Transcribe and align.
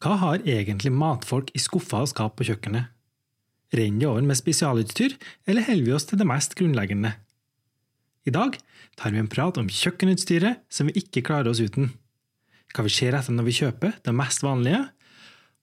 Hva 0.00 0.14
har 0.16 0.46
egentlig 0.48 0.92
matfolk 0.96 1.50
i 1.52 1.60
skuffer 1.60 2.06
og 2.06 2.08
skap 2.08 2.38
på 2.38 2.46
kjøkkenet? 2.48 2.88
Renner 3.76 4.00
det 4.00 4.08
over 4.08 4.24
med 4.24 4.38
spesialutstyr, 4.38 5.12
eller 5.46 5.66
holder 5.66 5.86
vi 5.86 5.92
oss 5.92 6.08
til 6.08 6.18
det 6.18 6.26
mest 6.26 6.56
grunnleggende? 6.56 7.12
I 8.24 8.32
dag 8.32 8.56
tar 8.96 9.12
vi 9.12 9.20
en 9.20 9.28
prat 9.30 9.60
om 9.60 9.68
kjøkkenutstyret 9.68 10.64
som 10.72 10.88
vi 10.88 10.96
ikke 11.04 11.24
klarer 11.28 11.52
oss 11.52 11.60
uten. 11.60 11.92
Hva 12.72 12.86
vi 12.86 12.96
ser 12.96 13.16
etter 13.18 13.36
når 13.36 13.50
vi 13.50 13.58
kjøper 13.60 14.00
det 14.00 14.16
mest 14.16 14.44
vanlige, 14.46 14.86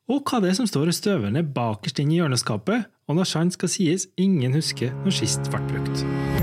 og 0.07 0.21
hva 0.29 0.39
det 0.43 0.54
er 0.54 0.61
som 0.61 0.69
står 0.69 0.93
og 0.93 0.99
støver 1.01 1.41
bakerst 1.57 1.99
inn 2.04 2.13
i 2.13 2.21
hjørneskapet, 2.21 2.85
og 3.09 3.17
når 3.17 3.33
sant 3.33 3.57
skal 3.57 3.73
sies, 3.73 4.11
ingen 4.21 4.54
husker 4.54 4.93
når 5.01 5.17
sist 5.17 5.49
ble 5.49 5.65
brukt. 5.73 6.36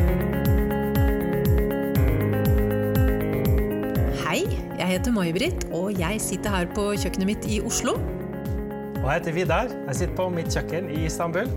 Jeg 4.94 5.00
heter 5.00 5.14
May-Britt, 5.16 5.64
og 5.74 5.96
jeg 5.98 6.20
sitter 6.22 6.54
her 6.54 6.68
på 6.70 6.84
kjøkkenet 7.02 7.26
mitt 7.26 7.48
i 7.50 7.58
Oslo. 7.66 7.96
Og 9.00 9.08
jeg 9.08 9.16
heter 9.16 9.34
Vidar. 9.34 9.74
Jeg 9.88 9.98
sitter 9.98 10.14
på 10.20 10.28
mitt 10.36 10.54
kjøkken 10.54 10.92
i 10.94 11.02
Istanbul. 11.08 11.50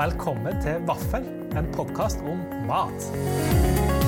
Velkommen 0.00 0.58
til 0.64 0.82
Vaffel, 0.88 1.30
en 1.54 1.70
podkast 1.76 2.26
om 2.26 2.42
mat. 2.66 3.99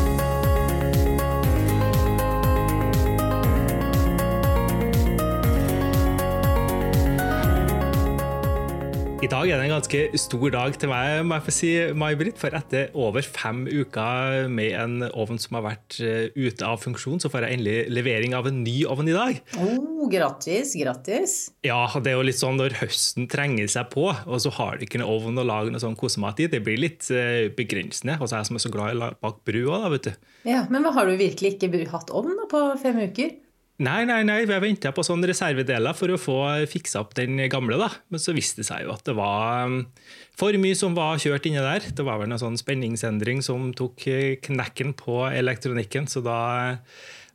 I 9.23 9.29
dag 9.31 9.47
er 9.47 9.61
det 9.61 9.69
en 9.69 9.77
ganske 9.77 10.19
stor 10.19 10.51
dag 10.51 10.75
til 10.83 10.91
meg, 10.91 11.21
må 11.23 11.37
jeg 11.37 11.45
få 11.47 11.53
si, 11.55 11.69
May-Britt. 11.95 12.41
For 12.43 12.57
etter 12.59 12.89
over 12.99 13.23
fem 13.23 13.61
uker 13.71 14.49
med 14.51 14.75
en 14.75 15.05
ovn 15.15 15.39
som 15.39 15.61
har 15.61 15.63
vært 15.69 16.01
eh, 16.03 16.35
ute 16.35 16.67
av 16.67 16.81
funksjon, 16.83 17.23
så 17.23 17.31
får 17.31 17.47
jeg 17.47 17.61
endelig 17.61 17.93
levering 17.95 18.35
av 18.35 18.49
en 18.51 18.59
ny 18.65 18.81
ovn 18.91 19.13
i 19.13 19.15
dag. 19.15 19.39
Oh, 19.63 20.09
grattis, 20.11 20.73
grattis. 20.75 21.37
Ja, 21.63 21.85
det 22.03 22.11
er 22.11 22.19
jo 22.19 22.25
litt 22.27 22.41
sånn 22.41 22.59
når 22.59 22.75
høsten 22.81 23.31
trenger 23.31 23.71
seg 23.71 23.93
på, 23.95 24.09
og 24.11 24.43
så 24.43 24.51
har 24.59 24.81
du 24.81 24.89
ikke 24.89 24.99
noe 24.99 25.15
ovn 25.15 25.39
å 25.39 25.47
lage 25.47 25.71
noe 25.71 25.85
sånn 25.85 25.95
kosemat 26.03 26.43
i. 26.43 26.51
Det 26.51 26.65
blir 26.67 26.83
litt 26.83 27.07
eh, 27.15 27.47
begrensende. 27.55 28.19
Og 28.19 28.27
så 28.27 28.41
er 28.41 28.43
jeg 28.43 28.51
som 28.51 28.59
er 28.59 28.67
så 28.67 28.75
glad 28.75 28.91
i 28.91 28.99
å 28.99 29.13
bake 29.23 29.47
brød 29.47 29.71
òg, 29.71 29.87
da, 29.87 29.95
vet 29.95 30.11
du. 30.11 30.29
Ja, 30.51 30.67
Men 30.67 30.91
har 30.99 31.07
du 31.07 31.15
virkelig 31.15 31.61
ikke 31.61 31.87
hatt 31.95 32.11
ovn 32.11 32.43
på 32.51 32.67
fem 32.83 32.99
uker? 33.07 33.37
Nei, 33.81 34.03
nei, 34.05 34.21
nei, 34.29 34.43
jeg 34.45 34.63
venta 34.63 34.91
på 34.93 35.03
sånne 35.07 35.31
reservedeler 35.31 35.97
for 35.97 36.13
å 36.13 36.19
få 36.21 36.37
fiksa 36.69 37.01
opp 37.01 37.15
den 37.17 37.41
gamle. 37.51 37.79
da. 37.81 37.89
Men 38.13 38.21
så 38.21 38.35
viste 38.37 38.61
det 38.61 38.69
seg 38.69 38.85
jo 38.85 38.93
at 38.93 39.07
det 39.09 39.15
var 39.17 39.65
um, 39.71 39.79
for 40.39 40.55
mye 40.61 40.77
som 40.79 40.95
var 40.95 41.21
kjørt 41.23 41.49
inni 41.49 41.63
der. 41.63 41.89
Det 41.89 42.05
var 42.07 42.21
vel 42.21 42.35
en 42.35 42.43
sånn 42.43 42.61
spenningsendring 42.61 43.41
som 43.43 43.71
tok 43.77 44.07
eh, 44.13 44.37
knekken 44.45 44.93
på 44.99 45.25
elektronikken. 45.33 46.07
Så 46.11 46.21
da 46.23 46.39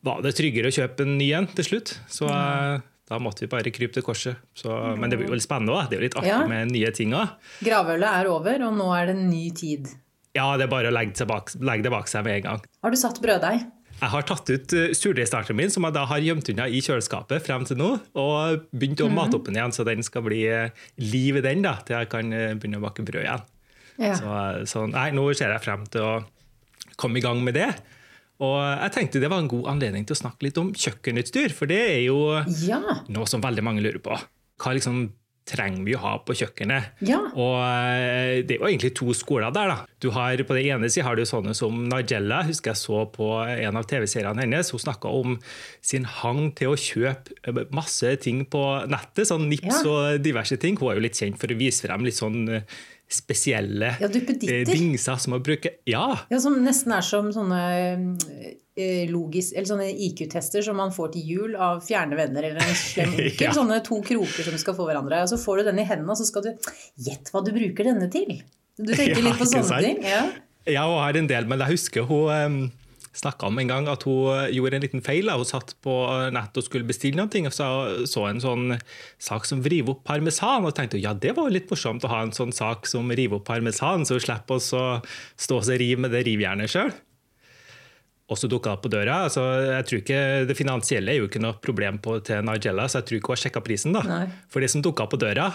var 0.06 0.22
det 0.24 0.36
tryggere 0.38 0.70
å 0.70 0.78
kjøpe 0.78 1.08
en 1.08 1.18
ny 1.20 1.32
en 1.36 1.50
til 1.58 1.72
slutt. 1.72 1.96
Så 2.06 2.30
mm. 2.30 2.86
da 3.10 3.20
måtte 3.24 3.44
vi 3.44 3.52
bare 3.52 3.74
krype 3.74 3.98
til 3.98 4.06
korset. 4.06 4.38
Så, 4.56 4.72
men 4.96 5.10
det 5.10 5.20
blir 5.20 5.34
jo 5.34 5.40
litt 5.40 5.48
spennende 5.48 5.74
òg. 5.74 5.90
Det 5.90 5.98
er 5.98 6.04
jo 6.04 6.08
litt 6.08 6.20
artig 6.22 6.36
ja. 6.36 6.44
med 6.48 6.72
nye 6.72 6.94
ting 6.96 7.18
òg. 7.18 7.34
Gravølet 7.66 8.22
er 8.22 8.30
over, 8.32 8.70
og 8.70 8.78
nå 8.78 8.92
er 8.96 9.10
det 9.10 9.18
en 9.18 9.26
ny 9.34 9.48
tid. 9.58 9.90
Ja, 10.38 10.52
det 10.54 10.68
er 10.68 10.72
bare 10.72 10.92
å 10.92 10.94
legge 10.94 11.26
bak, 11.28 11.50
legge 11.60 11.88
det 11.88 11.92
bak 11.92 12.08
seg 12.12 12.24
med 12.28 12.40
en 12.40 12.48
gang. 12.52 12.70
Har 12.86 12.94
du 12.94 13.00
satt 13.00 13.20
brøddeig? 13.24 13.66
Jeg 13.98 14.14
har 14.14 14.26
tatt 14.30 14.50
ut 14.52 14.74
eh, 14.78 14.92
surdeigstarteren 14.94 15.58
min, 15.58 15.72
som 15.74 15.86
jeg 15.88 15.96
da 15.96 16.04
har 16.10 16.22
gjemt 16.22 16.50
unna 16.54 16.68
i 16.70 16.82
kjøleskapet 16.86 17.46
frem 17.48 17.66
til 17.66 17.80
nå, 17.80 17.90
og 18.20 18.66
begynt 18.70 19.02
å 19.02 19.10
mhm. 19.10 19.18
mate 19.18 19.38
opp 19.40 19.48
den 19.50 19.58
igjen, 19.58 19.74
så 19.74 19.86
den 19.88 20.06
skal 20.06 20.26
bli 20.28 20.44
eh, 20.52 20.88
liv 21.02 21.40
i 21.40 21.46
den 21.46 21.66
da, 21.66 21.78
til 21.86 21.98
jeg 21.98 22.12
kan 22.12 22.34
eh, 22.36 22.54
begynne 22.54 22.82
å 22.82 22.86
bake 22.86 23.06
brød 23.08 23.24
igjen. 23.24 23.46
Ja. 23.98 24.14
Så, 24.20 24.34
så, 24.70 24.86
nei, 24.92 25.10
nå 25.18 25.26
ser 25.34 25.56
jeg 25.56 25.66
frem 25.66 25.88
til 25.90 26.06
å 26.06 26.16
komme 27.02 27.18
i 27.18 27.26
gang 27.26 27.42
med 27.46 27.58
det. 27.58 27.72
Og 28.46 28.60
jeg 28.62 28.94
tenkte 28.94 29.22
det 29.24 29.32
var 29.34 29.42
en 29.42 29.50
god 29.50 29.72
anledning 29.74 30.06
til 30.06 30.14
å 30.14 30.20
snakke 30.20 30.46
litt 30.46 30.60
om 30.62 30.70
kjøkkenutstyr, 30.78 31.56
for 31.58 31.70
det 31.70 31.80
er 31.96 32.04
jo 32.06 32.20
ja. 32.68 32.82
noe 33.10 33.26
som 33.30 33.42
veldig 33.42 33.64
mange 33.66 33.82
lurer 33.82 34.02
på. 34.04 34.14
Hva 34.62 34.76
liksom 34.78 35.08
trenger 35.48 35.86
vi 35.88 35.96
å 35.96 36.02
ha 36.04 36.14
på 36.28 36.36
kjøkkenet. 36.38 37.00
Ja. 37.08 37.20
Og 37.34 37.56
eh, 37.64 38.42
Det 38.48 38.58
er 38.58 38.62
jo 38.64 38.68
egentlig 38.70 38.94
to 39.00 39.14
skoler 39.18 39.54
der. 39.56 39.72
da. 39.72 39.78
Du 40.04 40.10
har, 40.16 40.36
På 40.48 40.58
den 40.58 40.68
ene 40.74 40.90
siden 40.92 41.08
har 41.08 41.16
du 41.16 41.24
sånne 41.28 41.56
som 41.58 41.78
Nigella. 41.88 42.44
husker 42.48 42.74
jeg 42.74 42.82
så 42.82 43.06
på 43.14 43.30
en 43.48 43.80
av 43.80 43.88
TV-seriene 43.90 44.44
hennes. 44.44 44.72
Hun 44.74 44.84
snakka 44.84 45.12
om 45.22 45.38
sin 45.82 46.06
hang 46.20 46.52
til 46.58 46.74
å 46.74 46.78
kjøpe 46.78 47.68
masse 47.72 48.16
ting 48.24 48.44
på 48.46 48.64
nettet. 48.92 49.28
sånn 49.32 49.48
Nips 49.50 49.82
ja. 49.82 49.88
og 49.90 50.22
diverse 50.26 50.60
ting. 50.62 50.78
Hun 50.80 50.92
er 50.92 51.00
jo 51.02 51.08
litt 51.08 51.20
kjent 51.20 51.40
for 51.40 51.48
å 51.52 51.58
vise 51.58 51.88
frem 51.88 52.04
litt 52.06 52.20
sånn 52.20 52.44
eh, 52.60 52.78
spesielle 53.08 53.94
ja, 54.02 54.08
dingser 54.12 55.16
som 55.24 55.38
å 55.38 55.40
bruke. 55.40 55.78
Ja. 55.88 56.10
ja, 56.30 56.40
Som 56.44 56.60
nesten 56.66 56.92
er 56.92 57.06
som 57.08 57.32
sånne 57.32 57.64
Eh, 57.88 58.56
logisk, 59.10 59.56
eller 59.56 59.70
sånne 59.70 59.88
IQ-tester 60.08 60.66
som 60.66 60.78
man 60.78 60.94
får 60.94 61.16
til 61.16 61.32
jul 61.32 61.56
av 61.58 61.82
fjerne 61.86 62.18
venner 62.20 62.50
eller 62.52 62.62
en 62.62 62.80
slem 62.88 63.16
onkel. 63.16 63.46
ja. 63.48 63.54
Sånne 63.56 63.80
to 63.86 64.02
kroker 64.06 64.50
som 64.50 64.58
skal 64.62 64.78
få 64.78 64.90
hverandre. 64.90 65.24
Og 65.26 65.32
så 65.32 65.40
får 65.42 65.62
du 65.62 65.72
den 65.72 65.82
i 65.82 65.88
hendene, 65.88 66.14
og 66.14 66.20
så 66.20 66.28
skal 66.30 66.46
du 66.46 66.52
Gjett 67.08 67.32
hva 67.34 67.42
du 67.46 67.54
bruker 67.56 67.88
denne 67.88 68.10
til! 68.14 68.42
Du 68.78 68.92
tenker 68.92 69.18
ja, 69.18 69.24
litt 69.26 69.40
på 69.40 69.48
sånne 69.50 69.80
ting? 69.82 70.04
Ja. 70.06 70.28
ja, 70.70 70.84
hun 70.86 71.02
har 71.02 71.18
en 71.18 71.30
del, 71.30 71.48
men 71.50 71.64
jeg 71.64 71.78
husker 71.78 72.06
hun 72.06 72.68
snakka 73.18 73.48
om 73.50 73.58
en 73.58 73.72
gang 73.72 73.88
at 73.90 74.04
hun 74.06 74.52
gjorde 74.54 74.78
en 74.78 74.84
liten 74.86 75.04
feil. 75.06 75.32
Hun 75.34 75.48
satt 75.50 75.74
på 75.82 75.96
nett 76.36 76.60
og 76.60 76.66
skulle 76.66 76.86
bestille 76.86 77.18
noe, 77.18 77.42
og 77.50 77.56
så, 77.56 77.70
så 78.10 78.28
en 78.30 78.44
sånn 78.44 78.78
sak 79.18 79.50
som 79.50 79.64
river 79.66 79.96
opp 79.96 80.06
parmesan. 80.06 80.68
Og 80.68 80.76
tenkte 80.78 81.02
ja, 81.02 81.16
det 81.18 81.34
var 81.38 81.50
litt 81.54 81.72
morsomt 81.74 82.06
å 82.06 82.14
ha 82.14 82.22
en 82.26 82.36
sånn 82.36 82.54
sak 82.54 82.86
som 82.90 83.10
river 83.10 83.40
opp 83.40 83.48
parmesan, 83.50 84.06
så 84.06 84.20
hun 84.20 84.26
slipper 84.28 84.62
å 84.62 84.86
stå 85.02 85.62
og 85.64 85.74
rive 85.82 86.06
med 86.06 86.14
det 86.14 86.26
rivjernet 86.30 86.74
sjøl 86.74 86.94
og 88.28 88.36
så 88.36 88.50
dukka 88.52 88.74
opp 88.76 88.82
på 88.84 88.92
døra. 88.92 89.22
Altså, 89.28 89.44
jeg 89.70 89.86
tror 89.88 90.02
ikke, 90.02 90.20
Det 90.50 90.58
finansielle 90.58 91.14
er 91.14 91.22
jo 91.22 91.30
ikke 91.30 91.40
noe 91.44 91.56
problem 91.64 92.00
på, 92.04 92.18
til 92.28 92.44
Nigella, 92.44 92.88
så 92.92 93.00
jeg 93.00 93.08
tror 93.08 93.20
ikke 93.20 93.32
hun 93.32 93.38
har 93.38 93.44
sjekka 93.46 93.62
prisen. 93.64 93.96
da. 93.96 94.02
Nei. 94.04 94.26
For 94.52 94.60
det 94.64 94.70
som 94.74 94.84
dukka 94.84 95.08
på 95.08 95.20
døra, 95.22 95.48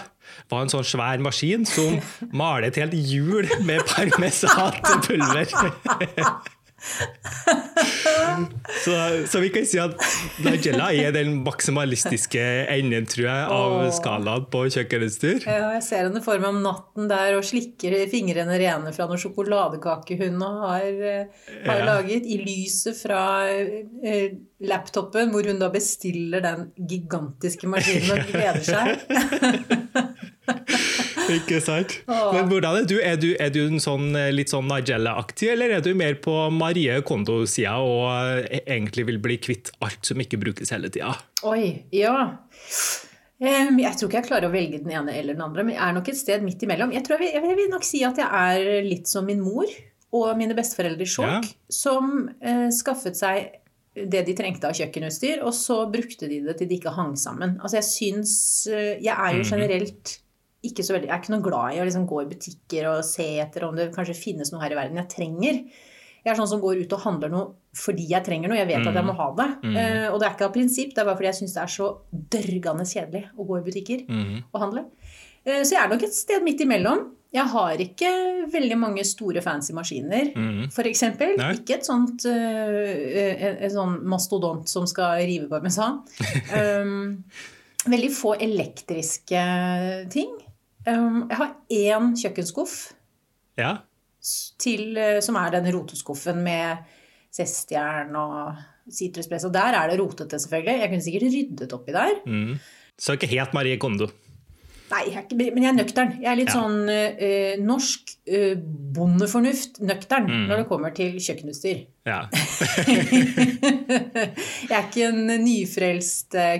var 0.49 0.65
en 0.65 0.73
sånn 0.73 0.87
svær 0.87 1.21
maskin 1.21 1.67
som 1.69 1.99
maler 2.41 2.71
et 2.71 2.81
helt 2.81 2.97
hjul 2.97 3.45
med 3.67 3.85
parmesanpulver. 3.93 5.53
så, 8.83 8.93
så, 9.27 9.39
vi 9.39 9.49
kan 9.53 9.65
si 9.67 9.79
at 9.81 9.95
Nigella 10.43 10.89
er 10.93 11.13
den 11.15 11.37
maksimalistiske 11.45 12.43
enden 12.73 13.07
tror 13.09 13.25
jeg, 13.25 13.45
av 13.55 13.75
Åh. 13.79 13.89
skalaen 13.95 14.47
på 14.51 14.65
kjøkkenutstyr. 14.75 15.45
Ja, 15.47 15.71
jeg 15.77 15.85
ser 15.87 16.07
henne 16.07 16.23
for 16.25 16.41
meg 16.43 16.51
om 16.51 16.61
natten 16.65 17.09
der 17.11 17.37
og 17.37 17.47
slikker 17.47 17.95
fingrene 18.11 18.59
rene 18.59 18.93
fra 18.95 19.07
noen 19.09 19.21
sjokoladekake 19.21 20.19
hun 20.21 20.41
har, 20.43 20.87
eh, 20.87 21.51
har 21.65 21.81
ja. 21.81 21.87
laget, 21.87 22.27
i 22.27 22.39
lyset 22.43 22.99
fra 22.99 23.21
uh, 23.47 24.27
laptopen, 24.63 25.31
hvor 25.33 25.47
hun 25.47 25.61
da 25.61 25.71
bestiller 25.73 26.43
den 26.43 26.69
gigantiske 26.89 27.69
maskinen 27.71 28.17
og 28.17 28.27
gleder 28.31 28.63
seg. 28.67 28.87
Ikke 31.31 31.59
sant? 31.63 31.95
Men 32.07 32.49
hvordan 32.49 32.81
er 32.81 32.87
du? 32.89 32.95
Er 32.99 33.19
du, 33.19 33.29
er 33.39 33.53
du 33.53 33.61
en 33.63 33.79
sånn, 33.83 34.11
eh, 34.19 34.31
litt 34.33 34.51
sånn 34.51 34.67
Nigella-aktig, 34.69 35.53
eller 35.53 35.77
er 35.77 35.85
du 35.85 35.93
mer 35.97 36.17
på 36.23 36.33
Marie 36.53 36.99
Kondo-sida 37.07 37.77
og 37.83 38.43
eh, 38.43 38.59
egentlig 38.63 39.07
vil 39.07 39.21
bli 39.23 39.39
kvitt 39.41 39.71
alt 39.85 40.03
som 40.09 40.19
ikke 40.23 40.41
brukes 40.41 40.73
hele 40.75 40.91
tida? 40.93 41.13
Oi, 41.47 41.85
ja. 41.95 42.33
Jeg 43.43 43.95
tror 43.99 44.07
ikke 44.07 44.21
jeg 44.21 44.29
klarer 44.29 44.47
å 44.47 44.53
velge 44.53 44.83
den 44.83 44.93
ene 44.95 45.15
eller 45.19 45.35
den 45.35 45.43
andre, 45.45 45.65
men 45.65 45.75
jeg 45.75 45.83
er 45.85 45.97
nok 45.97 46.11
et 46.11 46.19
sted 46.19 46.45
midt 46.45 46.63
imellom. 46.63 46.93
Jeg, 46.95 47.03
tror 47.07 47.23
jeg, 47.23 47.33
jeg 47.35 47.57
vil 47.59 47.71
nok 47.71 47.87
si 47.87 48.03
at 48.07 48.21
jeg 48.21 48.29
er 48.29 48.87
litt 48.87 49.11
som 49.11 49.27
min 49.27 49.43
mor 49.43 49.67
og 50.13 50.29
mine 50.37 50.55
besteforeldre 50.55 51.03
i 51.03 51.09
Skjåk, 51.09 51.49
ja. 51.49 51.73
som 51.73 52.29
eh, 52.43 52.69
skaffet 52.75 53.17
seg 53.17 53.59
det 53.93 54.23
de 54.25 54.33
trengte 54.37 54.69
av 54.69 54.77
kjøkkenutstyr, 54.77 55.41
og 55.45 55.53
så 55.53 55.83
brukte 55.91 56.29
de 56.29 56.39
det 56.47 56.57
til 56.59 56.69
de 56.69 56.79
ikke 56.79 56.93
hang 56.95 57.13
sammen. 57.19 57.57
Altså 57.61 57.77
jeg 57.79 57.89
syns 57.89 58.35
eh, 58.71 59.01
Jeg 59.03 59.13
er 59.13 59.37
jo 59.37 59.43
mhm. 59.43 59.49
generelt 59.51 60.17
ikke 60.63 60.83
så 60.85 60.95
veldig, 60.95 61.09
jeg 61.09 61.15
er 61.15 61.23
ikke 61.23 61.33
noe 61.33 61.43
glad 61.43 61.75
i 61.75 61.81
å 61.83 61.87
liksom 61.87 62.05
gå 62.07 62.21
i 62.23 62.29
butikker 62.29 62.87
og 62.93 63.01
se 63.07 63.25
etter 63.43 63.65
om 63.67 63.75
det 63.75 63.89
kanskje 63.95 64.15
finnes 64.15 64.53
noe 64.53 64.61
her 64.63 64.75
i 64.75 64.79
verden 64.79 65.01
jeg 65.01 65.11
trenger. 65.11 65.59
Jeg 66.23 66.31
er 66.31 66.39
sånn 66.39 66.51
som 66.53 66.61
går 66.63 66.85
ut 66.85 66.93
og 66.95 67.03
handler 67.03 67.33
noe 67.33 67.49
fordi 67.75 68.05
jeg 68.11 68.23
trenger 68.23 68.51
noe. 68.51 68.59
Jeg 68.61 68.69
vet 68.69 68.83
mm. 68.83 68.91
at 68.91 68.99
jeg 68.99 69.07
må 69.07 69.15
ha 69.17 69.25
det. 69.39 69.47
Mm. 69.65 69.73
Uh, 69.75 70.05
og 70.11 70.21
det 70.21 70.27
er 70.27 70.35
ikke 70.37 70.47
av 70.47 70.53
prinsipp, 70.55 70.93
det 70.93 71.01
er 71.01 71.09
bare 71.09 71.19
fordi 71.19 71.29
jeg 71.31 71.39
syns 71.41 71.55
det 71.57 71.63
er 71.63 71.73
så 71.73 71.89
dørgende 72.35 72.85
kjedelig 72.87 73.23
å 73.33 73.47
gå 73.49 73.57
i 73.57 73.65
butikker 73.65 74.05
mm. 74.07 74.37
og 74.45 74.63
handle. 74.63 74.85
Uh, 75.43 75.59
så 75.65 75.73
jeg 75.73 75.81
er 75.81 75.91
nok 75.91 76.05
et 76.07 76.15
sted 76.15 76.45
midt 76.45 76.63
imellom. 76.63 77.03
Jeg 77.33 77.49
har 77.49 77.81
ikke 77.81 78.11
veldig 78.53 78.77
mange 78.77 79.03
store 79.09 79.41
fancy 79.41 79.73
maskiner, 79.73 80.29
mm. 80.37 80.67
f.eks. 80.69 81.03
Ikke 81.57 81.79
et 81.79 81.89
sånt 81.89 82.27
uh, 82.29 83.65
sånn 83.73 83.97
mastodont 84.07 84.69
som 84.69 84.85
skal 84.87 85.25
rive 85.25 85.49
parmesan. 85.51 86.03
um, 86.85 87.17
veldig 87.89 88.13
få 88.15 88.37
elektriske 88.37 89.43
ting. 90.13 90.37
Um, 90.87 91.23
jeg 91.29 91.37
har 91.39 91.51
én 91.71 92.09
kjøkkenskuff 92.19 92.73
ja. 93.59 93.77
til, 94.59 94.97
eh, 94.97 95.19
som 95.23 95.37
er 95.39 95.53
den 95.55 95.69
roteskuffen 95.75 96.41
med 96.43 96.83
Sestjern 97.33 98.11
og 98.19 98.57
sitruspress. 98.91 99.45
Og 99.47 99.53
der 99.55 99.77
er 99.79 99.89
det 99.89 99.99
rotete, 100.01 100.39
selvfølgelig. 100.39 100.79
Jeg 100.81 100.89
kunne 100.91 101.05
sikkert 101.05 101.23
ryddet 101.33 101.73
oppi 101.73 101.95
der. 101.95 102.19
Mm. 102.27 102.59
Så 102.99 103.15
ikke 103.15 103.31
helt 103.31 103.53
Marie 103.55 103.77
Kondo? 103.81 104.09
Nei, 104.91 105.07
jeg 105.09 105.23
ikke, 105.23 105.37
men 105.55 105.63
jeg 105.63 105.71
er 105.71 105.77
nøktern. 105.79 106.11
Jeg 106.21 106.29
er 106.29 106.35
litt 106.37 106.51
Ja. 106.51 106.59
sånn 106.59 106.83
uh, 106.85 107.53
norsk 107.65 108.11
uh, 108.29 108.53
bondefornuft, 108.93 109.79
nøktern, 109.81 110.27
Mm. 110.29 110.43
når 110.51 110.57
det 110.61 110.67
kommer 110.69 110.93
til 110.93 111.15
kjøkkenutstyr. 111.17 111.79
Ja. 112.05 112.19
jeg 114.69 114.75
er 114.77 114.83
ikke 114.85 115.07
en 115.07 115.25
nyfrelst 115.47 116.37
uh, 116.37 116.59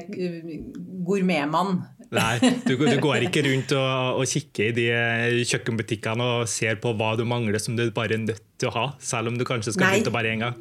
gourmetmann. 1.05 1.83
Nei, 2.13 2.39
du, 2.67 2.75
du 2.77 2.97
går 3.01 3.25
ikke 3.27 3.41
rundt 3.47 3.71
og, 3.77 4.19
og 4.21 4.27
kikker 4.29 4.69
i 4.69 4.75
de 4.77 4.85
kjøkkenbutikkene 5.49 6.27
og 6.37 6.47
ser 6.51 6.77
på 6.83 6.93
hva 6.99 7.13
du 7.17 7.25
mangler 7.29 7.59
som 7.61 7.75
du 7.77 7.83
bare 7.95 8.13
er 8.17 8.23
nødt 8.23 8.43
til 8.61 8.69
å 8.69 8.75
ha, 8.77 8.85
selv 9.03 9.31
om 9.31 9.39
du 9.39 9.45
kanskje 9.47 9.73
skal 9.75 9.97
bytte 9.97 10.13
bare 10.13 10.31
én 10.35 10.43
gang. 10.45 10.59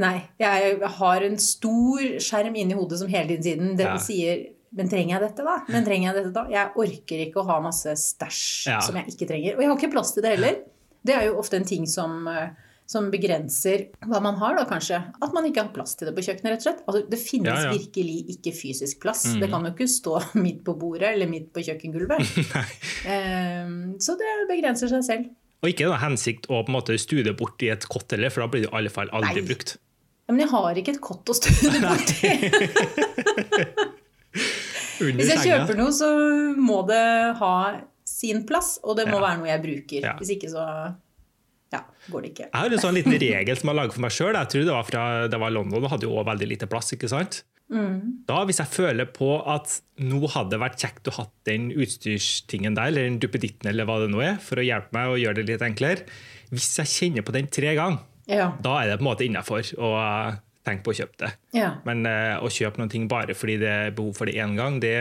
Nei, 0.00 0.20
jeg 0.40 0.78
har 1.00 1.26
en 1.26 1.36
stor 1.42 2.04
skjerm 2.22 2.54
inni 2.56 2.76
hodet 2.78 3.00
som 3.02 3.10
hele 3.10 3.34
tiden 3.34 3.42
siden 3.44 3.76
den 3.80 3.86
Ja. 3.94 3.98
sier 3.98 4.46
men 4.72 4.86
trenger 4.86 5.16
jeg 5.16 5.22
dette, 5.24 5.42
da? 5.42 5.56
Men 5.66 5.82
trenger 5.84 6.12
jeg 6.12 6.14
dette 6.20 6.30
da? 6.36 6.44
Jeg 6.48 6.70
orker 6.78 7.22
ikke 7.24 7.40
å 7.42 7.46
ha 7.48 7.56
masse 7.64 7.90
stæsj 7.98 8.68
Ja. 8.70 8.76
som 8.86 8.94
jeg 8.94 9.08
ikke 9.10 9.26
trenger. 9.26 9.56
Og 9.56 9.64
jeg 9.64 9.68
har 9.72 9.76
ikke 9.80 9.90
plass 9.96 10.12
til 10.14 10.22
det 10.22 10.30
heller. 10.36 10.60
Det 11.02 11.14
er 11.16 11.24
jo 11.26 11.40
ofte 11.40 11.56
en 11.58 11.64
ting 11.66 11.88
som, 11.90 12.28
eh, 12.30 12.50
som 12.90 13.06
begrenser 13.12 13.84
hva 14.10 14.18
man 14.24 14.34
har, 14.40 14.56
da 14.58 14.64
kanskje. 14.66 14.98
At 15.22 15.34
man 15.36 15.44
ikke 15.46 15.62
har 15.62 15.68
plass 15.74 15.92
til 15.94 16.08
det 16.08 16.14
på 16.16 16.24
kjøkkenet, 16.26 16.50
rett 16.56 16.62
og 16.64 16.66
slett. 16.66 16.80
Altså, 16.90 17.02
det 17.12 17.18
finnes 17.22 17.52
Ja, 17.54 17.68
ja. 17.68 17.74
virkelig 17.76 18.16
ikke 18.34 18.52
fysisk 18.56 18.98
plass. 19.04 19.22
Mm. 19.30 19.36
Det 19.44 19.50
kan 19.52 19.66
jo 19.68 19.70
ikke 19.76 19.86
stå 19.92 20.14
midt 20.44 20.64
på 20.66 20.74
bordet 20.80 21.12
eller 21.14 21.30
midt 21.30 21.52
på 21.54 21.62
kjøkkengulvet. 21.68 22.18
um, 23.14 23.76
så 24.02 24.16
det 24.18 24.32
begrenser 24.50 24.90
seg 24.90 25.04
selv. 25.06 25.28
Og 25.62 25.68
ikke 25.70 25.86
noe 25.86 26.00
hensikt 26.02 26.48
å 26.50 26.62
på 26.64 26.72
en 26.72 26.76
måte 26.80 26.96
studie 26.98 27.34
bort 27.36 27.62
i 27.62 27.68
et 27.70 27.84
kott 27.92 28.10
heller, 28.16 28.32
for 28.34 28.42
da 28.42 28.48
blir 28.50 28.64
det 28.64 28.70
i 28.72 28.76
alle 28.80 28.90
fall 28.90 29.10
aldri 29.14 29.38
Nei. 29.42 29.46
brukt. 29.52 29.76
Ja, 30.26 30.32
men 30.34 30.40
jeg 30.46 30.50
har 30.54 30.78
ikke 30.82 30.94
et 30.96 31.00
kott 31.04 31.30
å 31.30 31.36
studie 31.36 31.70
det 31.74 31.80
bort 31.90 32.10
i. 32.24 32.32
Hvis 35.00 35.30
jeg 35.32 35.44
kjøper 35.46 35.78
noe, 35.78 35.92
så 35.96 36.08
må 36.60 36.80
det 36.88 37.04
ha 37.40 37.54
sin 38.08 38.42
plass, 38.48 38.74
og 38.84 38.98
det 38.98 39.06
må 39.08 39.16
Ja. 39.20 39.24
være 39.28 39.38
noe 39.40 39.48
jeg 39.52 39.62
bruker. 39.64 40.00
Ja. 40.10 40.16
Hvis 40.20 40.32
ikke 40.36 40.50
så 40.52 40.64
går 42.08 42.22
det 42.22 42.30
ikke. 42.32 42.48
Jeg 42.48 42.56
har 42.62 42.72
en 42.72 42.82
sånn 42.82 42.94
liten 42.96 43.12
regel 43.20 43.56
som 43.60 43.68
jeg 43.72 43.76
lager 43.76 43.92
for 43.96 44.00
meg 44.06 44.14
sjøl. 44.16 44.34
Jeg 44.38 44.48
tror 44.54 44.64
det 44.68 44.74
var 44.76 44.86
fra 44.88 45.04
det 45.28 45.40
var 45.42 45.50
London, 45.54 45.84
og 45.84 45.90
hadde 45.92 46.06
jo 46.08 46.14
også 46.16 46.30
veldig 46.32 46.48
lite 46.54 46.66
plass. 46.70 46.92
ikke 46.96 47.10
sant? 47.12 47.42
Mm. 47.70 48.24
Da, 48.26 48.40
Hvis 48.48 48.58
jeg 48.58 48.66
føler 48.72 49.06
på 49.14 49.28
at 49.46 49.76
nå 50.02 50.26
hadde 50.32 50.50
det 50.56 50.58
vært 50.62 50.80
kjekt 50.82 51.06
å 51.06 51.12
ha 51.20 51.26
den 51.46 51.68
utstyrstingen 51.70 52.74
der, 52.74 52.88
eller 52.90 53.06
den 53.06 53.20
duppeditten, 53.22 53.68
eller 53.70 53.86
hva 53.86 54.00
det 54.02 54.10
nå 54.10 54.22
er, 54.26 54.38
for 54.42 54.58
å 54.58 54.64
hjelpe 54.66 54.90
meg 54.96 55.12
å 55.12 55.18
gjøre 55.20 55.38
det 55.38 55.46
litt 55.52 55.62
enklere 55.62 56.02
Hvis 56.50 56.66
jeg 56.80 56.90
kjenner 56.90 57.22
på 57.22 57.32
den 57.36 57.46
tre 57.46 57.74
ganger, 57.78 58.00
Ja. 58.26 58.52
da 58.62 58.80
er 58.82 58.88
det 58.90 58.98
på 58.98 59.04
en 59.04 59.10
måte 59.12 59.24
innafor 59.26 59.62
å 59.78 59.90
tenke 60.66 60.82
på 60.84 60.90
å 60.92 60.98
kjøpe 60.98 61.16
det. 61.22 61.30
ja. 61.54 61.76
Men 61.86 62.04
uh, 62.06 62.42
å 62.42 62.50
kjøpe 62.50 62.78
noen 62.78 62.90
ting 62.90 63.06
bare 63.08 63.34
fordi 63.34 63.56
det 63.62 63.70
er 63.70 63.90
behov 63.94 64.16
for 64.18 64.26
det 64.26 64.34
én 64.34 64.56
gang, 64.58 64.80
det 64.82 64.94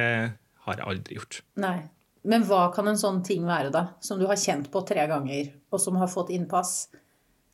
har 0.66 0.76
jeg 0.78 0.86
aldri 0.86 1.18
gjort. 1.18 1.42
Nei. 1.58 1.80
Men 2.24 2.44
hva 2.48 2.68
kan 2.76 2.88
en 2.92 3.00
sånn 3.00 3.22
ting 3.24 3.46
være, 3.48 3.72
da? 3.74 3.86
Som 4.04 4.20
du 4.20 4.28
har 4.28 4.40
kjent 4.40 4.68
på 4.72 4.84
tre 4.88 5.06
ganger, 5.08 5.54
og 5.72 5.82
som 5.82 6.00
har 6.02 6.12
fått 6.12 6.34
innpass? 6.36 6.90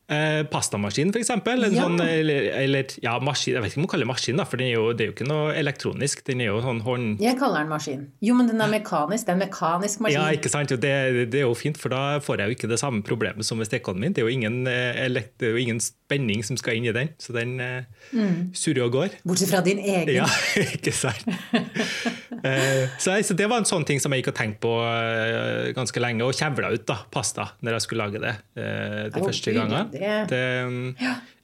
Eh, 0.06 0.44
pastamaskin, 0.46 1.08
f.eks. 1.10 1.32
Ja. 1.32 1.82
sånn, 1.82 1.98
eller, 1.98 2.44
eller 2.60 2.92
ja, 3.02 3.16
maskin, 3.18 3.56
jeg 3.56 3.62
vet 3.64 3.72
ikke 3.72 3.80
om 3.80 3.86
man 3.88 3.90
kaller 3.90 4.06
det 4.06 4.10
maskin, 4.12 4.38
da, 4.38 4.44
for 4.46 4.62
den 4.62 4.68
er 4.68 4.76
jo, 4.76 4.84
det 4.94 5.02
er 5.02 5.08
jo 5.08 5.14
ikke 5.16 5.26
noe 5.26 5.48
elektronisk. 5.58 6.22
Den 6.28 6.44
er 6.44 6.52
jo 6.52 6.60
sånn 6.62 6.82
hånd... 6.86 7.24
Jeg 7.24 7.38
kaller 7.40 7.64
den 7.64 7.72
maskin. 7.72 8.04
Jo, 8.22 8.36
men 8.38 8.46
den 8.46 8.62
er 8.62 8.70
mekanisk. 8.70 9.26
Det 9.26 9.34
er 9.34 9.38
en 9.38 9.42
mekanisk 9.42 10.04
maskin. 10.06 10.20
Ja, 10.20 10.28
ikke 10.38 10.52
sant? 10.52 10.70
Jo, 10.70 10.78
det, 10.78 10.92
det 11.32 11.40
er 11.40 11.48
jo 11.48 11.56
fint, 11.58 11.80
for 11.82 11.90
da 11.90 12.20
får 12.22 12.44
jeg 12.44 12.52
jo 12.52 12.58
ikke 12.60 12.70
det 12.70 12.78
samme 12.82 13.02
problemet 13.06 13.48
som 13.48 13.58
med 13.58 13.66
stekeovnen 13.66 14.06
min. 14.06 14.14
Det 14.14 14.22
er 14.22 14.30
jo 14.30 14.36
ingen, 14.36 14.60
eh, 14.70 15.02
det 15.10 15.50
er 15.50 15.58
jo 15.58 15.64
ingen 15.64 15.82
spenning 15.82 16.46
som 16.46 16.60
skal 16.60 16.78
inn 16.78 16.86
i 16.86 16.94
den, 16.94 17.10
så 17.18 17.34
den 17.34 17.58
eh, 17.58 18.14
surrer 18.54 18.86
og 18.86 18.94
går. 19.00 19.18
Bortsett 19.26 19.50
fra 19.50 19.64
din 19.66 19.82
egen. 19.82 20.20
Ja, 20.20 20.30
ikke 20.78 20.94
sant? 20.94 21.26
Eh, 22.46 22.94
så, 23.02 23.14
så 23.26 23.36
det 23.38 23.48
var 23.50 23.62
en 23.62 23.68
sånn 23.68 23.84
ting 23.88 24.00
som 24.02 24.14
jeg 24.14 24.22
gikk 24.22 24.32
og 24.32 24.38
tenkte 24.38 24.62
på 24.64 24.72
eh, 24.86 25.70
ganske 25.76 26.02
lenge, 26.02 26.24
og 26.26 26.36
kjevla 26.36 26.72
ut 26.74 26.86
da, 26.88 26.98
pasta 27.12 27.48
når 27.66 27.76
jeg 27.76 27.86
skulle 27.86 28.06
lage 28.06 28.22
det 28.22 28.34
eh, 28.58 29.04
de 29.10 29.22
oh, 29.22 29.28
første 29.28 29.54
gangene. 29.56 29.86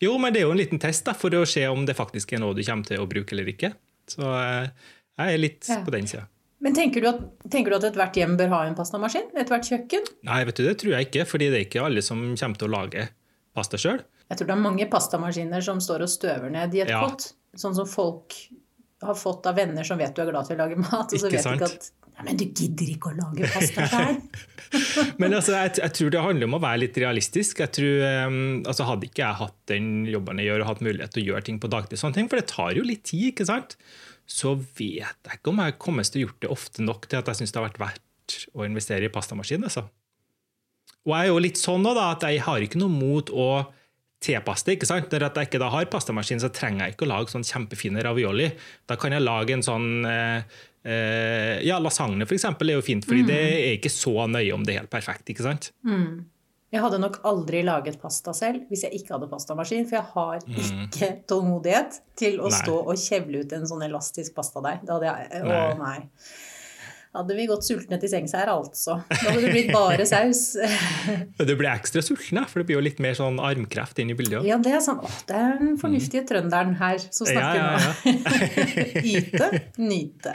Jo, 0.02 0.16
men 0.22 0.34
det 0.34 0.42
er 0.42 0.46
jo 0.46 0.54
en 0.54 0.60
liten 0.62 0.82
test 0.82 1.06
da, 1.08 1.16
for 1.18 1.34
å 1.38 1.44
se 1.48 1.64
om 1.70 1.86
det 1.88 1.96
faktisk 1.98 2.34
er 2.36 2.42
noe 2.42 2.56
du 2.56 2.62
kommer 2.66 2.88
til 2.88 3.02
å 3.02 3.08
bruke 3.10 3.36
eller 3.36 3.50
ikke. 3.52 3.74
Så 4.10 4.22
jeg 4.26 5.36
er 5.36 5.40
litt 5.40 5.66
på 5.66 5.94
den 5.94 6.08
sida. 6.10 6.26
Men 6.62 6.76
tenker 6.78 7.02
du, 7.02 7.08
at, 7.10 7.22
tenker 7.50 7.74
du 7.74 7.80
at 7.80 7.88
ethvert 7.88 8.16
hjem 8.16 8.36
bør 8.38 8.52
ha 8.54 8.60
en 8.68 8.76
pastamaskin? 8.78 9.32
Ethvert 9.38 9.66
kjøkken? 9.66 10.04
Nei, 10.28 10.42
vet 10.46 10.60
du, 10.60 10.62
det 10.68 10.76
tror 10.78 10.94
jeg 10.94 11.08
ikke, 11.08 11.24
fordi 11.26 11.48
det 11.50 11.58
er 11.58 11.64
ikke 11.66 11.86
alle 11.88 12.04
som 12.06 12.20
kommer 12.38 12.60
til 12.60 12.68
å 12.68 12.74
lage 12.76 13.06
pasta 13.56 13.80
sjøl. 13.80 13.98
Jeg 14.30 14.38
tror 14.38 14.48
det 14.48 14.54
er 14.54 14.62
mange 14.62 14.86
pastamaskiner 14.90 15.64
som 15.64 15.80
står 15.82 16.06
og 16.06 16.12
støver 16.12 16.52
ned 16.54 16.76
i 16.78 16.84
et 16.84 16.92
Ja. 16.92 17.02
kott. 17.02 17.32
Sånn 17.58 17.74
som 17.76 17.88
folk 17.90 18.36
har 19.08 19.18
fått 19.18 19.48
av 19.50 19.58
venner 19.58 19.86
som 19.86 20.00
vet 20.00 20.14
du 20.14 20.22
er 20.24 20.30
glad 20.30 20.48
til 20.48 20.56
å 20.56 20.62
lage 20.64 20.78
mat, 20.80 21.10
og 21.10 21.20
så 21.20 21.28
vet 21.28 21.44
du 21.44 21.56
ikke 21.56 21.70
at 21.70 21.92
Nei, 22.12 22.26
men 22.26 22.36
du 22.36 22.42
gidder 22.44 22.90
ikke 22.92 23.08
å 23.08 23.14
lage 23.16 23.48
pasta 23.48 23.86
sjøl. 23.88 24.18
Men 25.20 25.32
altså, 25.32 25.54
jeg, 25.56 25.70
jeg 25.80 25.94
tror 25.96 26.10
det 26.12 26.20
handler 26.20 26.48
om 26.50 26.56
å 26.58 26.60
være 26.60 26.82
litt 26.82 26.98
realistisk. 27.00 27.62
Jeg 27.64 27.72
tror, 27.72 28.02
um, 28.28 28.36
altså 28.68 28.84
Hadde 28.84 29.08
ikke 29.08 29.22
jeg 29.22 29.38
hatt 29.38 29.56
den 29.72 29.86
jobben 30.12 30.42
jeg 30.42 30.50
gjør, 30.50 30.60
og 30.60 30.68
hatt 30.68 30.82
mulighet 30.84 31.14
til 31.16 31.22
å 31.22 31.26
gjøre 31.30 31.46
ting 31.48 31.60
på 31.62 31.70
dagtid, 31.72 31.96
sånne 32.02 32.18
ting, 32.18 32.28
for 32.28 32.36
det 32.36 32.50
tar 32.52 32.76
jo 32.76 32.84
litt 32.84 33.06
tid, 33.08 33.30
ikke 33.32 33.48
sant? 33.48 33.78
så 34.28 34.54
vet 34.56 35.26
jeg 35.26 35.38
ikke 35.38 35.50
om 35.50 35.60
jeg 35.60 35.78
kommer 35.82 36.06
til 36.06 36.22
å 36.22 36.26
gjort 36.26 36.42
det 36.44 36.50
ofte 36.54 36.84
nok 36.84 37.08
til 37.10 37.20
at 37.20 37.28
jeg 37.28 37.40
syns 37.40 37.52
det 37.52 37.60
har 37.60 37.68
vært 37.68 37.82
verdt 37.82 38.36
å 38.56 38.66
investere 38.66 39.08
i 39.08 39.12
pastamaskin. 39.12 39.66
Altså. 39.66 39.84
Og 41.02 41.14
jeg 41.14 41.26
er 41.26 41.32
jo 41.32 41.42
litt 41.42 41.60
sånn 41.60 41.82
nå 41.84 41.94
da, 41.98 42.12
at 42.14 42.24
jeg 42.28 42.42
har 42.46 42.64
ikke 42.64 42.80
noe 42.80 42.92
mot 42.92 43.32
å 43.34 43.48
det. 44.66 44.78
ikke 44.78 44.86
sant? 44.88 45.10
Når 45.12 45.26
jeg 45.34 45.48
ikke 45.50 45.60
da 45.62 45.68
har 45.74 45.84
pastamaskin, 45.92 46.40
så 46.42 46.48
trenger 46.54 46.86
jeg 46.86 46.94
ikke 46.96 47.06
å 47.08 47.12
lage 47.12 47.32
sånn 47.34 47.44
kjempefine 47.46 48.02
ravioli. 48.06 48.50
Da 48.86 48.96
kan 48.96 49.12
jeg 49.12 49.22
lage 49.24 49.52
en 49.56 49.62
sånn 49.66 49.88
eh, 50.08 50.42
eh, 50.84 51.60
Ja, 51.66 51.78
lasagne 51.82 52.26
eksempel 52.38 52.70
er 52.70 52.78
jo 52.80 52.82
fint, 52.86 53.04
fordi 53.08 53.24
det 53.28 53.40
er 53.40 53.76
ikke 53.78 53.90
så 53.92 54.14
nøye 54.30 54.52
om 54.54 54.64
det 54.64 54.74
er 54.76 54.80
helt 54.84 54.90
perfekt. 54.94 55.26
ikke 55.28 55.42
sant? 55.46 55.72
Jeg 56.72 56.80
hadde 56.80 56.98
nok 57.02 57.18
aldri 57.28 57.60
laget 57.66 57.98
pasta 58.00 58.32
selv 58.32 58.62
hvis 58.70 58.86
jeg 58.86 58.94
ikke 59.02 59.12
hadde 59.18 59.28
pastamaskin, 59.28 59.84
for 59.90 59.98
jeg 59.98 60.06
har 60.14 60.38
ikke 60.40 61.10
tålmodighet 61.28 61.98
til 62.16 62.38
å 62.40 62.46
Mm. 62.48 62.54
Nei. 62.54 62.62
stå 62.62 62.76
og 62.86 62.96
kjevle 62.96 63.42
ut 63.44 63.52
en 63.52 63.66
sånn 63.68 63.84
elastisk 63.84 64.32
pastadeig. 64.34 64.80
Da 64.86 64.94
hadde 64.96 65.10
jeg 65.10 65.42
Å, 65.42 65.48
Nei. 65.48 65.74
nei. 65.76 66.08
Hadde 67.12 67.34
vi 67.36 67.44
gått 67.44 67.66
sultne 67.66 67.98
til 68.00 68.08
sengs 68.08 68.32
her, 68.32 68.48
altså. 68.48 68.94
Da 69.10 69.18
hadde 69.26 69.42
det 69.44 69.50
blitt 69.52 69.72
bare 69.74 70.06
saus. 70.08 70.54
Du 71.52 71.52
blir 71.58 71.68
ekstra 71.68 72.00
sulten, 72.00 72.40
for 72.48 72.62
det 72.62 72.70
blir 72.70 72.78
jo 72.78 72.84
litt 72.86 73.02
mer 73.04 73.16
sånn 73.18 73.36
armkreft 73.42 74.00
inn 74.00 74.14
i 74.14 74.16
bildet. 74.16 74.46
Ja, 74.48 74.56
det 74.62 74.72
er 74.78 74.80
sånn 74.84 75.02
Å, 75.04 75.10
det 75.28 75.36
er 75.36 75.58
den 75.60 75.74
fornuftige 75.80 76.24
trønderen 76.28 76.72
her 76.80 77.02
som 77.04 77.28
Ja, 77.28 77.34
snakker 77.34 77.60
ja, 77.60 77.66
nå. 77.76 79.02
Yte, 79.12 79.50
nyte. 79.82 80.32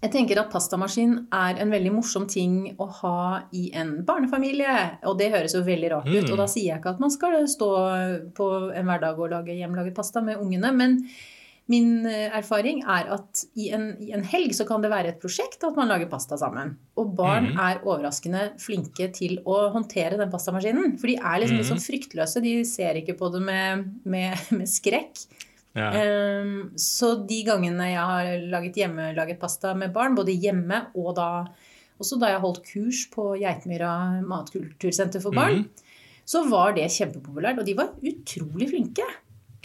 Jeg 0.00 0.12
tenker 0.14 0.38
at 0.40 0.52
pastamaskin 0.52 1.16
er 1.34 1.58
en 1.60 1.74
veldig 1.74 1.90
morsom 1.92 2.24
ting 2.30 2.54
å 2.80 2.86
ha 3.02 3.16
i 3.52 3.66
en 3.76 3.98
barnefamilie. 4.06 4.76
Og 5.10 5.18
det 5.18 5.32
høres 5.34 5.58
jo 5.58 5.64
veldig 5.66 5.90
rart 5.92 6.08
ut. 6.08 6.22
Mm. 6.24 6.30
Og 6.30 6.38
da 6.40 6.46
sier 6.48 6.70
jeg 6.70 6.80
ikke 6.80 6.94
at 6.94 7.02
man 7.02 7.12
skal 7.12 7.36
stå 7.50 7.68
på 8.38 8.48
en 8.70 8.88
hverdag 8.88 9.18
og 9.18 9.34
lage 9.34 9.58
hjemmelaget 9.58 9.98
pasta 9.98 10.22
med 10.24 10.40
ungene. 10.40 10.72
Men 10.78 10.96
min 11.70 12.04
eh, 12.10 12.28
erfaring 12.34 12.80
er 12.82 13.10
at 13.14 13.44
i 13.54 13.68
en, 13.76 13.92
i 14.02 14.10
en 14.16 14.24
helg 14.26 14.52
så 14.58 14.64
kan 14.66 14.82
det 14.82 14.90
være 14.90 15.12
et 15.12 15.20
prosjekt 15.22 15.62
at 15.66 15.76
man 15.78 15.88
lager 15.90 16.08
pasta 16.10 16.36
sammen. 16.40 16.72
Og 16.98 17.12
barn 17.16 17.52
Mm. 17.52 17.60
er 17.62 17.80
overraskende 17.86 18.42
flinke 18.58 19.06
til 19.14 19.38
å 19.46 19.70
håndtere 19.74 20.18
den 20.18 20.32
pastamaskinen. 20.32 20.96
For 20.98 21.06
de 21.12 21.16
er 21.16 21.38
liksom 21.40 21.60
litt 21.60 21.68
Mm. 21.68 21.72
sånn 21.76 21.84
fryktløse. 21.86 22.42
De 22.42 22.56
ser 22.66 22.98
ikke 23.00 23.16
på 23.20 23.30
det 23.32 23.42
med, 23.46 23.86
med, 24.04 24.34
med 24.58 24.66
skrekk. 24.68 25.22
Ja. 25.78 25.92
Ehm, 25.94 26.72
så 26.74 27.12
de 27.28 27.44
gangene 27.46 27.92
jeg 27.92 28.02
har 28.02 28.30
laget 28.50 28.74
hjemmelaget 28.74 29.38
pasta 29.38 29.70
med 29.78 29.92
barn, 29.94 30.16
både 30.18 30.34
hjemme 30.34 30.88
og 30.98 31.14
da 31.14 31.46
også 32.00 32.18
da 32.18 32.32
jeg 32.32 32.40
holdt 32.42 32.64
kurs 32.66 33.04
på 33.12 33.38
Geitmyra 33.38 33.92
matkultursenter 34.26 35.20
for 35.22 35.30
barn, 35.36 35.60
mm. 35.62 35.68
så 36.26 36.42
var 36.50 36.72
det 36.74 36.88
kjempepopulært. 36.90 37.60
Og 37.60 37.66
de 37.68 37.74
var 37.78 37.92
utrolig 38.02 38.70
flinke. 38.72 39.04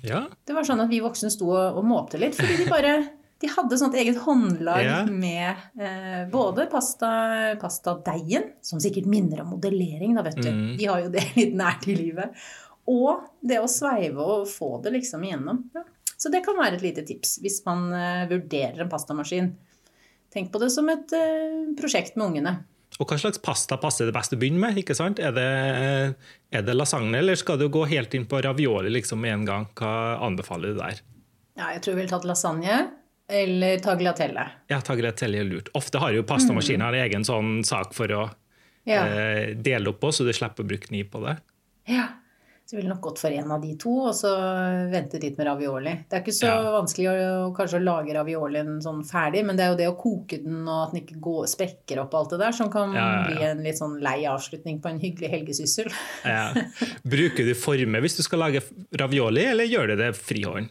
Ja. 0.04 0.25
Det 0.46 0.54
var 0.54 0.64
sånn 0.68 0.82
at 0.84 0.90
vi 0.92 1.00
voksne 1.04 1.30
sto 1.34 1.48
og, 1.54 1.78
og 1.80 1.86
måpte 1.88 2.20
litt, 2.22 2.36
fordi 2.36 2.58
de 2.64 2.68
bare 2.70 2.96
de 3.44 3.50
hadde 3.52 3.78
sånt 3.78 3.96
eget 4.00 4.18
håndlag 4.24 4.84
Ja. 4.86 5.00
med 5.06 5.56
eh, 5.80 6.22
både 6.32 6.70
pasta, 6.72 7.10
pastadeigen, 7.62 8.44
som 8.64 8.80
sikkert 8.80 9.06
minner 9.12 9.42
om 9.44 9.50
modellering, 9.56 10.16
da, 10.16 10.24
vet 10.24 10.38
du. 10.40 10.48
Mm. 10.50 10.78
De 10.80 10.86
har 10.88 11.02
jo 11.04 11.10
det 11.12 11.25
litt 11.36 11.56
nært 11.60 11.88
i 11.92 11.98
livet. 12.00 12.32
Og 12.88 13.25
det 13.42 13.60
å 13.60 13.68
sveive 13.68 14.24
og 14.24 14.48
få 14.48 14.78
det 14.86 14.94
liksom 14.96 15.24
igjennom. 15.28 15.66
Ja. 15.75 15.84
Så 16.16 16.32
det 16.32 16.46
kan 16.46 16.56
være 16.58 16.78
et 16.80 16.86
lite 16.86 17.04
tips 17.06 17.40
hvis 17.44 17.60
man 17.68 17.90
eh, 17.94 18.24
vurderer 18.32 18.86
en 18.86 18.90
pastamaskin. 18.92 19.52
Tenk 20.32 20.52
på 20.54 20.62
det 20.64 20.72
som 20.72 20.88
et 20.90 21.12
eh, 21.16 21.66
prosjekt 21.78 22.16
med 22.16 22.30
ungene. 22.30 22.56
Og 23.00 23.10
hva 23.12 23.18
slags 23.20 23.42
pasta 23.44 23.75
passer 23.82 24.08
det 24.08 24.14
best 24.16 24.32
å 24.32 24.38
begynne 24.40 24.62
med? 24.62 24.78
ikke 24.80 24.96
sant? 24.96 25.20
Er 25.20 25.34
det, 25.36 25.48
er 26.56 26.62
det 26.64 26.75
lasagne, 26.78 27.18
eller 27.20 27.36
skal 27.36 27.58
du 27.60 27.66
gå 27.70 27.82
helt 27.92 28.14
inn 28.16 28.24
på 28.32 28.40
ravioli 28.46 28.90
liksom 28.94 29.20
med 29.20 29.34
en 29.34 29.46
gang? 29.50 29.66
Hva 29.75 29.92
anbefaler 30.24 30.72
du 30.72 30.80
der? 30.80 31.02
Ja, 31.60 31.74
jeg 31.75 31.82
tror 31.84 31.96
vi 31.98 32.02
ville 32.04 32.12
tatt 32.14 32.28
lasagne 32.28 32.78
eller 33.28 33.80
tagliatelle. 33.84 34.44
Ja, 34.70 34.80
tagliatelle 34.86 35.40
er 35.42 35.48
lurt. 35.50 35.72
Ofte 35.75 36.00
har 36.00 36.14
jo 36.16 36.24
pastamaskiner 36.28 36.94
en 36.94 37.08
egen 37.08 37.24
sånn 37.28 37.64
sak 37.68 37.94
for 37.98 38.08
å 38.16 38.24
Ja. 38.86 39.02
eh, 39.08 39.56
dele 39.58 39.90
opp 39.90 40.00
på, 40.00 40.12
så 40.14 40.24
du 40.28 40.32
slipper 40.32 40.62
å 40.64 40.68
bruke 40.70 40.88
kniv 40.88 41.10
på 41.12 41.24
det. 41.25 41.38
Ja. 41.90 42.08
Så 42.65 42.75
ville 42.79 42.89
nok 42.89 43.01
gått 43.05 43.19
for 43.22 43.29
en 43.29 43.51
av 43.53 43.60
de 43.62 43.75
to, 43.77 43.91
og 44.07 44.13
så 44.17 44.29
vente 44.89 45.19
litt 45.22 45.36
med 45.38 45.45
ravioli. 45.45 45.91
Det 46.10 46.17
er 46.17 46.24
ikke 46.24 46.34
så 46.34 46.48
Ja. 46.50 46.72
vanskelig 46.74 47.12
å, 47.12 47.51
kanskje 47.53 47.77
å 47.77 47.84
lage 47.84 48.15
raviolien 48.17 48.79
sånn 48.81 49.03
ferdig, 49.05 49.43
men 49.45 49.55
det 49.55 49.65
er 49.67 49.69
jo 49.69 49.77
det 49.77 49.89
å 49.91 49.98
koke 50.00 50.39
den 50.43 50.63
og 50.67 50.88
at 50.88 50.93
den 50.95 51.03
ikke 51.03 51.19
går, 51.22 51.45
sprekker 51.51 52.01
opp 52.01 52.15
alt 52.17 52.31
det 52.34 52.39
der, 52.41 52.51
som 52.57 52.72
kan 52.74 52.91
Ja, 52.98 53.03
ja, 53.22 53.27
bli 53.27 53.43
en 53.51 53.62
litt 53.67 53.77
sånn 53.77 54.00
lei 54.01 54.24
avslutning 54.25 54.79
på 54.81 54.89
en 54.89 55.00
hyggelig 55.00 55.29
helgesyssel. 55.29 55.91
Ja. 56.25 56.53
Bruker 57.05 57.45
du 57.45 57.53
forme 57.53 58.01
hvis 58.01 58.17
du 58.17 58.24
skal 58.25 58.39
lage 58.39 58.63
ravioli, 58.98 59.45
eller 59.45 59.69
gjør 59.69 59.93
du 59.93 59.95
det 60.01 60.10
frihånd? 60.17 60.69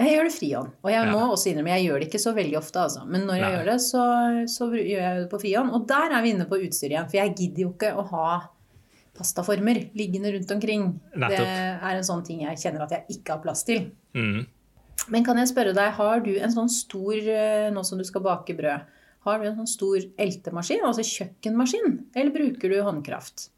Jeg 0.00 0.14
gjør 0.16 0.24
det 0.28 0.32
frihånd. 0.36 0.70
Og 0.84 0.90
jeg 0.92 1.08
må 1.12 1.24
også 1.32 1.50
innrømme, 1.54 1.72
jeg 1.76 1.88
gjør 1.88 1.98
det 2.00 2.06
ikke 2.10 2.20
så 2.20 2.32
veldig 2.36 2.56
ofte, 2.60 2.84
altså. 2.84 3.02
Men 3.08 3.26
når 3.28 3.34
jeg 3.36 3.42
Nei. 3.48 3.50
gjør 3.56 3.64
det, 3.72 3.80
så, 3.80 4.04
så 4.48 4.68
gjør 4.76 5.02
jeg 5.08 5.16
det 5.24 5.30
på 5.32 5.40
frihånd. 5.40 5.72
Og 5.76 5.88
der 5.88 6.12
er 6.16 6.22
vi 6.24 6.30
inne 6.36 6.46
på 6.48 6.60
utstyr 6.68 6.88
igjen. 6.94 7.08
For 7.10 7.16
jeg 7.20 7.34
gidder 7.36 7.64
jo 7.66 7.72
ikke 7.74 7.90
å 7.96 8.06
ha 8.12 8.28
pastaformer 9.16 9.82
liggende 9.98 10.32
rundt 10.36 10.50
omkring. 10.54 10.86
Nettopp. 11.14 11.36
Det 11.36 11.90
er 11.90 11.98
en 11.98 12.06
sånn 12.06 12.24
ting 12.26 12.44
jeg 12.46 12.60
kjenner 12.62 12.86
at 12.86 12.96
jeg 12.96 13.18
ikke 13.18 13.36
har 13.36 13.44
plass 13.44 13.64
til. 13.68 13.90
Mm. 14.16 14.46
Men 15.10 15.24
kan 15.26 15.38
jeg 15.40 15.50
spørre 15.50 15.74
deg, 15.76 15.94
har 15.96 16.20
du 16.24 16.32
en 16.36 16.52
sånn 16.52 16.70
stor, 16.72 17.16
eh, 17.16 17.70
nå 17.72 17.84
som 17.86 18.00
du 18.00 18.04
skal 18.06 18.24
bake 18.24 18.56
brød, 18.58 18.84
har 19.26 19.40
du 19.40 19.48
en 19.48 19.56
sånn 19.62 19.68
stor 19.68 20.04
eltemaskin, 20.20 20.84
altså 20.86 21.04
kjøkkenmaskin, 21.04 21.96
eller 22.16 22.32
bruker 22.34 22.72
du 22.72 22.78
håndkraft? 22.84 23.50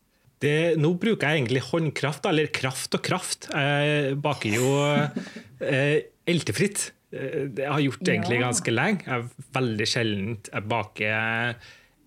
Det, 0.43 0.75
nå 0.81 0.91
bruker 0.99 1.29
jeg 1.29 1.43
egentlig 1.43 1.63
håndkraft, 1.69 2.27
eller 2.27 2.49
kraft 2.55 2.97
og 2.99 3.05
kraft. 3.07 3.47
Jeg 3.53 4.17
baker 4.23 4.57
jo 4.57 4.73
eh, 5.73 6.01
eltefritt. 6.27 6.89
Eh, 7.15 7.47
Det 7.55 7.69
har 7.69 7.79
jeg 7.79 7.93
gjort 7.93 8.11
egentlig 8.11 8.41
ganske 8.43 8.75
lenge. 8.75 9.07
Jeg 9.07 9.23
er 9.23 9.47
veldig 9.55 9.89
sjelden 9.93 10.35
jeg 10.49 10.69
baker 10.73 11.55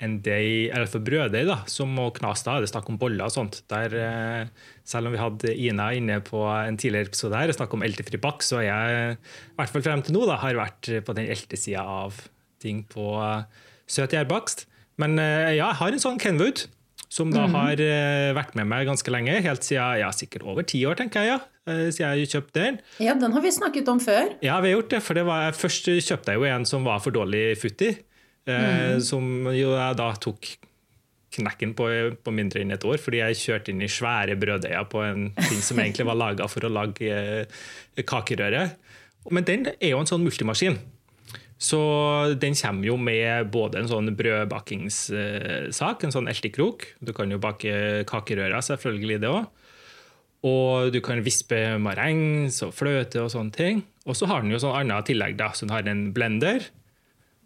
en 0.03 0.17
deig, 0.19 0.69
eller 0.75 0.89
for 0.91 1.03
brøddeig, 1.05 1.45
da, 1.47 1.61
som 1.71 1.93
må 1.95 2.09
knas. 2.15 2.43
Da 2.43 2.57
er 2.57 2.65
det 2.65 2.71
snakk 2.73 2.89
om 2.91 2.99
boller 2.99 3.29
og 3.29 3.31
sånt. 3.31 3.61
Der, 3.71 3.95
eh, 3.95 4.69
selv 4.83 5.07
om 5.07 5.15
vi 5.15 5.21
hadde 5.21 5.55
Ina 5.55 5.89
inne 5.95 6.19
på 6.25 6.43
en 6.51 6.77
tidligere 6.77 7.13
episode 7.13 7.39
her 7.39 7.53
og 7.53 7.57
snakk 7.57 7.73
om 7.77 7.85
eltefri 7.87 8.19
bakk, 8.21 8.43
så 8.43 8.59
er 8.59 8.67
jeg, 8.67 9.17
i 9.17 9.59
hvert 9.59 9.71
fall 9.71 9.85
frem 9.85 10.03
til 10.03 10.17
nå, 10.17 10.25
da, 10.27 10.39
har 10.43 10.59
vært 10.59 10.91
på 11.07 11.15
den 11.15 11.31
eltesida 11.31 11.83
av 11.83 12.25
ting 12.65 12.85
på 12.91 13.15
eh, 13.21 13.43
søt 13.87 14.15
gjærbakst. 14.15 14.65
Men 15.01 15.19
eh, 15.19 15.55
ja, 15.55 15.69
jeg 15.69 15.79
har 15.81 15.95
en 15.95 16.03
sånn 16.03 16.21
Kenwood 16.21 16.67
som 17.15 17.29
da 17.31 17.45
har 17.47 17.79
eh, 17.79 18.33
vært 18.35 18.57
med 18.59 18.67
meg 18.67 18.87
ganske 18.89 19.11
lenge, 19.13 19.37
helt 19.45 19.63
siden 19.63 20.01
ja, 20.01 20.09
sikkert 20.11 20.43
over 20.43 20.65
ti 20.67 20.81
år, 20.87 20.97
tenker 20.99 21.23
jeg, 21.23 21.37
ja, 21.37 21.77
siden 21.93 22.19
jeg 22.19 22.31
kjøpte 22.33 22.63
den. 22.63 22.79
Ja, 23.03 23.13
den 23.19 23.35
har 23.35 23.45
vi 23.45 23.53
snakket 23.55 23.87
om 23.91 24.01
før. 24.03 24.33
Ja, 24.43 24.57
vi 24.63 24.73
har 24.73 24.81
gjort 24.81 24.91
det, 24.91 24.99
for 25.05 25.17
det 25.17 25.23
var, 25.29 25.55
først 25.55 25.87
kjøpte 25.87 26.33
jeg 26.33 26.41
jo 26.41 26.49
en 26.49 26.67
som 26.67 26.87
var 26.87 26.99
for 27.05 27.15
dårlig 27.15 27.45
futti, 27.61 27.93
eh, 28.49 28.97
som 29.03 29.49
jo 29.51 29.73
jeg 29.75 29.99
da 29.99 30.09
tok 30.21 30.55
knekken 31.35 31.73
på, 31.75 31.89
på 32.23 32.33
mindre 32.35 32.63
enn 32.63 32.73
et 32.75 32.85
år, 32.87 32.99
fordi 33.01 33.21
jeg 33.21 33.39
kjørte 33.41 33.73
inn 33.73 33.83
i 33.83 33.91
svære 33.91 34.37
brødeier 34.39 34.87
på 34.91 35.01
en 35.03 35.29
ting 35.41 35.61
som 35.63 35.81
egentlig 35.81 36.07
var 36.07 36.19
laget 36.19 36.51
for 36.51 36.67
å 36.67 36.71
lage 36.71 37.11
eh, 37.11 38.03
kakerøre. 38.07 38.67
Men 39.33 39.47
den 39.47 39.71
er 39.75 39.91
jo 39.91 40.01
en 40.01 40.09
sånn 40.09 40.23
multimaskin. 40.23 40.77
Så 41.55 41.79
den 42.35 42.55
kommer 42.59 42.87
jo 42.89 42.97
med 42.99 43.47
både 43.51 43.79
en 43.79 43.89
sånn 43.89 44.11
brødbakingssak, 44.17 46.03
en 46.03 46.13
sånn 46.13 46.27
eltekrok. 46.29 46.83
Du 46.99 47.13
kan 47.15 47.31
jo 47.31 47.39
bake 47.41 48.03
kakerører, 48.09 48.59
selvfølgelig 48.65 49.21
det 49.23 49.31
òg. 49.31 49.45
Og 50.45 50.91
du 50.93 50.99
kan 51.01 51.23
vispe 51.25 51.57
marengs 51.81 52.59
og 52.65 52.75
fløte 52.75 53.23
og 53.23 53.31
sånne 53.33 53.55
ting. 53.55 53.81
Og 54.05 54.19
så 54.19 54.27
har 54.29 54.43
den 54.43 54.53
jo 54.53 54.59
sånn 54.61 54.75
annet 54.83 55.07
tillegg. 55.09 55.39
da, 55.39 55.49
så 55.55 55.65
Den 55.65 55.73
har 55.73 55.87
en 55.89 56.11
blender, 56.13 56.67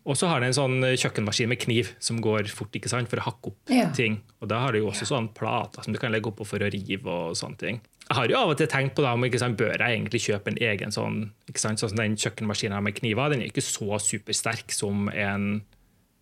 og 0.05 0.15
så 0.17 0.27
har 0.31 0.39
den 0.39 0.49
en 0.49 0.57
sånn 0.57 0.77
kjøkkenmaskin 0.97 1.49
med 1.51 1.59
kniv 1.59 1.91
som 1.99 2.19
går 2.23 2.47
fort 2.53 2.71
ikke 2.75 2.89
sant, 2.89 3.09
for 3.11 3.17
å 3.19 3.25
hakke 3.27 3.51
opp 3.51 3.69
Ja. 3.73 3.89
ting. 3.91 4.21
Og 4.41 4.47
da 4.49 4.59
har 4.59 4.71
du 4.71 4.79
jo 4.79 4.87
også 4.89 5.05
sånn 5.05 5.27
plater 5.33 5.83
som 5.83 5.93
du 5.93 5.99
kan 5.99 6.11
legge 6.11 6.31
oppå 6.31 6.45
for 6.47 6.59
å 6.59 6.69
rive 6.71 7.05
og 7.07 7.35
sånne 7.35 7.57
ting. 7.57 7.81
Jeg 8.09 8.15
har 8.17 8.27
jo 8.27 8.37
av 8.37 8.49
og 8.49 8.57
til 8.57 8.67
tenkt 8.67 8.95
på 8.95 9.03
da, 9.03 9.13
om 9.13 9.21
ikke 9.23 9.37
sant, 9.39 9.57
bør 9.57 9.77
jeg 9.77 9.99
egentlig 9.99 10.21
kjøpe 10.23 10.47
en 10.47 10.57
egen 10.57 10.89
sånn 10.91 11.31
ikke 11.47 11.59
sant, 11.61 11.77
sånn 11.79 11.89
som 11.91 11.97
den 11.97 12.15
kjøkkenmaskinen 12.15 12.81
med 12.83 12.95
kniver. 12.95 13.29
Den 13.29 13.41
er 13.43 13.51
ikke 13.51 13.61
så 13.61 13.99
supersterk 14.01 14.71
som 14.73 15.09
en 15.09 15.61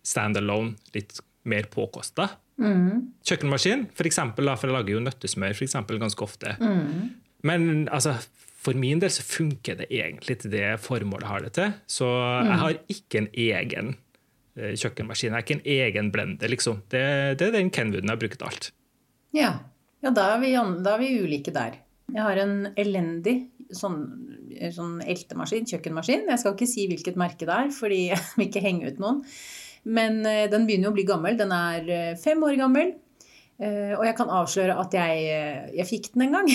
standalone, 0.04 0.76
litt 0.94 1.20
mer 1.44 1.62
påkosta 1.72 2.30
kjøkkenmaskin. 3.24 3.86
For 3.94 4.04
eksempel, 4.08 4.44
da, 4.44 4.56
for 4.56 4.68
jeg 4.68 4.74
lager 4.76 4.94
jo 4.96 5.00
nøttesmør 5.04 5.54
for 5.54 5.64
eksempel, 5.64 5.98
ganske 6.02 6.24
ofte. 6.26 6.56
Men 7.46 7.88
altså, 7.88 8.16
for 8.58 8.78
min 8.78 8.98
del 9.02 9.12
så 9.14 9.22
funker 9.22 9.78
det 9.78 9.86
egentlig 9.94 10.40
til 10.42 10.52
det 10.52 10.66
formålet 10.82 11.30
har 11.30 11.44
det 11.46 11.52
til. 11.58 11.74
Så 11.86 12.08
jeg 12.10 12.60
har 12.62 12.78
ikke 12.90 13.20
en 13.22 13.28
egen 13.30 13.92
eh, 14.58 14.74
kjøkkenmaskin. 14.74 15.30
Jeg 15.30 15.36
har 15.36 15.46
ikke 15.46 15.58
en 15.60 15.68
egen 15.78 16.10
blender, 16.14 16.50
liksom. 16.50 16.82
Det, 16.90 17.04
det 17.38 17.48
er 17.48 17.54
den 17.54 17.70
Kenwooden 17.74 18.10
jeg 18.10 18.16
har 18.16 18.22
brukt 18.24 18.42
alt. 18.48 18.72
Ja, 19.36 19.52
ja 20.02 20.14
da, 20.14 20.32
er 20.34 20.42
vi, 20.42 20.56
da 20.82 20.96
er 20.96 21.04
vi 21.04 21.12
ulike 21.22 21.54
der. 21.54 21.78
Jeg 22.08 22.24
har 22.24 22.40
en 22.40 22.72
elendig 22.80 23.36
sånn, 23.74 24.00
sånn 24.74 24.98
eltemaskin, 25.04 25.68
kjøkkenmaskin. 25.68 26.26
Jeg 26.32 26.40
skal 26.40 26.54
ikke 26.56 26.70
si 26.70 26.86
hvilket 26.90 27.18
merke 27.20 27.46
det 27.46 27.54
er, 27.54 27.72
fordi 27.74 28.02
jeg 28.12 28.22
vil 28.34 28.48
ikke 28.48 28.64
henge 28.64 28.90
ut 28.90 29.02
noen. 29.02 29.22
Men 29.88 30.24
eh, 30.26 30.48
den 30.50 30.66
begynner 30.66 30.90
jo 30.90 30.96
å 30.96 30.98
bli 30.98 31.06
gammel. 31.08 31.38
Den 31.38 31.54
er 31.54 31.92
eh, 31.94 32.16
fem 32.18 32.42
år 32.42 32.58
gammel. 32.58 32.96
Eh, 33.58 33.94
og 33.98 34.04
jeg 34.06 34.14
kan 34.18 34.28
avsløre 34.30 34.76
at 34.78 34.92
jeg, 34.94 35.22
eh, 35.34 35.70
jeg 35.80 35.88
fikk 35.88 36.12
den 36.14 36.28
en 36.28 36.36
gang. 36.38 36.50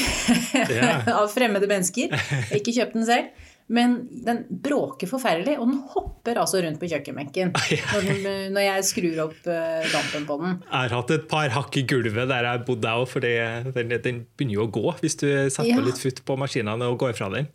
Yeah. 0.56 1.10
Av 1.20 1.28
fremmede 1.32 1.68
mennesker. 1.68 2.14
Jeg 2.14 2.62
ikke 2.62 2.76
kjøpt 2.80 2.96
den 3.00 3.08
selv. 3.10 3.50
Men 3.74 3.94
den 4.26 4.42
bråker 4.64 5.08
forferdelig, 5.08 5.54
og 5.56 5.70
den 5.70 5.78
hopper 5.94 6.36
altså 6.42 6.60
rundt 6.66 6.82
på 6.82 6.90
kjøkkenbenken 6.92 7.54
når, 7.94 8.08
den, 8.10 8.26
når 8.54 8.66
jeg 8.66 8.88
skrur 8.90 9.22
opp 9.24 9.48
eh, 9.48 9.86
dampen 9.88 10.26
på 10.28 10.38
den. 10.42 10.58
Jeg 10.66 10.82
har 10.82 10.96
hatt 10.98 11.14
et 11.16 11.30
par 11.32 11.54
hakk 11.56 11.78
i 11.80 11.86
gulvet 11.88 12.28
der 12.30 12.50
jeg 12.50 12.64
bodde, 12.68 12.92
òg, 12.92 13.08
for 13.10 13.24
den, 13.24 13.96
den 14.04 14.20
begynner 14.36 14.58
jo 14.60 14.66
å 14.68 14.72
gå 14.76 14.96
hvis 15.00 15.16
du 15.24 15.28
setter 15.48 15.72
Ja. 15.72 15.80
litt 15.88 16.02
futt 16.02 16.20
på 16.28 16.36
maskinene 16.40 16.92
og 16.92 17.00
går 17.06 17.16
fra 17.18 17.32
den. 17.34 17.48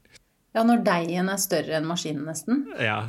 Ja, 0.56 0.64
når 0.64 0.80
deigen 0.88 1.28
er 1.28 1.40
større 1.44 1.76
enn 1.76 1.86
maskinen 1.86 2.24
nesten. 2.26 2.64
Ja. 2.80 3.02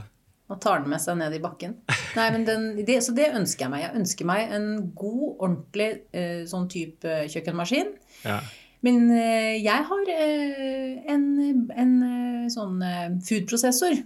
Og 0.50 0.58
tar 0.62 0.82
den 0.82 0.90
med 0.90 1.02
seg 1.02 1.20
ned 1.20 1.36
i 1.38 1.42
bakken. 1.44 1.76
Nei, 2.18 2.30
men 2.34 2.46
den, 2.48 2.72
det, 2.86 2.98
så 3.06 3.14
det 3.18 3.30
ønsker 3.38 3.68
jeg 3.68 3.74
meg. 3.74 3.84
Jeg 3.84 4.02
ønsker 4.02 4.30
meg 4.30 4.54
en 4.56 4.70
god, 4.98 5.26
ordentlig 5.36 5.90
eh, 6.10 6.42
sånn 6.50 6.70
type 6.72 7.22
kjøkkenmaskin. 7.30 7.94
ja. 8.26 8.42
Men 8.80 9.10
eh, 9.12 9.58
jeg 9.60 9.84
har 9.90 10.10
eh, 10.14 10.94
en, 11.12 11.26
en 11.76 11.90
sånn 12.48 12.80
foodprosessor. 13.28 13.98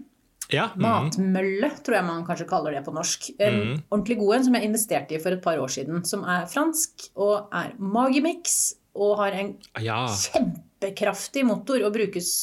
ja. 0.50 0.66
Mm. 0.74 0.82
Matmølle, 0.82 1.70
tror 1.86 2.00
jeg 2.00 2.08
man 2.08 2.26
kanskje 2.26 2.48
kaller 2.50 2.74
det 2.74 2.82
på 2.88 2.96
norsk. 2.96 3.30
En 3.38 3.60
mm. 3.60 3.76
ordentlig 3.94 4.18
god 4.24 4.36
en 4.40 4.48
som 4.48 4.58
jeg 4.58 4.72
investerte 4.72 5.14
i 5.16 5.22
for 5.22 5.38
et 5.38 5.46
par 5.46 5.62
år 5.62 5.72
siden. 5.78 6.02
Som 6.10 6.26
er 6.26 6.50
fransk 6.50 7.08
og 7.14 7.54
er 7.54 7.78
Magimix 7.78 8.74
og 8.98 9.16
har 9.22 9.38
en 9.38 9.54
ja. 9.86 10.02
kjempekraftig 10.10 11.46
motor 11.48 11.86
og 11.86 11.94
brukes 11.94 12.34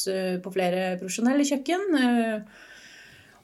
på 0.41 0.55
flere 0.55 0.95
profesjonelle 1.03 1.45
kjøkken. 1.51 2.01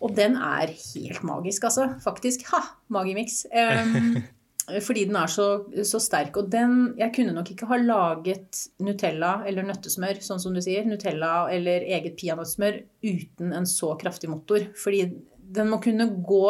Og 0.03 0.17
den 0.17 0.37
er 0.37 0.73
helt 0.73 1.23
magisk, 1.27 1.69
altså. 1.69 1.91
Faktisk. 2.05 2.47
Ha! 2.53 2.63
Magimix. 2.93 3.45
Um, 3.51 4.19
fordi 4.87 5.05
den 5.09 5.17
er 5.19 5.31
så, 5.31 5.49
så 5.87 6.01
sterk. 6.03 6.37
Og 6.37 6.51
den 6.53 6.95
Jeg 6.99 7.13
kunne 7.17 7.35
nok 7.37 7.51
ikke 7.53 7.69
ha 7.71 7.79
laget 7.81 8.67
Nutella 8.83 9.39
eller 9.49 9.67
nøttesmør, 9.69 10.21
sånn 10.25 10.43
som 10.43 10.57
du 10.57 10.63
sier, 10.65 10.87
Nutella 10.89 11.47
eller 11.55 11.87
eget 11.87 12.19
peanøttsmør 12.21 12.83
uten 13.07 13.55
en 13.57 13.69
så 13.71 13.95
kraftig 14.01 14.31
motor. 14.33 14.69
Fordi 14.79 15.07
den 15.57 15.71
må 15.71 15.81
kunne 15.83 16.11
gå 16.27 16.47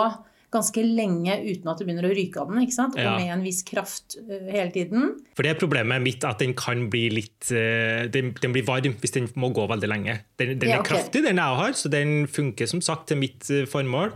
ganske 0.54 0.82
lenge 0.84 1.34
uten 1.42 1.68
at 1.68 1.78
det 1.80 1.86
begynner 1.88 2.06
å 2.08 2.14
ryke 2.14 2.40
av 2.40 2.48
den. 2.50 2.60
ikke 2.62 2.72
sant? 2.76 2.94
Og 2.96 3.02
Ja. 3.02 3.16
med 3.18 3.32
en 3.34 3.42
viss 3.42 3.62
kraft 3.66 4.16
uh, 4.20 4.46
hele 4.50 4.70
tiden. 4.72 5.16
For 5.36 5.42
det 5.42 5.50
er 5.50 5.58
problemet 5.60 6.00
mitt 6.02 6.24
at 6.24 6.38
den 6.38 6.54
kan 6.54 6.88
bli 6.90 7.08
litt 7.10 7.50
uh, 7.52 8.06
Den, 8.08 8.32
den 8.40 8.52
blir 8.54 8.64
varm 8.64 8.94
hvis 9.02 9.12
den 9.12 9.28
må 9.36 9.50
gå 9.52 9.66
veldig 9.68 9.88
lenge. 9.90 10.20
Den, 10.38 10.58
den 10.58 10.68
Ja, 10.70 10.78
er 10.80 10.82
kraftig, 10.86 11.22
den 11.26 11.36
jeg 11.42 11.60
har, 11.60 11.72
så 11.72 11.90
den 11.90 12.26
funker 12.26 12.66
som 12.70 12.80
sagt 12.80 13.08
til 13.08 13.18
mitt 13.18 13.48
uh, 13.50 13.64
formål. 13.66 14.12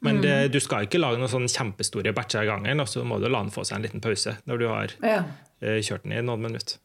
Men 0.00 0.20
det, 0.22 0.30
Mm. 0.48 0.52
du 0.52 0.60
skal 0.60 0.84
ikke 0.86 1.00
lage 1.00 1.18
noen 1.18 1.28
sånn 1.30 1.48
kjempestore 1.50 2.12
batcher 2.14 2.40
av 2.44 2.46
gangen, 2.46 2.80
og 2.80 2.86
så 2.86 3.02
må 3.04 3.18
du 3.18 3.28
la 3.28 3.40
den 3.42 3.50
få 3.50 3.64
seg 3.66 3.76
en 3.78 3.82
liten 3.82 4.00
pause 4.00 4.36
når 4.46 4.58
du 4.58 4.66
har 4.68 4.88
Ja. 5.02 5.24
kjørt 5.60 6.04
den 6.04 6.12
i 6.12 6.22
noen 6.22 6.40
minutter. 6.40 6.76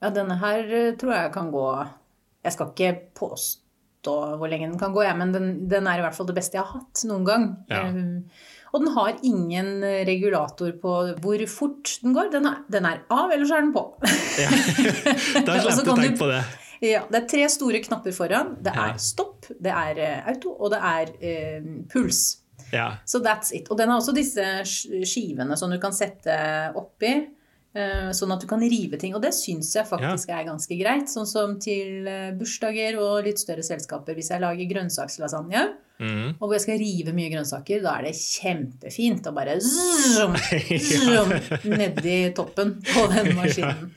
Ja, 0.00 0.08
denne 0.08 0.38
her 0.40 0.62
tror 0.96 1.12
jeg 1.12 1.32
kan 1.32 1.50
gå 1.52 1.66
Jeg 2.42 2.52
skal 2.54 2.66
ikke 2.72 3.00
påstå 3.14 3.59
hvor 4.08 4.48
lenge 4.48 4.68
den 4.70 4.78
kan 4.80 4.92
gå, 4.94 5.02
ja, 5.04 5.12
men 5.14 5.32
den, 5.32 5.68
den 5.68 5.86
er 5.86 5.98
i 5.98 6.04
hvert 6.06 6.14
fall 6.16 6.26
det 6.26 6.34
beste 6.38 6.56
jeg 6.56 6.64
har 6.64 6.78
hatt 6.80 7.02
noen 7.04 7.24
gang. 7.28 7.44
Ja. 7.68 7.82
Eh, 7.90 8.48
og 8.72 8.84
den 8.84 8.92
har 8.94 9.16
ingen 9.26 9.82
regulator 10.06 10.70
på 10.78 10.90
hvor 11.20 11.42
fort 11.50 11.96
den 12.04 12.12
går. 12.14 12.28
Den 12.30 12.46
er, 12.46 12.60
den 12.70 12.86
er 12.86 13.00
av, 13.10 13.32
eller 13.34 13.44
så 13.50 13.56
er 13.58 13.64
den 13.66 13.72
på. 13.74 13.82
Ja. 14.38 14.50
Da 15.46 15.56
slapp 15.64 15.80
du 15.84 15.90
tenke 15.90 16.18
på 16.20 16.28
det. 16.30 16.38
ja, 16.86 17.00
det 17.10 17.18
er 17.24 17.26
tre 17.32 17.48
store 17.50 17.80
knapper 17.82 18.14
foran. 18.14 18.54
Det 18.62 18.72
Ja. 18.76 18.86
er 18.92 19.00
stopp, 19.02 19.50
det 19.60 19.72
er 19.74 19.98
eh, 19.98 20.28
auto, 20.30 20.54
og 20.54 20.70
det 20.70 20.78
er 20.92 21.10
eh, 21.18 21.66
puls. 21.90 22.38
Ja. 22.70 22.92
Så 23.04 23.18
that's 23.24 23.50
it. 23.52 23.66
Og 23.74 23.76
den 23.80 23.90
har 23.90 23.98
også 23.98 24.14
disse 24.14 24.44
skivene 25.02 25.56
som 25.58 25.70
du 25.74 25.78
kan 25.82 25.92
sette 25.92 26.38
oppi. 26.78 27.16
Eh, 27.74 28.10
Sånn 28.16 28.32
at 28.34 28.40
du 28.42 28.46
kan 28.50 28.60
rive 28.60 28.98
ting. 28.98 29.14
Og 29.14 29.22
det 29.22 29.32
syns 29.36 29.72
jeg 29.76 29.86
faktisk 29.88 30.28
er 30.34 30.46
ganske 30.48 30.78
greit. 30.80 31.08
Sånn 31.12 31.26
som 31.28 31.58
til 31.62 32.08
eh, 32.10 32.32
bursdager 32.38 32.98
og 33.02 33.24
litt 33.28 33.38
større 33.42 33.62
selskaper. 33.66 34.14
Hvis 34.18 34.30
jeg 34.34 34.40
lager 34.42 34.70
grønnsakslasagne, 34.74 35.68
Mm. 36.00 36.30
og 36.40 36.46
hvor 36.48 36.54
jeg 36.56 36.62
skal 36.62 36.78
rive 36.80 37.12
mye 37.12 37.28
grønnsaker, 37.28 37.82
da 37.84 37.98
er 37.98 38.06
det 38.06 38.14
kjempefint 38.16 39.26
å 39.28 39.34
bare 39.36 39.58
zoom, 39.60 40.32
zoom, 40.80 41.34
nedi 41.76 42.14
toppen 42.32 42.78
på 42.80 43.02
den 43.12 43.34
maskinen. 43.36 43.90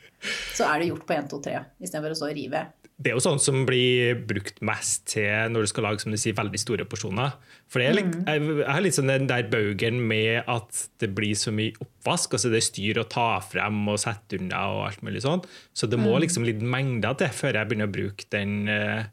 Så 0.51 0.67
er 0.67 0.81
det 0.83 0.89
gjort 0.89 1.05
på 1.07 1.15
1, 1.15 1.29
2, 1.31 1.39
3 1.45 1.61
istedenfor 1.79 2.11
å 2.11 2.17
stå 2.19 2.27
og 2.27 2.35
rive. 2.35 2.65
Det 3.01 3.09
er 3.09 3.15
jo 3.17 3.23
sånn 3.25 3.39
som 3.41 3.65
blir 3.65 4.13
brukt 4.29 4.61
mest 4.61 5.07
til 5.15 5.49
når 5.51 5.65
du 5.65 5.67
skal 5.67 5.83
lage 5.83 5.99
som 6.03 6.11
du 6.13 6.17
sier, 6.17 6.35
veldig 6.37 6.59
store 6.61 6.85
porsjoner. 6.85 7.33
For 7.67 7.81
er 7.81 7.93
litt, 7.97 8.05
Mm. 8.05 8.25
jeg 8.27 8.41
jeg 8.59 8.67
har 8.69 8.81
litt 8.81 8.93
sånn 8.93 9.07
den 9.07 9.25
der 9.27 9.43
baugen 9.49 9.99
med 10.07 10.43
at 10.47 10.87
det 10.99 11.09
blir 11.15 11.33
så 11.33 11.51
mye 11.51 11.73
oppvask. 11.81 12.31
altså 12.33 12.49
Det 12.51 12.57
er 12.61 12.67
styr 12.69 12.95
å 13.01 13.09
ta 13.09 13.39
frem 13.39 13.87
og 13.89 13.97
sette 13.97 14.37
unna 14.39 14.61
og 14.69 14.85
alt 14.87 15.01
mulig 15.01 15.21
sånn. 15.23 15.43
Så 15.73 15.89
det 15.89 15.97
Mm. 15.99 16.05
må 16.05 16.19
liksom 16.21 16.45
litt 16.45 16.61
mengder 16.61 17.17
til 17.17 17.27
før 17.29 17.53
jeg 17.53 17.67
begynner 17.67 17.87
å 17.89 17.91
bruke 17.91 18.29
den 18.29 18.69
uh, 18.69 19.03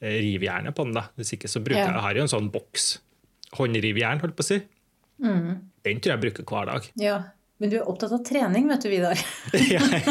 rivjernet 0.00 0.74
på 0.74 0.84
den. 0.84 0.94
da. 0.94 1.08
Hvis 1.18 1.32
ikke 1.36 1.48
så 1.48 1.62
bruker 1.62 1.76
Ja. 1.76 1.86
jeg, 1.86 1.94
jeg 1.94 2.02
har 2.02 2.14
jo 2.14 2.22
en 2.22 2.28
sånn 2.28 2.50
boks. 2.50 2.98
Håndrivjern, 3.52 4.20
holdt 4.20 4.34
på 4.36 4.42
å 4.42 4.44
si. 4.44 4.62
Mm. 5.22 5.60
Den 5.84 6.00
tror 6.00 6.12
jeg 6.12 6.20
jeg 6.20 6.32
bruker 6.32 6.44
hver 6.44 6.66
dag. 6.66 6.90
Ja. 6.96 7.22
Men 7.56 7.72
du 7.72 7.78
er 7.78 7.86
opptatt 7.88 8.12
av 8.12 8.24
trening, 8.26 8.66
vet 8.68 8.82
du, 8.84 8.90
Vidar. 8.92 9.20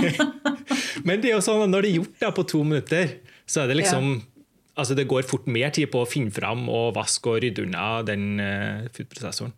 Men 1.06 1.22
det 1.22 1.30
er 1.30 1.36
jo 1.36 1.44
sånn 1.46 1.66
at 1.68 1.70
når 1.70 1.86
det 1.86 1.92
er 1.92 2.00
gjort 2.00 2.24
da, 2.24 2.32
på 2.34 2.46
to 2.50 2.64
minutter, 2.66 3.20
så 3.46 3.64
er 3.64 3.70
det 3.72 3.84
liksom 3.84 4.16
Altså 4.76 4.92
Det 4.98 5.06
går 5.08 5.24
fort 5.24 5.46
mer 5.48 5.70
tid 5.72 5.88
på 5.88 6.02
å 6.04 6.08
finne 6.10 6.34
fram 6.36 6.66
og 6.68 6.98
vaske 6.98 7.32
og 7.32 7.38
rydde 7.40 7.64
unna 7.64 8.02
den 8.04 8.42
uh, 8.44 8.90
foodprosessoren. 8.92 9.54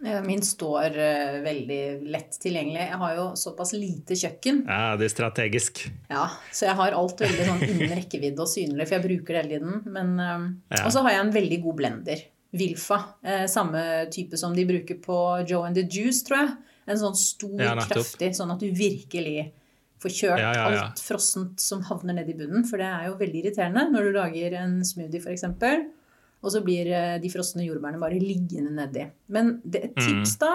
Ja, 0.00 0.22
Min 0.24 0.40
står 0.40 0.96
uh, 0.96 1.34
veldig 1.44 1.80
lett 2.08 2.38
tilgjengelig. 2.40 2.86
Jeg 2.86 3.00
har 3.02 3.18
jo 3.18 3.26
såpass 3.36 3.74
lite 3.76 4.16
kjøkken. 4.16 4.62
Ja, 4.64 4.94
det 4.96 5.10
er 5.10 5.12
strategisk. 5.12 5.82
Ja, 6.08 6.30
Så 6.56 6.70
jeg 6.70 6.78
har 6.78 6.96
alt 6.96 7.20
veldig 7.20 7.50
sånn 7.50 7.66
innen 7.66 7.92
rekkevidde 7.98 8.46
og 8.46 8.48
synlig, 8.48 8.86
for 8.88 8.96
jeg 8.96 9.04
bruker 9.10 9.36
det 9.36 9.42
hele 9.42 9.58
tiden. 9.58 9.76
Men, 9.92 10.16
eh, 10.16 10.48
Ja. 10.78 10.86
Og 10.86 10.96
så 10.96 11.04
har 11.04 11.12
jeg 11.18 11.26
en 11.26 11.36
veldig 11.36 11.60
god 11.66 11.78
blender. 11.82 12.24
Wilfa. 12.56 13.02
Samme 13.52 13.82
type 14.08 14.40
som 14.40 14.56
de 14.56 14.64
bruker 14.64 14.96
på 15.04 15.20
Joe 15.44 15.66
and 15.68 15.76
the 15.76 15.84
Juice, 15.84 16.24
tror 16.24 16.46
jeg. 16.46 16.56
En 16.86 16.96
sånn 17.00 17.16
stor, 17.18 17.60
Ja, 17.60 17.74
kraftig, 17.76 18.32
sånn 18.38 18.52
at 18.54 18.60
du 18.62 18.68
virkelig 18.70 19.50
får 19.98 20.12
kjørt 20.12 20.38
Ja, 20.38 20.52
ja, 20.54 20.64
alt 20.86 21.00
frossent 21.02 21.58
som 21.60 21.82
havner 21.88 22.14
ned 22.14 22.28
i 22.30 22.34
bunnen. 22.38 22.64
For 22.68 22.76
det 22.78 22.86
er 22.86 23.06
jo 23.08 23.16
veldig 23.18 23.42
irriterende 23.44 23.86
når 23.90 24.02
du 24.10 24.12
lager 24.18 24.54
en 24.60 24.80
smoothie, 24.84 25.20
f.eks. 25.24 25.44
Og 26.44 26.52
så 26.52 26.60
blir 26.62 26.86
eh, 26.92 27.18
de 27.18 27.30
frosne 27.32 27.64
jordbærene 27.66 27.98
bare 27.98 28.20
liggende 28.20 28.70
nedi. 28.76 29.06
Men 29.28 29.56
det, 29.64 29.84
et 29.84 29.96
Mm. 29.96 30.04
tips 30.22 30.36
da, 30.38 30.52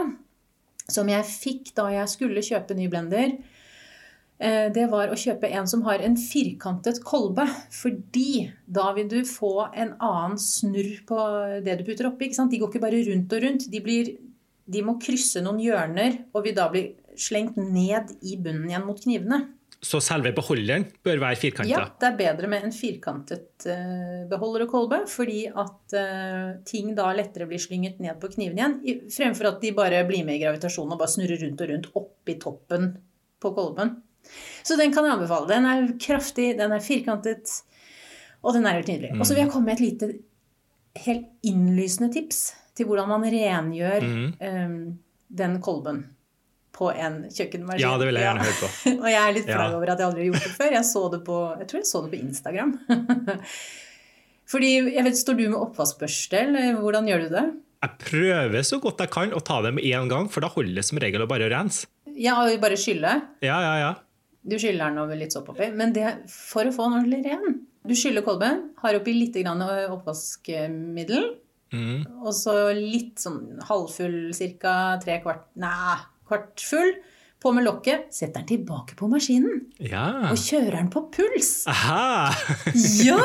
som 0.87 1.07
jeg 1.09 1.23
fikk 1.25 1.73
da 1.75 1.89
jeg 1.89 2.07
skulle 2.07 2.39
kjøpe 2.45 2.75
ny 2.77 2.87
blender, 2.87 3.33
eh, 4.39 4.69
det 4.69 4.89
var 4.89 5.09
å 5.09 5.17
kjøpe 5.17 5.49
en 5.51 5.67
som 5.67 5.81
har 5.83 5.99
en 5.99 6.15
firkantet 6.15 7.01
kolbe. 7.03 7.45
Fordi 7.71 8.51
da 8.71 8.93
vil 8.93 9.07
du 9.09 9.21
få 9.27 9.69
en 9.75 9.95
annen 9.99 10.37
snurr 10.37 11.03
på 11.05 11.19
det 11.65 11.77
du 11.79 11.83
putter 11.83 12.07
oppi. 12.11 12.29
De 12.29 12.59
går 12.61 12.69
ikke 12.71 12.81
bare 12.85 13.03
rundt 13.09 13.33
og 13.33 13.43
rundt. 13.43 13.69
De, 13.71 13.79
blir, 13.81 14.15
de 14.67 14.81
må 14.85 14.97
krysse 15.01 15.41
noen 15.43 15.59
hjørner 15.63 16.19
og 16.33 16.43
vil 16.45 16.55
da 16.57 16.67
bli 16.71 16.85
slengt 17.19 17.57
ned 17.57 18.13
i 18.21 18.37
bunnen 18.37 18.69
igjen 18.69 18.85
mot 18.87 18.99
knivene. 19.01 19.41
Så 19.81 19.97
selve 20.05 20.29
beholderen 20.37 20.83
bør 21.01 21.17
være 21.23 21.39
firkanta. 21.41 21.71
Ja, 21.71 21.85
det 21.97 22.05
er 22.11 22.17
bedre 22.19 22.47
med 22.51 22.67
en 22.67 22.73
firkantet 22.75 23.65
eh, 23.65 24.27
beholder 24.29 24.67
og 24.67 24.69
kolbe, 24.75 24.99
fordi 25.09 25.47
at 25.49 25.95
eh, 25.97 26.51
ting 26.69 26.91
da 26.95 27.07
lettere 27.17 27.47
blir 27.49 27.57
slynget 27.63 27.97
ned 28.03 28.19
på 28.21 28.29
kniven 28.35 28.59
igjen, 28.61 28.75
i- 28.85 28.99
fremfor 29.09 29.49
at 29.49 29.57
de 29.65 29.71
bare 29.73 30.03
blir 30.05 30.21
med 30.27 30.37
i 30.37 30.43
gravitasjonen 30.43 30.93
og 30.93 31.01
bare 31.01 31.09
snurrer 31.15 31.41
rundt 31.47 31.63
og 31.65 31.73
rundt 31.73 31.89
oppi 31.97 32.37
toppen 32.43 32.91
på 33.41 33.53
kolben. 33.57 33.95
Så 34.61 34.77
den 34.77 34.93
kan 34.93 35.07
jeg 35.09 35.15
anbefale. 35.17 35.49
Den 35.49 35.65
er 35.65 35.89
kraftig, 35.97 36.51
den 36.61 36.77
er 36.77 36.85
firkantet, 36.85 37.49
og 38.45 38.53
den 38.53 38.69
er 38.69 38.77
helt 38.77 38.93
nydelig. 38.93 39.15
Og 39.17 39.25
så 39.25 39.33
vil 39.33 39.47
jeg 39.47 39.51
komme 39.55 39.71
med 39.73 39.79
et 39.81 39.85
lite, 39.87 40.11
helt 41.09 41.25
innlysende 41.47 42.11
tips 42.13 42.51
til 42.77 42.87
hvordan 42.87 43.07
man 43.11 43.23
rengjør 43.27 44.01
Mhm. 44.07 44.33
um, 44.41 44.99
den 45.31 45.59
kolben 45.63 46.01
på 46.71 46.89
en 46.95 47.23
kjøkkenmaskin. 47.29 47.83
Ja, 47.83 47.97
det 47.99 48.07
vil 48.07 48.15
jeg 48.15 48.23
gjerne 48.23 48.45
høre 48.47 48.59
på. 48.61 48.69
Og 49.03 49.07
jeg 49.11 49.21
er 49.21 49.33
litt 49.35 49.45
flau 49.49 49.69
Ja. 49.69 49.75
over 49.77 49.89
at 49.91 49.99
jeg 49.99 50.07
aldri 50.07 50.21
har 50.23 50.29
gjort 50.31 50.43
det 50.47 50.53
før. 50.57 50.71
Jeg, 50.71 51.23
på, 51.25 51.37
jeg 51.59 51.67
tror 51.67 51.79
jeg 51.81 51.89
så 51.91 52.01
det 52.05 52.11
på 52.13 52.21
Instagram. 52.25 52.71
Fordi, 54.51 54.69
jeg 54.95 55.03
vet, 55.07 55.15
Står 55.19 55.37
du 55.39 55.43
med 55.49 55.59
oppvaskbørste, 55.61 56.39
eller 56.47 56.79
hvordan 56.81 57.07
gjør 57.07 57.21
du 57.25 57.29
det? 57.35 57.43
Jeg 57.81 57.97
prøver 58.03 58.65
så 58.67 58.77
godt 58.83 58.99
jeg 59.01 59.09
kan 59.13 59.31
å 59.33 59.39
ta 59.43 59.61
det 59.65 59.71
med 59.77 59.83
én 59.87 60.09
gang, 60.11 60.27
for 60.29 60.43
da 60.43 60.49
holder 60.53 60.75
det 60.81 60.83
som 60.85 60.99
regel 61.01 61.23
å 61.23 61.29
bare 61.29 61.47
rense. 61.49 61.87
Ja, 62.19 62.35
og 62.43 62.59
bare 62.61 62.77
skylle. 62.79 63.13
Ja, 63.41 63.57
ja, 63.63 63.75
ja. 63.81 63.91
Du 64.43 64.57
skyller 64.59 64.89
den 64.91 64.99
over 65.01 65.15
litt 65.17 65.33
sopp 65.33 65.49
oppi. 65.53 65.69
Men 65.77 65.93
det 65.95 66.05
for 66.33 66.67
å 66.67 66.73
få 66.75 66.89
den 66.89 66.99
ordentlig 66.99 67.21
ren. 67.31 67.59
Du 67.87 67.95
skyller 67.97 68.21
kolben, 68.25 68.67
har 68.83 68.97
oppi 68.99 69.13
litt 69.15 69.37
oppvaskmiddel, 69.41 71.31
Mm. 71.71 72.03
og 72.19 72.33
så 72.35 72.53
litt 72.75 73.21
sånn 73.21 73.61
halvfull, 73.63 74.33
ca. 74.59 74.73
tre 74.99 75.21
kvart 75.23 75.45
Nei, 75.61 75.97
kvart 76.27 76.59
full. 76.67 76.93
På 77.41 77.49
med 77.55 77.65
lokket. 77.65 78.11
Setter 78.13 78.43
den 78.43 78.49
tilbake 78.51 78.93
på 78.99 79.07
maskinen. 79.09 79.63
Ja. 79.81 80.29
Og 80.29 80.37
kjører 80.37 80.75
den 80.77 80.91
på 80.93 81.07
puls. 81.15 81.63
Aha! 81.71 82.29
Ja! 83.07 83.23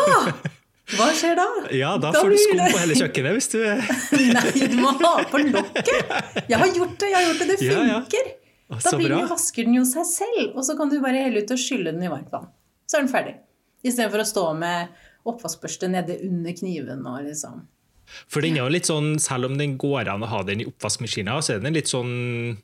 Hva 0.94 1.08
skjer 1.18 1.34
da? 1.34 1.44
Ja, 1.74 1.96
da 1.98 2.12
Da 2.14 2.20
får 2.22 2.30
du 2.30 2.38
sko 2.38 2.56
på 2.62 2.78
hele 2.78 2.94
kjøkkenet 2.94 3.34
hvis 3.34 3.48
du 3.50 3.58
Nei, 4.36 4.68
du 4.70 4.76
må 4.78 4.92
ha 5.00 5.12
på 5.26 5.40
lokket! 5.42 6.12
Jeg 6.46 6.60
har 6.62 6.70
gjort 6.70 6.94
det, 7.02 7.08
jeg 7.10 7.16
har 7.18 7.26
gjort 7.26 7.42
det. 7.42 7.48
Det 7.50 7.66
Ja, 7.66 7.80
ja. 7.90 8.00
Da 8.82 8.92
blir 8.94 9.10
den, 9.10 9.26
vasker 9.30 9.66
den 9.66 9.76
jo 9.80 9.82
seg 9.86 10.06
selv, 10.08 10.54
og 10.54 10.62
så 10.66 10.76
kan 10.78 10.90
du 10.90 10.96
bare 11.02 11.26
helle 11.26 11.42
ut 11.42 11.52
og 11.54 11.60
skylle 11.60 11.90
den 11.92 12.06
i 12.06 12.10
varmt 12.10 12.30
vann. 12.32 12.48
Så 12.86 12.98
er 12.98 13.04
den 13.04 13.10
ferdig. 13.10 13.34
Istedenfor 13.86 14.22
å 14.22 14.26
stå 14.30 14.44
med 14.58 14.94
oppvaskbørste 15.26 15.90
nede 15.90 16.20
under 16.26 16.54
kniven 16.54 17.02
og 17.06 17.26
liksom 17.26 17.64
For 18.28 18.44
den 18.44 18.56
er 18.56 18.64
jo 18.64 18.72
litt 18.72 18.86
sånn, 18.88 19.14
selv 19.22 19.48
om 19.50 19.56
den 19.58 19.76
går 19.80 20.08
an 20.12 20.22
å 20.26 20.30
ha 20.30 20.42
den 20.46 20.62
i 20.62 20.68
oppvaskmaskina, 20.70 21.38
så 21.42 21.56
er 21.56 21.64
den 21.64 21.74
litt 21.76 21.90
sånn 21.90 22.56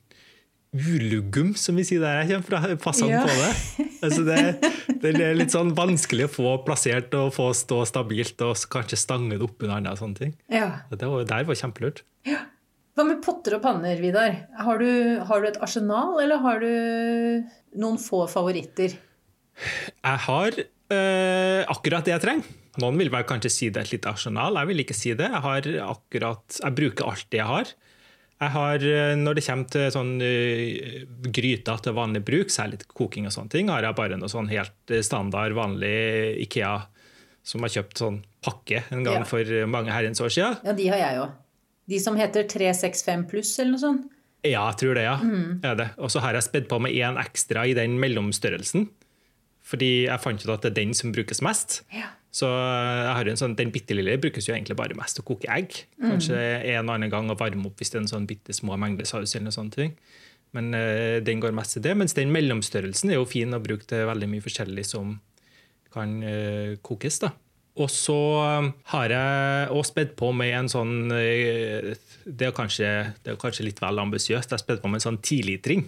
ulugum, 0.73 1.51
som 1.59 1.77
vi 1.77 1.85
sier 1.85 2.01
der 2.01 2.23
jeg 2.23 2.31
kommer 2.43 2.47
fra. 2.49 2.77
Passer 2.81 3.11
Ja. 3.11 3.23
på 3.27 3.35
det? 3.37 3.89
Altså 4.03 4.23
det, 4.25 4.39
det 5.03 5.11
er 5.21 5.35
litt 5.37 5.53
sånn 5.53 5.75
vanskelig 5.77 6.25
å 6.31 6.33
få 6.33 6.53
plassert 6.67 7.13
og 7.19 7.29
få 7.37 7.51
stå 7.55 7.83
stabilt, 7.91 8.41
og 8.47 8.57
kanskje 8.73 8.97
stange 8.99 9.37
det 9.37 9.45
opp 9.45 9.61
under 9.63 9.77
andre 9.77 9.93
sånne 10.01 10.17
ting. 10.19 10.33
Ja. 10.51 10.71
Det 10.91 11.05
var, 11.11 11.27
der 11.29 11.45
var 11.51 11.59
kjempelurt. 11.61 12.01
Hva 12.97 13.05
med 13.09 13.21
potter 13.25 13.59
og 13.59 13.63
panner, 13.65 14.01
Vidar? 14.01 14.35
Har 14.65 14.81
du, 14.81 14.89
har 15.29 15.41
du 15.45 15.49
et 15.49 15.61
arsenal, 15.65 16.17
eller 16.21 16.41
har 16.45 16.59
du 16.65 17.45
noen 17.81 18.01
få 18.01 18.25
favoritter? 18.29 18.97
Jeg 18.97 20.19
har 20.27 20.57
øh, 20.57 21.63
akkurat 21.73 22.05
det 22.09 22.13
jeg 22.17 22.25
trenger. 22.25 22.59
Noen 22.81 22.97
vil 22.97 23.11
vel 23.13 23.25
kanskje 23.29 23.51
si 23.53 23.69
det 23.69 23.83
er 23.83 23.85
et 23.89 23.93
lite 23.99 24.09
arsenal. 24.09 24.57
Jeg 24.57 24.71
vil 24.71 24.81
ikke 24.81 24.97
si 24.97 25.13
det. 25.19 25.27
Jeg, 25.29 25.43
har 25.45 25.67
akkurat, 25.91 26.61
jeg 26.63 26.77
bruker 26.79 27.11
alt 27.11 27.27
det 27.35 27.41
jeg 27.43 27.51
har. 27.51 27.73
Jeg 28.43 28.51
har, 28.57 28.85
eh, 28.91 29.15
Når 29.21 29.35
det 29.39 29.45
kommer 29.47 29.69
til 29.71 29.91
sånn 29.95 30.15
eh, 30.25 31.03
gryter 31.31 31.83
til 31.85 31.95
vanlig 31.95 32.23
bruk, 32.27 32.49
særlig 32.51 32.81
til 32.83 32.89
koking, 32.97 33.27
og 33.29 33.35
sånne 33.37 33.53
ting, 33.53 33.69
har 33.71 33.85
jeg 33.87 33.95
bare 33.99 34.17
noe 34.19 34.33
sånn 34.33 34.49
helt 34.51 34.91
eh, 34.91 35.03
standard, 35.05 35.53
vanlig 35.55 35.93
Ikea 36.47 36.73
som 37.45 37.63
har 37.67 37.73
kjøpt 37.75 37.99
sånn 37.99 38.19
pakke 38.43 38.85
en 38.95 39.03
gang 39.05 39.21
Ja. 39.23 39.29
for 39.29 39.45
mange 39.67 39.91
herrens 39.95 40.21
år 40.23 40.31
siden. 40.31 40.59
Ja, 40.65 40.73
de 40.79 40.89
har 40.89 40.99
jeg 41.03 41.21
òg. 41.23 41.31
De 41.91 41.99
som 41.99 42.17
heter 42.17 42.45
365 42.49 43.25
pluss, 43.31 43.59
eller 43.59 43.75
noe 43.75 43.83
sånt. 43.83 44.09
Ja, 44.47 44.65
jeg 44.71 44.79
tror 44.79 44.95
det, 44.99 45.03
ja. 45.07 45.17
Mm. 45.23 45.61
Er 45.67 45.75
det. 45.79 45.89
Og 45.99 46.11
så 46.11 46.23
har 46.23 46.35
jeg 46.35 46.43
spedd 46.47 46.69
på 46.71 46.81
med 46.83 46.95
én 46.95 47.19
ekstra 47.21 47.67
i 47.69 47.75
den 47.79 47.99
mellomstørrelsen. 48.03 48.89
Fordi 49.63 49.91
jeg 50.09 50.23
fant 50.23 50.43
ut 50.43 50.51
at 50.55 50.63
det 50.67 50.71
er 50.73 50.79
den 50.81 50.95
som 50.99 51.13
brukes 51.15 51.43
mest. 51.43 51.83
Ja. 51.95 52.09
Så 52.33 52.49
jeg 52.49 53.12
har 53.12 53.29
en 53.29 53.37
sånn, 53.37 53.55
Den 53.59 53.71
bitte 53.75 53.92
lille 53.92 54.16
brukes 54.16 54.47
jo 54.49 54.55
egentlig 54.55 54.77
bare 54.79 54.97
mest 54.97 55.18
til 55.18 55.25
å 55.25 55.29
koke 55.35 55.51
egg. 55.53 55.83
Kanskje 56.01 56.38
en 56.73 56.88
annen 56.88 57.12
gang 57.12 57.29
å 57.29 57.37
varme 57.37 57.68
opp 57.68 57.83
hvis 57.83 57.92
det 57.92 58.01
er 58.01 58.05
en 58.07 58.12
sånn 58.14 58.29
bitte 58.29 58.57
små 58.57 58.79
mengde 58.81 59.05
saus. 59.05 59.35
eller 59.35 59.51
noe 59.51 59.59
sånt. 59.59 59.77
Men 60.57 60.73
eh, 60.77 61.21
den 61.25 61.40
går 61.40 61.53
mest 61.57 61.77
til 61.77 61.85
det. 61.85 61.95
Mens 61.97 62.16
den 62.16 62.33
mellomstørrelsen 62.33 63.12
er 63.12 63.21
jo 63.21 63.29
fin 63.29 63.53
å 63.53 63.61
bruke 63.62 63.88
til 63.88 64.09
veldig 64.09 64.29
mye 64.33 64.45
forskjellig 64.45 64.85
som 64.88 65.18
kan 65.92 66.23
eh, 66.25 66.77
kokes. 66.85 67.21
da. 67.25 67.33
Og 67.81 67.88
så 67.88 68.16
har 68.92 69.12
jeg 69.14 69.68
også 69.73 69.95
spedd 69.95 70.12
på 70.21 70.29
med 70.37 70.53
en 70.53 70.68
sånn 70.68 71.12
eh, 71.16 71.95
Det 72.25 72.51
er 72.51 72.53
kanskje, 72.57 72.88
det 73.25 73.33
er 73.33 73.40
kanskje 73.40 73.64
litt 73.68 73.81
vel 73.81 74.03
ambisiøst. 74.03 74.51
Jeg 74.51 74.59
har 74.59 74.64
spedd 74.64 74.83
på 74.83 74.92
med 74.92 75.01
en 75.01 75.09
sånn 75.09 75.23
tilitring 75.25 75.87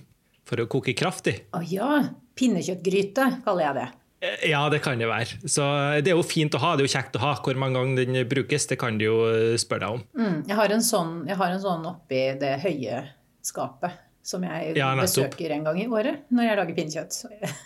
for 0.48 0.60
å 0.60 0.68
koke 0.68 0.96
kraft 0.96 1.28
i. 1.32 1.38
Å 1.56 1.60
ja. 1.68 1.90
Pinnekjøttgryte, 2.34 3.28
kaller 3.44 3.68
jeg 3.68 3.76
det. 3.78 3.90
Eh, 4.24 4.48
Ja, 4.50 4.62
det 4.72 4.80
kan 4.84 4.98
det 5.00 5.08
være. 5.10 5.38
Så 5.44 5.64
Det 6.04 6.12
er 6.12 6.16
jo 6.16 6.24
fint 6.26 6.54
å 6.56 6.60
ha. 6.62 6.74
Det 6.76 6.84
er 6.84 6.88
jo 6.88 6.94
kjekt 6.96 7.18
å 7.18 7.22
ha. 7.24 7.34
Hvor 7.44 7.58
mange 7.60 7.78
ganger 7.80 8.04
den 8.08 8.28
brukes, 8.30 8.66
det 8.70 8.78
kan 8.80 8.98
du 8.98 9.04
jo 9.06 9.18
eh, 9.28 9.56
spørre 9.60 9.84
deg 9.84 9.98
om. 9.98 10.02
Mm, 10.18 10.38
jeg, 10.48 10.56
har 10.60 10.74
en 10.78 10.84
sånn, 10.84 11.12
jeg 11.28 11.36
har 11.40 11.54
en 11.54 11.62
sånn 11.62 11.86
oppi 11.92 12.22
det 12.40 12.54
høye 12.64 13.02
skapet 13.44 14.00
som 14.24 14.44
jeg 14.46 14.72
Ja, 14.78 14.94
besøker 14.96 15.52
en 15.52 15.66
gang 15.66 15.76
i 15.82 15.84
året 15.86 16.22
når 16.32 16.46
jeg 16.48 16.56
lager 16.56 16.76
pinnekjøtt. 16.78 17.18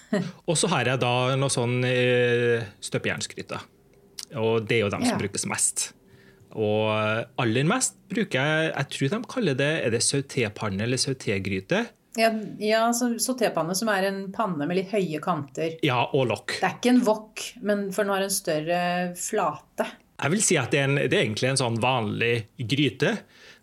Og 0.51 0.57
så 0.59 0.71
har 0.73 0.91
jeg 0.91 0.99
da 1.05 1.13
noe 1.39 1.53
sånn 1.55 1.77
støpejernskryter. 2.83 3.63
Og 4.43 4.67
det 4.67 4.81
er 4.81 4.83
jo 4.83 4.91
dem 4.93 5.07
som 5.07 5.21
brukes 5.21 5.47
mest. 5.49 5.93
Og 6.59 6.89
aller 7.39 7.67
mest 7.69 7.95
bruker 8.09 8.41
jeg 8.41 8.69
Jeg 8.73 8.89
tror 8.95 9.11
de 9.13 9.19
kaller 9.29 9.57
det 9.59 9.67
Er 9.85 9.93
det 9.93 9.99
sautépanne 10.01 10.81
eller 10.87 10.97
sautégryte? 10.97 11.83
Ja, 12.19 12.33
ja 12.63 12.83
så 12.97 13.13
sautépanne 13.23 13.77
som 13.79 13.91
er 13.93 14.09
en 14.09 14.21
panne 14.35 14.67
med 14.67 14.81
litt 14.81 14.93
høye 14.95 15.21
kanter. 15.23 15.79
Ja, 15.87 16.03
og 16.13 16.29
lokk. 16.33 16.59
Det 16.59 16.67
er 16.67 16.77
ikke 16.81 16.95
en 16.97 17.03
wok, 17.07 17.45
men 17.63 17.89
for 17.95 18.05
den 18.05 18.15
har 18.17 18.27
en 18.27 18.35
større 18.35 18.81
flate. 19.19 19.87
Jeg 20.19 20.35
vil 20.35 20.43
si 20.43 20.57
at 20.59 20.73
det 20.75 20.81
er, 20.81 20.89
en, 20.89 20.99
det 20.99 21.15
er 21.15 21.23
egentlig 21.23 21.53
en 21.53 21.61
sånn 21.61 21.77
vanlig 21.79 22.33
gryte, 22.59 23.13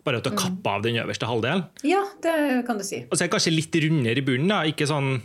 bare 0.06 0.22
at 0.22 0.24
du 0.24 0.30
har 0.32 0.38
kappa 0.40 0.78
av 0.78 0.86
den 0.86 0.96
øverste 1.02 1.28
halvdelen. 1.28 1.66
Ja, 1.84 2.00
det 2.24 2.36
kan 2.68 2.80
du 2.80 2.86
si. 2.86 3.02
Og 3.04 3.12
så 3.12 3.26
er 3.26 3.28
det 3.28 3.34
kanskje 3.34 3.52
litt 3.52 3.76
rundere 3.84 4.22
i 4.22 4.24
bunnen. 4.24 4.48
da, 4.54 4.62
ikke 4.70 4.88
sånn... 4.88 5.18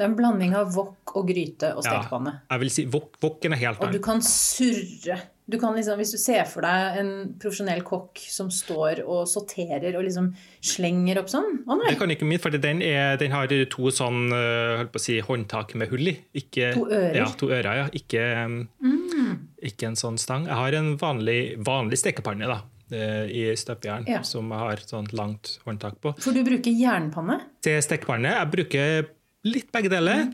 Det 0.00 0.06
er 0.06 0.14
en 0.14 0.16
blanding 0.16 0.54
av 0.56 0.70
wok 0.72 1.12
og 1.20 1.28
gryte 1.28 1.74
og 1.76 1.84
Ja, 1.84 1.98
jeg 2.08 2.60
vil 2.62 2.70
si 2.72 2.86
wok, 2.88 3.18
woken 3.20 3.52
er 3.52 3.60
helt 3.60 3.82
Og 3.84 3.92
du 3.92 3.98
kan 4.00 4.22
surre. 4.24 5.18
Du 5.50 5.58
kan 5.60 5.74
liksom, 5.74 5.98
hvis 6.00 6.12
du 6.14 6.18
ser 6.20 6.44
for 6.48 6.64
deg 6.66 6.98
en 7.00 7.12
profesjonell 7.40 7.82
kokk 7.86 8.20
som 8.30 8.50
står 8.54 9.02
og 9.04 9.24
sorterer 9.30 9.96
og 9.98 10.04
liksom 10.06 10.30
slenger 10.62 11.20
opp 11.22 11.30
sånn 11.32 11.62
Å 11.66 11.76
nei! 11.80 11.90
Det 11.90 11.98
kan 12.00 12.14
ikke 12.14 12.28
min, 12.28 12.40
for 12.42 12.54
den, 12.54 12.82
er, 12.86 13.16
den 13.20 13.34
har 13.34 13.50
to 13.72 13.90
sånn 13.94 14.30
å 14.32 15.02
si, 15.02 15.18
håndtak 15.26 15.74
med 15.80 15.90
hull 15.92 16.12
i. 16.12 16.16
Ikke, 16.38 16.72
To 16.76 16.86
ører? 16.86 17.16
Ja, 17.18 17.28
to 17.38 17.50
ører, 17.50 17.82
ja. 17.82 17.86
Ikke, 17.96 18.26
mm. 18.46 19.32
ikke 19.70 19.90
en 19.90 19.98
sånn 19.98 20.18
stang. 20.20 20.46
Jeg 20.48 20.58
har 20.58 20.76
en 20.78 20.92
vanlig, 21.00 21.40
vanlig 21.66 21.98
stekepanne 22.00 22.48
da, 22.50 22.60
eh, 22.94 23.24
i 23.26 23.42
støpejern 23.58 24.06
Ja. 24.10 24.22
som 24.26 24.50
jeg 24.52 24.64
har 24.64 24.84
sånn 24.86 25.10
langt 25.16 25.58
håndtak 25.66 25.98
på. 26.02 26.14
For 26.20 26.36
du 26.36 26.44
bruker 26.46 26.70
jernpanne. 26.70 27.40
Til 27.64 27.80
stekepanne 27.84 28.36
jeg 28.36 28.52
bruker 28.54 29.10
litt 29.50 29.70
begge 29.72 29.92
deler. 29.92 30.28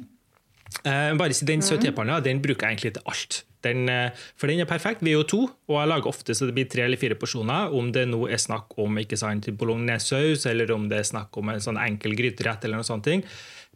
Eh, 0.85 1.13
bare 1.17 1.35
si 1.35 1.47
Den 1.47 1.63
sautépanna 1.65 2.21
den 2.23 2.43
bruker 2.43 2.67
jeg 2.67 2.77
egentlig 2.77 2.97
til 2.99 3.07
alt. 3.07 3.45
Den, 3.67 3.89
eh, 3.91 4.27
for 4.39 4.51
den 4.51 4.63
er 4.63 4.69
perfekt. 4.71 5.03
Vi 5.05 5.13
er 5.13 5.19
jo 5.19 5.27
to, 5.29 5.43
og 5.69 5.81
jeg 5.81 5.91
lager 5.91 6.11
ofte 6.11 6.37
så 6.37 6.49
det 6.49 6.55
blir 6.57 6.69
tre 6.71 6.87
eller 6.87 7.01
fire 7.01 7.19
porsjoner. 7.19 7.75
Om 7.75 7.91
det 7.95 8.07
nå 8.11 8.23
er 8.31 8.41
snakk 8.43 8.77
om 8.83 9.03
ikke 9.03 9.19
sant, 9.21 9.51
bolognesaus, 9.59 10.47
eller 10.51 10.73
om 10.75 10.89
det 10.91 11.03
er 11.03 11.11
snakk 11.11 11.37
om 11.41 11.53
en 11.53 11.63
sånn 11.63 11.81
enkel 11.83 12.17
gryterett, 12.19 12.65
eller 12.65 12.83
noe 12.83 12.89
sånt. 12.89 13.05
ting. 13.07 13.23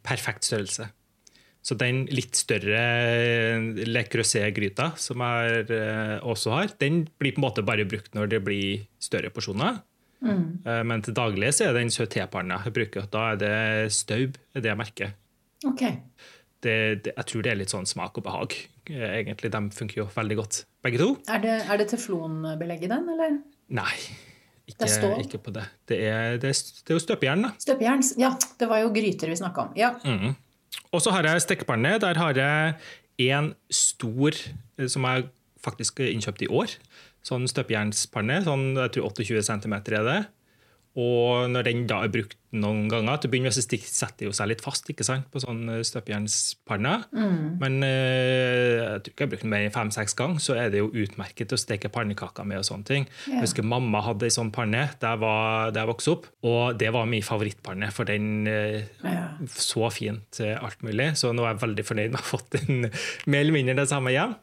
Perfekt 0.07 0.47
størrelse. 0.49 0.89
Så 1.61 1.77
den 1.77 2.07
litt 2.09 2.39
større 2.39 2.81
Le 3.85 4.03
Creuset-gryta, 4.09 4.95
som 4.97 5.21
jeg 5.21 5.67
eh, 5.77 6.17
også 6.25 6.55
har, 6.57 6.73
den 6.81 7.03
blir 7.21 7.37
på 7.37 7.43
en 7.43 7.47
måte 7.51 7.67
bare 7.67 7.85
brukt 7.85 8.17
når 8.17 8.33
det 8.33 8.41
blir 8.47 8.87
større 9.03 9.29
porsjoner. 9.35 9.83
Mm. 10.21 10.65
Men 10.85 11.01
til 11.01 11.15
daglig 11.17 11.49
så 11.57 11.65
er 11.65 11.73
det 11.73 11.81
den 11.81 11.93
sautépanna 11.95 12.59
jeg 12.67 12.75
bruker. 12.77 13.07
Da 13.13 13.31
er 13.33 13.39
det 13.41 13.93
staub, 13.97 14.37
det 14.53 14.69
jeg 14.69 14.77
merker. 14.77 15.15
Ok. 15.69 15.85
Det, 16.61 16.77
det, 17.05 17.15
jeg 17.17 17.29
tror 17.31 17.45
det 17.45 17.53
er 17.53 17.61
litt 17.61 17.73
sånn 17.73 17.89
smak 17.89 18.21
og 18.21 18.27
behag. 18.27 18.57
Eh, 18.91 19.15
Egentlig, 19.21 19.51
De 19.55 19.63
funker 19.77 20.03
jo 20.03 20.09
veldig 20.15 20.37
godt, 20.41 20.65
begge 20.85 21.01
to. 21.01 21.09
Er 21.31 21.41
det, 21.45 21.57
er 21.67 21.81
det 21.81 21.89
teflonbelegg 21.93 22.85
i 22.87 22.91
den, 22.91 23.09
eller? 23.15 23.39
Nei, 23.81 23.95
Det 24.67 24.87
ikke, 24.87 25.09
er 25.09 25.25
ikke 25.25 25.43
på 25.47 25.55
det. 25.55 25.65
Det 25.89 25.99
er, 26.07 26.39
det 26.43 26.51
er, 26.53 26.63
det 26.87 26.93
er 26.95 26.99
jo 26.99 27.03
støpejern, 27.03 27.43
da. 27.47 27.51
Støpejern? 27.59 28.05
Ja, 28.21 28.35
det 28.61 28.69
var 28.71 28.83
jo 28.85 28.93
gryter 28.95 29.31
vi 29.31 29.39
snakka 29.39 29.69
om. 29.69 29.77
Ja. 29.79 29.95
Og 30.95 31.03
så 31.03 31.11
har 31.15 31.27
jeg 31.27 31.43
stekepanne. 31.43 31.97
Der 32.03 32.19
har 32.19 32.39
jeg 32.39 32.75
en 33.31 33.55
stor 33.71 34.35
eh, 34.79 34.87
som 34.89 35.07
jeg 35.09 35.29
faktisk 35.61 36.01
har 36.01 36.13
innkjøpt 36.15 36.47
i 36.47 36.51
år. 36.51 36.77
Sånn 37.27 37.45
støpejernspanne. 37.51 38.41
Sånn, 38.47 38.71
jeg 38.79 38.95
tror 38.97 39.11
28 39.11 39.43
cm 39.51 39.75
er 39.77 40.07
det. 40.07 40.21
Og 40.99 41.47
når 41.53 41.67
den 41.69 41.85
da 41.87 42.01
er 42.03 42.11
brukt 42.11 42.35
noen 42.51 42.89
ganger, 42.91 43.21
til 43.21 43.29
å 43.29 43.31
begynne 43.31 43.51
med 43.51 43.55
så 43.55 43.63
setter 43.63 44.27
jo 44.27 44.33
seg 44.35 44.49
litt 44.51 44.63
fast 44.65 44.89
ikke 44.91 45.05
sant, 45.07 45.29
på 45.31 45.39
sånn 45.43 45.69
støpejernspanne. 45.87 46.95
Mm. 47.15 47.45
Men 47.61 47.77
eh, 47.87 48.81
jeg 48.81 49.05
tror 49.05 49.13
ikke 49.13 49.23
jeg 49.23 49.29
har 49.29 49.31
brukt 49.31 49.45
den 49.45 49.53
mer 49.53 49.67
enn 49.69 49.77
fem-seks 49.77 50.17
ganger, 50.19 50.43
så 50.43 50.57
er 50.59 50.73
det 50.73 50.81
jo 50.83 50.91
utmerket 50.91 51.55
å 51.55 51.61
steke 51.61 51.93
pannekaker 51.95 52.49
med. 52.49 52.59
og 52.59 52.67
sånne 52.67 52.89
ting. 52.89 53.07
Yeah. 53.29 53.37
Jeg 53.39 53.47
husker 53.47 53.69
mamma 53.71 54.03
hadde 54.09 54.27
ei 54.27 54.35
sånn 54.35 54.51
panne 54.55 54.89
da 54.99 55.15
jeg, 55.15 55.23
var, 55.23 55.71
da 55.77 55.85
jeg 55.85 55.93
vokste 55.93 56.17
opp, 56.17 56.27
og 56.51 56.81
det 56.83 56.91
var 56.97 57.07
min 57.13 57.25
favorittpanne. 57.27 57.93
For 57.95 58.11
den 58.11 58.51
eh, 58.51 58.91
yeah. 59.07 59.39
så 59.55 59.87
fint 59.95 60.27
til 60.41 60.57
alt 60.59 60.83
mulig. 60.87 61.13
Så 61.21 61.31
nå 61.31 61.47
er 61.47 61.55
jeg 61.55 61.63
veldig 61.69 61.87
fornøyd 61.87 62.11
med 62.11 62.19
å 62.19 62.25
ha 62.25 62.31
fått 62.33 62.59
den 62.59 62.91
mer 63.31 63.45
eller 63.45 63.59
mindre 63.61 63.79
det 63.85 63.89
samme 63.95 64.17
hjem. 64.17 64.35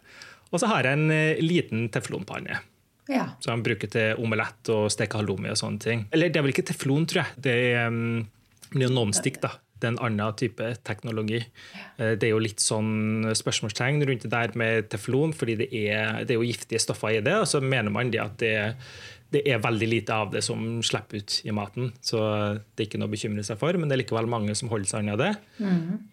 Og 0.53 0.63
så 0.63 0.71
har 0.71 0.87
jeg 0.87 0.95
en 0.95 1.11
eh, 1.11 1.43
liten 1.43 1.89
teflonpanne. 1.91 2.63
Ja. 3.11 3.29
Som 3.43 3.57
han 3.57 3.63
bruker 3.65 3.91
til 3.91 4.19
omelett 4.23 4.71
og 4.73 4.89
steke 4.93 5.19
halloumi 5.19 5.51
og 5.53 5.59
sånne 5.59 5.83
ting. 5.83 6.03
Eller 6.15 6.31
det 6.31 6.39
er 6.39 6.47
vel 6.47 6.55
ikke 6.55 6.67
teflon, 6.71 7.07
tror 7.09 7.23
jeg. 7.23 7.45
Det 7.47 7.55
er, 7.69 7.87
um, 7.91 8.27
er 8.75 8.93
non-stick, 8.93 9.41
da. 9.43 9.53
Det 9.77 9.85
er 9.85 9.93
en 9.93 9.99
annen 10.07 10.37
type 10.39 10.71
teknologi. 10.87 11.37
Ja. 11.37 12.15
Det 12.17 12.25
er 12.25 12.31
jo 12.33 12.41
litt 12.41 12.63
sånn 12.63 13.27
spørsmålstegn 13.37 14.01
rundt 14.09 14.25
det 14.25 14.31
der 14.33 14.55
med 14.57 14.87
teflon, 14.89 15.35
fordi 15.37 15.59
det 15.59 15.67
er, 15.69 16.23
det 16.25 16.33
er 16.33 16.41
jo 16.41 16.47
giftige 16.47 16.81
stoffer 16.81 17.19
i 17.19 17.21
det. 17.21 17.35
Og 17.43 17.45
så 17.49 17.61
mener 17.61 17.93
man 17.93 18.09
det 18.13 18.23
at 18.23 18.39
det, 18.41 18.55
det 19.33 19.43
er 19.45 19.61
veldig 19.61 19.89
lite 19.91 20.17
av 20.17 20.31
det 20.33 20.41
som 20.45 20.79
slipper 20.85 21.21
ut 21.21 21.37
i 21.45 21.53
maten. 21.55 21.91
Så 22.01 22.19
det 22.73 22.83
er 22.83 22.87
ikke 22.87 23.01
noe 23.01 23.11
å 23.11 23.13
bekymre 23.13 23.45
seg 23.45 23.59
for, 23.61 23.77
men 23.77 23.89
det 23.89 23.97
er 23.97 24.01
likevel 24.01 24.29
mange 24.31 24.55
som 24.57 24.71
holder 24.71 24.89
seg 24.89 25.05
unna 25.05 25.17
det. 25.19 25.31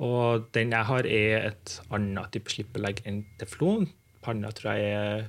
Og 0.02 0.48
den 0.56 0.74
jeg 0.74 0.90
har, 0.90 1.08
er 1.08 1.50
et 1.52 1.76
annet 1.94 2.34
type 2.34 2.52
slippelegg 2.52 3.04
enn 3.08 3.22
teflon. 3.40 3.88
Panna 4.24 4.52
tror 4.56 4.76
jeg 4.76 4.92
er 4.92 5.26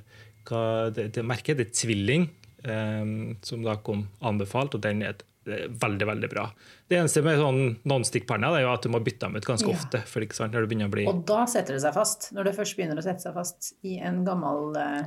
hva 0.48 0.64
det, 0.94 1.10
det 1.16 1.24
merket, 1.26 1.56
heter 1.56 1.72
Tvilling, 1.74 2.28
eh, 2.64 3.08
som 3.46 3.64
da 3.66 3.76
kom 3.82 4.06
anbefalt, 4.26 4.76
og 4.78 4.84
den 4.86 5.02
er 5.06 5.18
veldig 5.46 6.06
veldig 6.06 6.28
bra. 6.30 6.46
Det 6.88 6.98
eneste 6.98 7.22
med 7.22 7.38
sånn 7.38 7.60
non-stick-panna 7.86 8.50
er 8.56 8.64
jo 8.64 8.72
at 8.72 8.86
du 8.86 8.90
må 8.90 9.00
bytte 9.04 9.26
dem 9.28 9.36
ut 9.38 9.46
ganske 9.46 9.68
Ja. 9.70 9.76
ofte. 9.76 10.00
for 10.06 10.20
sant, 10.32 10.52
når 10.52 10.66
det 10.66 10.68
begynner 10.70 10.88
å 10.88 10.94
bli... 10.94 11.06
Og 11.06 11.24
da 11.26 11.46
setter 11.46 11.74
det 11.74 11.82
seg 11.82 11.94
fast. 11.94 12.32
Når 12.32 12.44
det 12.44 12.56
først 12.56 12.76
begynner 12.76 12.98
å 12.98 13.04
sette 13.04 13.22
seg 13.22 13.34
fast 13.34 13.74
i 13.84 13.98
en 13.98 14.24
gammel 14.24 14.76
eh, 14.76 15.04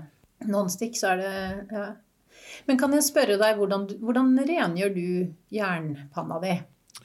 nonstick, 0.47 0.95
så 0.95 1.13
er 1.13 1.17
det 1.17 1.67
ja. 1.71 1.87
Men 2.67 2.77
kan 2.79 2.93
jeg 2.95 3.03
spørre 3.03 3.37
deg, 3.37 3.57
hvordan, 3.59 3.87
hvordan 3.99 4.37
rengjør 4.47 4.93
du 4.95 5.33
jernpanna 5.51 6.39
di? 6.41 6.53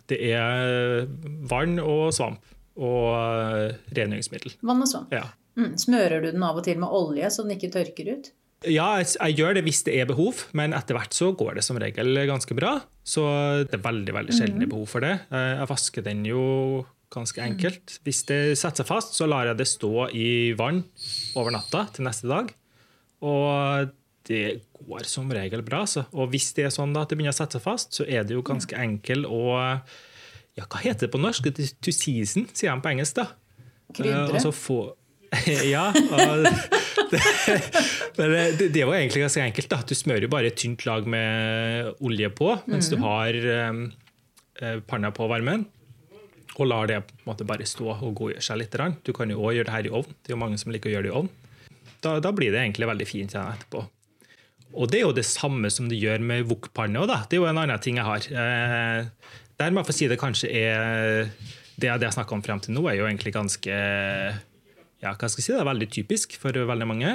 Det 0.06 0.18
er 0.30 1.06
vann 1.50 1.78
og 1.82 2.12
svamp 2.14 2.44
og 2.76 3.14
eh, 3.18 3.74
rengjøringsmiddel. 3.94 4.56
Vann 4.62 4.82
og 4.82 4.90
svamp. 4.90 5.12
Ja. 5.14 5.26
Mm. 5.58 5.74
Smører 5.78 6.24
du 6.24 6.30
den 6.34 6.42
av 6.42 6.56
og 6.58 6.64
til 6.66 6.80
med 6.82 6.90
olje, 6.90 7.28
så 7.30 7.44
den 7.46 7.54
ikke 7.56 7.70
tørker 7.74 8.08
ut? 8.16 8.32
Ja, 8.64 8.86
jeg, 9.02 9.10
jeg 9.20 9.36
gjør 9.38 9.54
det 9.58 9.62
hvis 9.66 9.82
det 9.84 9.94
er 10.00 10.06
behov, 10.08 10.38
men 10.56 10.72
etter 10.72 10.96
hvert 10.96 11.12
så 11.14 11.28
går 11.36 11.58
det 11.58 11.64
som 11.66 11.76
regel 11.78 12.16
ganske 12.30 12.56
bra. 12.56 12.78
Så 13.04 13.22
det 13.68 13.76
er 13.76 13.82
veldig 13.84 14.14
veldig 14.16 14.34
sjelden 14.34 14.62
det 14.62 14.68
er 14.70 14.72
behov 14.72 14.86
for 14.94 15.04
det. 15.04 15.18
Eh, 15.28 15.50
Jeg 15.60 15.68
vasker 15.70 16.06
den 16.06 16.22
jo 16.26 16.44
ganske 17.14 17.42
enkelt. 17.44 17.98
Hvis 18.06 18.22
det 18.26 18.38
setter 18.58 18.82
seg 18.82 18.88
fast, 18.88 19.14
så 19.18 19.28
lar 19.30 19.46
jeg 19.50 19.60
det 19.60 19.68
stå 19.70 20.08
i 20.16 20.28
vann 20.58 20.80
over 21.38 21.52
natta 21.54 21.84
til 21.94 22.08
neste 22.08 22.26
dag. 22.30 22.48
Og 23.22 23.92
det 24.28 24.42
går 24.80 25.04
som 25.08 25.28
regel 25.32 25.62
bra. 25.66 25.84
Så. 25.86 26.06
Og 26.16 26.32
hvis 26.32 26.48
det 26.56 26.66
er 26.66 26.74
sånn 26.74 26.96
da 26.96 27.04
at 27.04 27.12
det 27.12 27.18
begynner 27.20 27.36
å 27.36 27.38
sette 27.38 27.58
seg 27.60 27.66
fast, 27.68 27.94
så 28.00 28.08
er 28.08 28.24
det 28.26 28.34
jo 28.38 28.42
ganske 28.46 28.74
enkel 28.80 29.26
å 29.28 29.44
ja, 30.56 30.64
Hva 30.64 30.80
heter 30.82 31.06
det 31.06 31.12
på 31.14 31.20
norsk? 31.20 31.46
To 31.84 31.92
season, 31.94 32.48
sier 32.56 32.72
de 32.72 32.80
på 32.84 32.90
engelsk. 32.94 33.20
da. 33.20 33.28
Krydre? 33.94 34.24
Eh, 34.24 34.34
altså 34.40 34.52
få 34.54 34.80
ja. 35.74 35.84
Det, 37.10 37.20
men 38.16 38.34
det, 38.58 38.68
det 38.74 38.84
var 38.84 38.98
egentlig 38.98 39.24
ganske 39.24 39.44
enkelt. 39.44 39.70
da. 39.70 39.80
Du 39.86 39.94
smører 39.98 40.26
jo 40.26 40.32
bare 40.32 40.50
et 40.50 40.58
tynt 40.60 40.84
lag 40.88 41.06
med 41.08 41.94
olje 42.04 42.30
på 42.34 42.52
mens 42.70 42.90
du 42.92 42.98
har 43.02 43.38
um, 43.70 43.86
eh, 44.60 44.78
panna 44.86 45.12
på 45.14 45.28
varmen. 45.30 45.66
Og 46.54 46.68
lar 46.70 46.86
det 46.86 47.00
måte 47.26 47.46
bare 47.46 47.66
stå 47.66 47.88
og 47.96 48.12
godgjøre 48.14 48.44
seg 48.44 48.60
litt. 48.60 48.76
Du 49.02 49.10
kan 49.16 49.30
jo 49.30 49.42
òg 49.42 49.58
gjøre 49.58 49.70
det 49.70 49.74
her 49.74 49.88
i 49.88 49.94
ovn. 50.00 50.14
Det 50.22 50.30
er 50.30 50.36
jo 50.36 50.42
mange 50.44 50.60
som 50.60 50.70
liker 50.74 50.92
å 50.92 50.94
gjøre 50.94 51.08
det 51.08 51.10
i 51.10 51.18
ovn. 51.22 51.32
Da, 52.04 52.18
da 52.22 52.30
blir 52.36 52.52
det 52.54 52.60
egentlig 52.62 52.90
veldig 52.90 53.08
fint 53.08 53.34
etterpå. 53.34 53.82
Og 54.74 54.90
det 54.90 55.00
er 55.00 55.04
jo 55.06 55.14
det 55.14 55.26
samme 55.26 55.70
som 55.70 55.88
du 55.90 55.94
gjør 55.96 56.22
med 56.22 56.48
wok-panne. 56.50 57.02
Det 57.06 57.36
er 57.36 57.42
jo 57.42 57.48
en 57.50 57.60
annen 57.62 57.82
ting 57.82 57.98
jeg 57.98 58.06
har. 58.06 58.26
Eh, 58.30 59.34
der 59.58 59.74
må 59.74 59.82
jeg 59.82 59.90
få 59.90 59.96
si 59.96 60.08
det 60.10 60.18
kanskje 60.18 60.50
er 60.50 61.28
Det, 61.74 61.88
det 61.88 62.06
jeg 62.06 62.14
snakka 62.14 62.36
om 62.36 62.42
frem 62.42 62.60
til 62.62 62.74
nå, 62.74 62.84
er 62.86 63.00
jo 63.00 63.06
egentlig 63.08 63.32
ganske 63.34 63.78
ja, 65.04 65.12
hva 65.14 65.28
skal 65.28 65.42
jeg 65.42 65.46
si, 65.46 65.52
det 65.54 65.60
er 65.62 65.68
veldig 65.70 65.88
typisk 65.92 66.36
for 66.40 66.56
veldig 66.72 66.86
mange 66.88 67.10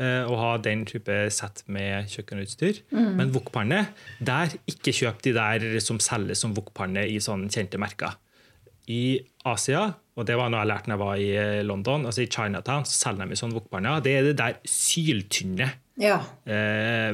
eh, 0.00 0.22
å 0.26 0.36
ha 0.40 0.52
den 0.62 0.82
type 0.88 1.16
sett 1.34 1.62
med 1.70 2.08
kjøkkenutstyr. 2.10 2.82
Men 2.96 3.30
wokpanne, 3.36 3.84
der 4.20 4.56
ikke 4.70 4.94
kjøp 4.96 5.22
de 5.26 5.34
der 5.36 5.68
som 5.84 6.00
selges 6.02 6.42
som 6.42 6.56
wokpanne 6.56 7.06
i 7.08 7.20
sånne 7.22 7.52
kjente 7.52 7.78
merker. 7.80 8.16
I 8.90 9.20
Asia, 9.46 9.84
og 10.18 10.26
det 10.26 10.34
var 10.36 10.50
noe 10.50 10.64
jeg 10.64 10.68
lærte 10.72 10.90
når 10.90 10.96
jeg 10.96 11.04
var 11.04 11.20
i 11.22 11.28
eh, 11.38 11.60
London, 11.68 12.08
altså 12.10 12.24
i 12.24 12.30
Chinatown, 12.32 12.82
så 12.88 12.96
selger 13.06 13.30
de 13.30 13.38
sånne 13.38 13.54
wokpanner. 13.60 14.00
Det 14.02 14.16
er 14.18 14.26
det 14.32 14.34
der 14.40 14.56
syltynne. 14.66 15.68
Ja. 16.00 16.16
Eh, 16.48 17.12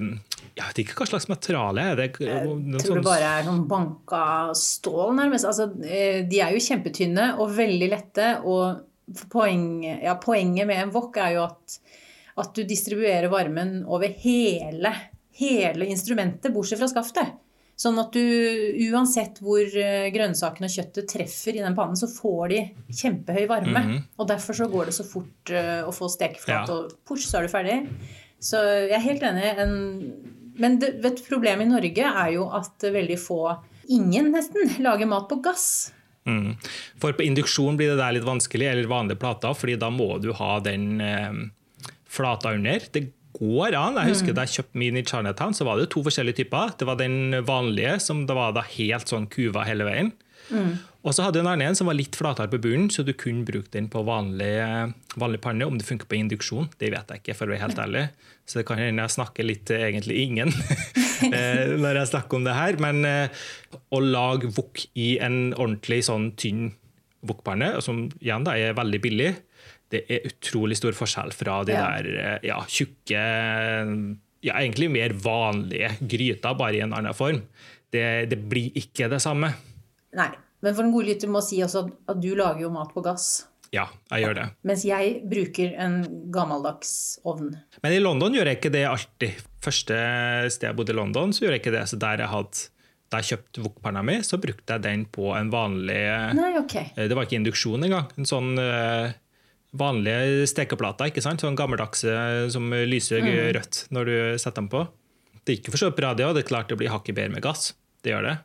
jeg 0.56 0.62
vet 0.70 0.80
ikke 0.80 0.96
hva 1.02 1.08
slags 1.10 1.26
materiale 1.28 1.84
er 1.90 1.98
det. 2.00 2.06
Jeg 2.22 2.46
Noe 2.48 2.80
tror 2.80 2.96
det 2.96 3.02
sånn- 3.02 3.04
bare 3.04 3.30
er 3.42 3.44
noen 3.50 3.66
banka 3.68 4.22
stål, 4.56 5.10
nærmest. 5.18 5.44
Altså, 5.50 5.66
eh, 5.84 6.22
de 6.30 6.40
er 6.40 6.54
jo 6.56 6.62
kjempetynne 6.64 7.32
og 7.42 7.50
veldig 7.58 7.90
lette. 7.92 8.28
Og 8.46 8.80
poeng, 9.32 9.84
ja, 10.02 10.14
poenget 10.22 10.66
med 10.68 10.82
en 10.82 10.92
wok 10.94 11.16
er 11.22 11.36
jo 11.36 11.44
at, 11.46 11.78
at 12.42 12.54
du 12.56 12.62
distribuerer 12.66 13.28
varmen 13.32 13.82
over 13.86 14.10
hele, 14.22 14.92
hele 15.38 15.86
instrumentet, 15.92 16.52
bortsett 16.54 16.80
fra 16.82 16.88
skaftet. 16.90 17.34
Sånn 17.76 17.98
at 18.00 18.14
du 18.16 18.22
uansett 18.88 19.36
hvor 19.44 19.60
eh, 19.60 20.06
grønnsakene 20.14 20.64
og 20.64 20.72
kjøttet 20.72 21.10
treffer 21.12 21.58
i 21.58 21.60
den 21.60 21.74
pannen, 21.76 21.98
så 22.00 22.08
får 22.08 22.46
de 22.54 22.60
kjempehøy 22.88 23.44
varme. 23.50 23.82
Og 24.16 24.30
derfor 24.30 24.56
så 24.56 24.68
går 24.72 24.88
det 24.88 24.94
så 24.96 25.04
fort 25.04 25.52
eh, 25.52 25.82
å 25.84 25.92
få 25.92 26.08
stekeflat, 26.08 26.70
Ja. 26.70 26.72
og 26.72 26.94
push, 27.04 27.26
så 27.28 27.42
er 27.42 27.44
du 27.44 27.52
ferdig. 27.52 27.76
Så 28.40 28.62
jeg 28.88 28.96
er 28.96 29.04
helt 29.04 29.22
enig. 29.28 29.50
En, 29.60 29.76
men 30.56 30.78
det, 30.80 30.94
vet, 31.04 31.20
problemet 31.28 31.66
i 31.68 31.70
Norge 31.74 32.08
er 32.24 32.32
jo 32.32 32.46
at 32.56 32.80
veldig 32.80 33.18
få, 33.20 33.42
ingen 33.92 34.32
nesten, 34.32 34.72
lager 34.80 35.06
mat 35.12 35.28
på 35.28 35.42
gass. 35.44 35.92
Mm. 36.26 36.56
For 37.02 37.16
på 37.16 37.24
induksjon 37.26 37.78
blir 37.78 37.92
det 37.92 38.00
der 38.00 38.16
litt 38.16 38.26
vanskelig, 38.26 38.66
eller 38.70 38.90
vanlige 38.90 39.22
plater, 39.22 39.54
fordi 39.56 39.76
da 39.80 39.92
må 39.94 40.16
du 40.22 40.32
ha 40.36 40.56
den 40.64 41.00
eh, 41.00 41.38
flata 42.10 42.54
under. 42.56 42.88
Det 42.92 43.06
går 43.36 43.76
an. 43.76 44.00
Jeg 44.00 44.14
husker 44.14 44.36
Da 44.36 44.46
jeg 44.46 44.60
kjøpte 44.60 44.80
min 44.80 44.98
i 44.98 45.04
Chinatown, 45.06 45.54
så 45.54 45.66
var 45.68 45.78
det 45.78 45.90
to 45.92 46.02
forskjellige 46.06 46.42
typer. 46.42 46.74
Det 46.78 46.88
var 46.88 46.98
den 47.00 47.42
vanlige, 47.46 47.98
som 48.02 48.24
det 48.26 48.36
var 48.36 48.54
da 48.56 48.64
helt 48.76 49.12
sånn 49.12 49.28
kuva 49.32 49.66
hele 49.68 49.88
veien. 49.88 50.12
Og 51.06 51.14
så 51.14 51.22
hadde 51.22 51.38
du 51.38 51.44
en 51.44 51.52
annen 51.52 51.70
en 51.70 51.76
som 51.78 51.86
var 51.86 51.94
litt 51.94 52.16
flatere 52.18 52.50
på 52.50 52.58
bunnen, 52.64 52.88
så 52.90 53.04
du 53.06 53.12
kunne 53.14 53.46
bruke 53.46 53.70
den 53.70 53.86
på 53.92 54.00
vanlig, 54.06 54.50
vanlig 55.14 55.38
panne. 55.44 55.68
Om 55.68 55.76
det 55.78 55.86
funker 55.86 56.08
på 56.10 56.18
induksjon, 56.18 56.66
det 56.80 56.90
vet 56.90 57.12
jeg 57.12 57.22
ikke, 57.22 57.36
for 57.38 57.46
å 57.46 57.54
være 57.54 57.62
helt 57.62 57.78
ærlig. 57.78 58.02
Så 58.46 58.58
det 58.58 58.64
kan 58.66 58.80
hende 58.82 59.04
jeg 59.04 59.14
snakker 59.14 59.46
litt 59.46 59.62
til 59.70 59.84
egentlig 59.86 60.16
ingen 60.24 60.50
eh, 61.30 61.76
når 61.78 62.00
jeg 62.00 62.10
snakker 62.10 62.40
om 62.40 62.46
det 62.48 62.56
her. 62.56 62.78
Men 62.82 63.06
eh, 63.06 63.44
å 63.94 64.00
lage 64.02 64.50
wok 64.56 64.82
i 64.98 65.12
en 65.22 65.52
ordentlig 65.54 66.00
sånn 66.08 66.32
tynn 66.38 66.72
wokpanne, 67.26 67.76
som 67.82 68.08
igjen 68.18 68.46
da 68.46 68.56
er 68.58 68.74
veldig 68.78 69.00
billig, 69.02 69.30
det 69.94 70.02
er 70.10 70.26
utrolig 70.26 70.78
stor 70.78 70.96
forskjell 70.98 71.30
fra 71.34 71.60
de 71.66 71.76
Ja. 71.76 71.84
der 71.86 72.10
eh, 72.18 72.48
ja, 72.50 72.58
tjukke 72.66 73.22
ja, 74.42 74.56
egentlig 74.58 74.90
mer 74.90 75.14
vanlige 75.22 75.92
gryter, 76.02 76.58
bare 76.58 76.80
i 76.80 76.82
en 76.82 76.94
annen 76.98 77.14
form. 77.14 77.44
Det, 77.94 78.26
det 78.30 78.40
blir 78.50 78.74
ikke 78.78 79.06
det 79.10 79.22
samme. 79.22 79.52
Nei. 80.18 80.32
Men 80.66 80.74
for 80.74 80.82
en 80.82 80.94
god 80.94 81.06
lytter 81.06 81.30
må 81.30 81.42
si 81.46 81.60
også 81.62 81.84
at, 82.10 82.16
du 82.18 82.32
lager 82.34 82.64
jo 82.66 82.72
mat 82.74 82.90
på 82.90 83.04
gass. 83.06 83.44
Ja, 83.74 83.84
jeg 84.10 84.24
gjør 84.24 84.36
det. 84.38 84.46
Mens 84.66 84.82
jeg 84.86 85.20
bruker 85.30 85.74
en 85.82 86.00
gammeldags 86.34 86.90
ovn. 87.26 87.52
Men 87.84 87.94
i 87.94 88.00
London 88.02 88.34
gjør 88.34 88.50
jeg 88.50 88.58
ikke 88.58 88.72
det 88.74 88.82
alltid. 88.88 89.44
Første 89.62 89.98
sted 90.54 90.68
jeg 90.70 90.78
bodde 90.78 90.94
i 90.94 90.98
London, 90.98 91.34
så 91.34 91.44
gjorde 91.44 91.58
jeg 91.58 91.62
ikke 91.64 91.74
det. 91.76 91.84
Så 91.90 91.98
der 92.02 92.22
jeg 92.24 92.32
hadde 92.32 92.64
da 93.12 93.20
jeg 93.22 93.36
kjøpte 93.36 93.62
wokpanna 93.62 94.02
mi, 94.02 94.16
så 94.26 94.38
brukte 94.42 94.74
jeg 94.74 94.82
den 94.82 95.04
på 95.14 95.30
en 95.38 95.52
vanlig 95.52 96.00
Nei, 96.34 96.50
ok. 96.58 96.74
Eh, 96.96 97.06
Det 97.06 97.14
var 97.14 97.28
ikke 97.28 97.38
induksjon 97.38 97.86
engang. 97.86 98.10
En 98.18 98.26
sånn 98.26 98.56
eh, 98.58 99.14
vanlige 99.78 100.48
stekeplater, 100.50 101.12
ikke 101.12 101.22
sant? 101.22 101.44
Sånn 101.44 101.58
gammeldagse 101.58 102.16
som 102.54 102.74
lyser 102.90 103.22
rødt 103.54 103.84
når 103.94 104.10
du 104.10 104.16
setter 104.42 104.58
dem 104.64 104.70
på. 104.72 104.82
Det 105.46 105.58
gikk 105.58 105.68
jo 105.70 105.76
for 105.76 105.84
så 105.84 105.90
vidt 105.92 106.00
bra, 106.00 106.10
det, 106.18 106.26
òg. 106.26 106.34
det 106.34 106.42
er 106.42 106.50
klart 106.50 106.70
det 106.72 106.78
blir 106.80 106.90
hakket 106.90 107.14
bedre 107.14 107.36
med 107.36 107.44
gass. 107.46 107.70
Det 108.02 108.10
gjør 108.10 108.26
det. 108.32 108.36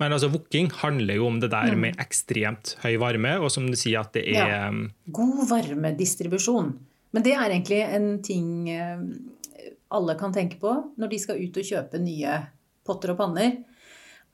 Men 0.00 0.14
altså, 0.16 0.30
wokking 0.32 0.70
handler 0.80 1.18
jo 1.20 1.26
om 1.28 1.40
det 1.42 1.50
der 1.52 1.74
med 1.76 1.98
ekstremt 2.00 2.74
høy 2.82 2.94
varme, 3.02 3.34
og 3.40 3.50
som 3.52 3.66
du 3.68 3.76
sier 3.76 4.00
at 4.00 4.14
det 4.16 4.22
er 4.32 4.48
Ja. 4.48 4.70
God 5.12 5.42
varmedistribusjon. 5.50 6.72
Men 7.12 7.22
det 7.26 7.34
er 7.34 7.50
egentlig 7.50 7.82
en 7.94 8.22
ting 8.22 8.70
eh, 8.70 9.02
alle 9.90 10.14
kan 10.16 10.32
tenke 10.32 10.56
på 10.62 10.72
når 10.96 11.10
de 11.10 11.18
skal 11.18 11.40
ut 11.42 11.56
og 11.60 11.66
kjøpe 11.66 11.98
nye 12.00 12.36
potter 12.86 13.12
og 13.12 13.18
panner, 13.18 13.56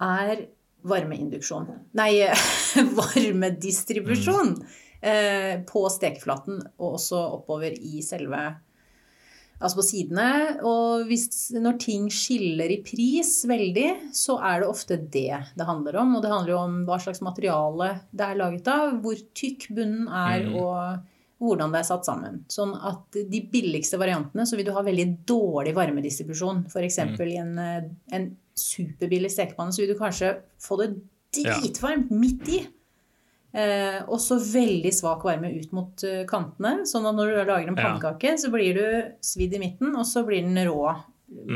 er 0.01 0.47
varmeinduksjon. 0.87 1.67
Nei, 1.99 2.11
varmedistribusjon 3.01 4.57
Mm. 5.07 5.65
på 5.69 5.83
stekeflaten 5.93 6.57
og 6.81 6.95
også 6.97 7.19
oppover 7.37 7.71
i 7.77 8.01
selve 8.03 8.39
Altså 9.57 9.79
på 9.81 9.85
sidene. 9.87 10.29
Og 10.69 11.07
hvis, 11.09 11.27
når 11.57 11.79
ting 11.81 12.09
skiller 12.13 12.69
i 12.75 12.83
pris 12.85 13.31
veldig, 13.49 14.13
så 14.13 14.37
er 14.45 14.61
det 14.61 14.69
ofte 14.69 14.99
det 15.01 15.39
det 15.57 15.67
handler 15.69 15.97
om. 16.03 16.17
Og 16.19 16.23
det 16.23 16.31
handler 16.33 16.53
jo 16.53 16.59
om 16.61 16.79
hva 16.89 16.99
slags 17.01 17.23
materiale 17.25 18.01
det 18.13 18.27
er 18.27 18.37
laget 18.43 18.69
av, 18.69 18.99
hvor 19.01 19.17
tykk 19.35 19.69
bunnen 19.77 20.09
er, 20.09 20.45
Mm. 20.47 20.57
og 20.61 21.01
hvordan 21.41 21.73
det 21.73 21.81
er 21.81 21.89
satt 21.89 22.05
sammen. 22.09 22.45
Sånn 22.49 22.73
at 22.77 23.13
de 23.13 23.41
billigste 23.53 23.99
variantene 24.01 24.47
så 24.49 24.57
vil 24.57 24.65
du 24.67 24.73
ha 24.73 24.83
veldig 24.83 25.25
dårlig 25.27 25.75
varmedistribusjon. 25.77 26.65
F.eks. 26.67 26.99
Mm. 26.99 27.21
i 27.29 27.37
en, 27.37 27.59
eh, 27.59 27.91
en 28.13 28.37
superbillig 28.57 29.31
stekepanne 29.33 29.73
så 29.73 29.85
vil 29.85 29.95
du 29.95 29.99
kanskje 30.01 30.37
få 30.61 30.79
det 30.79 30.95
Ja. 31.45 31.59
dritvarmt 31.61 32.11
midt 32.11 32.49
i. 32.49 32.67
Eh, 33.57 34.03
og 34.05 34.19
så 34.21 34.37
veldig 34.37 34.91
svak 34.93 35.23
varme 35.25 35.49
ut 35.55 35.71
mot 35.73 36.03
eh, 36.05 36.25
kantene. 36.29 36.83
Sånn 36.89 37.07
at 37.09 37.17
når 37.17 37.31
du 37.33 37.37
lager 37.49 37.71
en 37.73 37.79
Ja. 37.79 38.37
så 38.37 38.51
blir 38.53 38.77
du 38.77 39.15
svidd 39.25 39.55
i 39.57 39.63
midten, 39.63 39.95
og 39.97 40.05
så 40.05 40.25
blir 40.27 40.43
den 40.45 40.59
rå. 40.69 40.95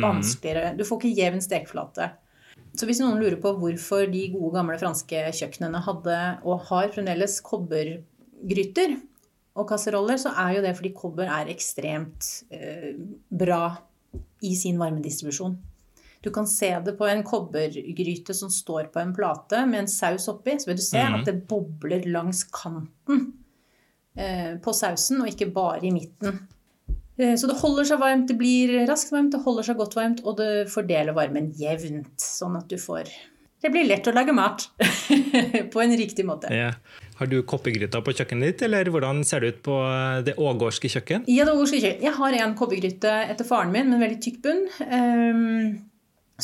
Vanskeligere. 0.03 0.77
Du 0.77 0.83
får 0.83 0.99
ikke 0.99 1.17
jevn 1.17 1.41
stekeflate. 1.45 2.11
Så 2.75 2.87
hvis 2.87 3.01
noen 3.03 3.21
lurer 3.21 3.37
på 3.43 3.53
hvorfor 3.59 4.11
de 4.11 4.25
gode, 4.33 4.55
gamle 4.57 4.79
franske 4.81 5.29
kjøkkenene 5.37 5.83
hadde, 5.85 6.17
og 6.47 6.65
har 6.71 6.91
fremdeles, 6.95 7.41
kobbergryter 7.47 8.97
og 9.59 9.69
kasseroller, 9.69 10.19
så 10.19 10.33
er 10.39 10.57
jo 10.57 10.65
det 10.65 10.75
fordi 10.79 10.93
kobber 10.97 11.31
er 11.31 11.51
ekstremt 11.53 12.45
eh, 12.51 12.95
bra 13.31 13.77
i 14.43 14.55
sin 14.57 14.79
varmedistribusjon. 14.81 15.59
Du 16.21 16.29
kan 16.31 16.47
se 16.47 16.69
det 16.85 16.93
på 16.99 17.07
en 17.09 17.23
kobbergryte 17.25 18.35
som 18.37 18.51
står 18.53 18.91
på 18.93 19.01
en 19.01 19.15
plate 19.17 19.63
med 19.67 19.87
en 19.87 19.89
saus 19.89 20.29
oppi. 20.29 20.59
Så 20.61 20.69
vil 20.69 20.77
du 20.77 20.85
se 20.85 21.01
mm. 21.01 21.21
at 21.21 21.29
det 21.31 21.39
bobler 21.49 22.05
langs 22.13 22.43
kanten 22.53 23.31
eh, 24.17 24.57
på 24.61 24.75
sausen, 24.77 25.23
og 25.25 25.31
ikke 25.33 25.49
bare 25.55 25.87
i 25.89 25.95
midten. 25.95 26.43
Eh, 27.17 27.35
Så 27.41 27.49
det 27.49 27.57
holder 27.63 27.89
seg 27.89 28.01
varmt, 28.03 28.29
det 28.29 28.37
blir 28.41 28.75
raskt 28.89 29.13
varmt, 29.15 29.33
det 29.33 29.43
holder 29.47 29.71
seg 29.71 29.81
godt 29.81 29.97
varmt, 29.97 30.25
og 30.25 30.37
det 30.41 30.69
fordeler 30.73 31.17
varmen 31.17 31.53
jevnt. 31.57 32.17
Sånn 32.21 32.57
at 32.61 32.69
du 32.69 32.77
får 32.81 33.09
Det 33.61 33.69
blir 33.69 33.85
lett 33.85 34.07
å 34.09 34.13
lage 34.17 34.33
mat 34.33 34.69
på 35.73 35.83
en 35.83 35.97
riktig 35.97 36.25
måte. 36.25 36.49
Ja. 36.53 36.71
Har 37.21 37.29
du 37.29 37.43
koppegryter 37.45 38.01
på 38.01 38.15
kjøkkenet 38.17 38.55
ditt, 38.55 38.63
eller 38.65 38.89
hvordan 38.89 39.21
ser 39.29 39.45
det 39.45 39.51
ut 39.53 39.63
på 39.67 39.77
eh, 39.85 40.23
det 40.25 40.37
ågårdske 40.41 40.89
kjøkken? 40.89 41.27
Ja, 41.29 41.45
det 41.45 41.53
ågårdske 41.53 41.81
kjøkken. 41.83 42.07
jeg 42.09 42.17
har 42.17 42.37
en 42.45 42.57
kobbergryte 42.57 43.13
etter 43.29 43.49
faren 43.49 43.73
min 43.73 43.89
med 43.89 43.99
en 43.99 44.05
veldig 44.07 44.21
tykk 44.25 44.39
bunn. 44.47 44.67
ehm, 44.87 45.90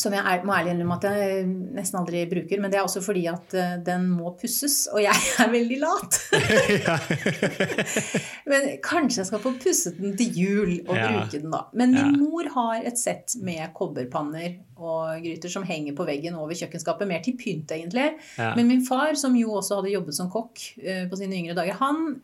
som 0.01 0.15
jeg 0.15 0.23
er, 0.23 0.43
må 0.47 0.55
ærlig 0.57 0.73
innrømme 0.75 0.97
at 1.01 1.07
jeg 1.09 1.47
nesten 1.77 1.99
aldri 2.01 2.23
bruker. 2.31 2.61
Men 2.63 2.73
det 2.73 2.79
er 2.81 2.85
også 2.87 3.03
fordi 3.05 3.25
at 3.31 3.55
eh, 3.57 3.75
den 3.87 4.07
må 4.13 4.33
pusses, 4.41 4.87
og 4.93 5.01
jeg 5.03 5.15
er 5.45 5.51
veldig 5.53 5.79
lat. 5.83 6.19
men 8.51 8.69
kanskje 8.85 9.23
jeg 9.23 9.29
skal 9.31 9.43
få 9.43 9.53
pusset 9.63 9.99
den 10.01 10.17
til 10.19 10.39
jul 10.43 10.73
og 10.87 10.95
Ja. 10.97 11.09
bruke 11.13 11.41
den 11.43 11.51
da. 11.55 11.65
Men 11.77 11.95
min 11.97 12.17
mor 12.21 12.49
har 12.55 12.85
et 12.87 12.99
sett 13.01 13.37
med 13.43 13.73
kobberpanner 13.77 14.57
og 14.77 15.23
gryter 15.25 15.49
som 15.53 15.65
henger 15.67 15.95
på 15.97 16.05
veggen 16.09 16.37
over 16.37 16.53
kjøkkenskapet. 16.57 17.09
Mer 17.09 17.23
til 17.25 17.37
pynt, 17.41 17.71
egentlig. 17.73 18.11
Ja. 18.39 18.53
Men 18.57 18.69
min 18.69 18.85
far, 18.87 19.15
som 19.17 19.37
jo 19.39 19.55
også 19.61 19.81
hadde 19.81 19.95
jobbet 19.95 20.17
som 20.19 20.31
kokk 20.33 20.63
eh, 20.83 21.05
på 21.11 21.17
sine 21.21 21.39
yngre 21.39 21.57
dager, 21.57 21.79
han 21.81 22.19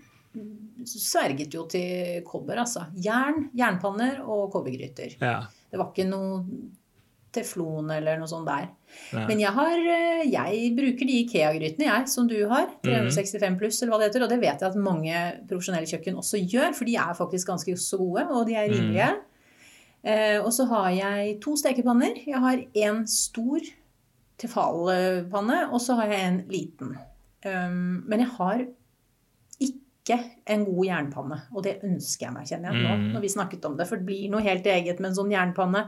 sverget 0.88 1.52
jo 1.52 1.66
til 1.68 2.22
kobber, 2.24 2.56
altså. 2.62 2.87
Jern, 3.04 3.50
jernpanner 3.56 4.22
og 4.24 4.46
kobbergryter. 4.54 5.18
Ja. 5.20 5.42
Det 5.72 5.80
var 5.80 5.90
ikke 5.92 6.06
noe 6.08 6.42
teflon 7.32 7.90
eller 7.94 8.18
noe 8.20 8.28
sånt 8.28 8.46
der. 8.46 8.66
Nei. 9.16 9.24
Men 9.30 9.40
jeg, 9.40 9.52
har, 9.56 9.72
eh, 9.94 10.22
jeg 10.28 10.72
bruker 10.76 11.08
de 11.08 11.18
Ikea-grytene, 11.22 11.86
jeg, 11.88 12.08
som 12.12 12.26
du 12.28 12.36
har. 12.50 12.66
365 12.84 13.56
pluss, 13.60 13.80
eller 13.82 13.94
hva 13.94 14.00
det 14.02 14.10
heter. 14.10 14.26
Og 14.26 14.32
det 14.34 14.40
vet 14.42 14.60
jeg 14.60 14.68
at 14.68 14.76
mange 14.76 15.22
profesjonelle 15.48 15.88
kjøkken 15.88 16.18
også 16.20 16.42
gjør, 16.44 16.74
for 16.76 16.84
de 16.88 16.96
er 17.00 17.14
faktisk 17.16 17.48
ganske 17.54 17.76
så 17.80 17.98
gode, 18.00 18.26
og 18.28 18.44
de 18.50 18.58
er 18.60 18.68
rimelige. 18.68 19.10
Eh, 20.04 20.38
og 20.42 20.50
så 20.52 20.66
har 20.68 20.90
jeg 20.96 21.38
to 21.40 21.56
stekepanner. 21.56 22.20
Jeg 22.26 22.42
har 22.42 22.60
en 22.88 23.06
stor 23.08 23.60
tefalpanne, 24.42 25.58
og 25.72 25.80
så 25.80 25.96
har 26.00 26.12
jeg 26.12 26.28
en 26.28 26.40
liten. 26.50 26.94
Um, 27.46 28.02
men 28.06 28.22
jeg 28.22 28.30
har 28.36 28.64
ikke 29.62 30.18
en 30.50 30.64
god 30.66 30.84
jernpanne, 30.88 31.38
og 31.54 31.62
det 31.66 31.76
ønsker 31.86 32.26
jeg 32.26 32.34
meg, 32.34 32.48
kjenner 32.50 32.72
jeg 32.72 32.82
nå, 32.82 32.96
Mm. 32.96 33.12
når 33.14 33.20
vi 33.24 33.28
snakket 33.28 33.64
om 33.64 33.76
det. 33.76 33.86
For 33.88 33.96
det 33.96 34.06
blir 34.06 34.28
noe 34.30 34.42
helt 34.42 34.66
eget 34.66 35.00
med 35.00 35.10
en 35.10 35.16
sånn 35.16 35.30
jernpanne. 35.32 35.84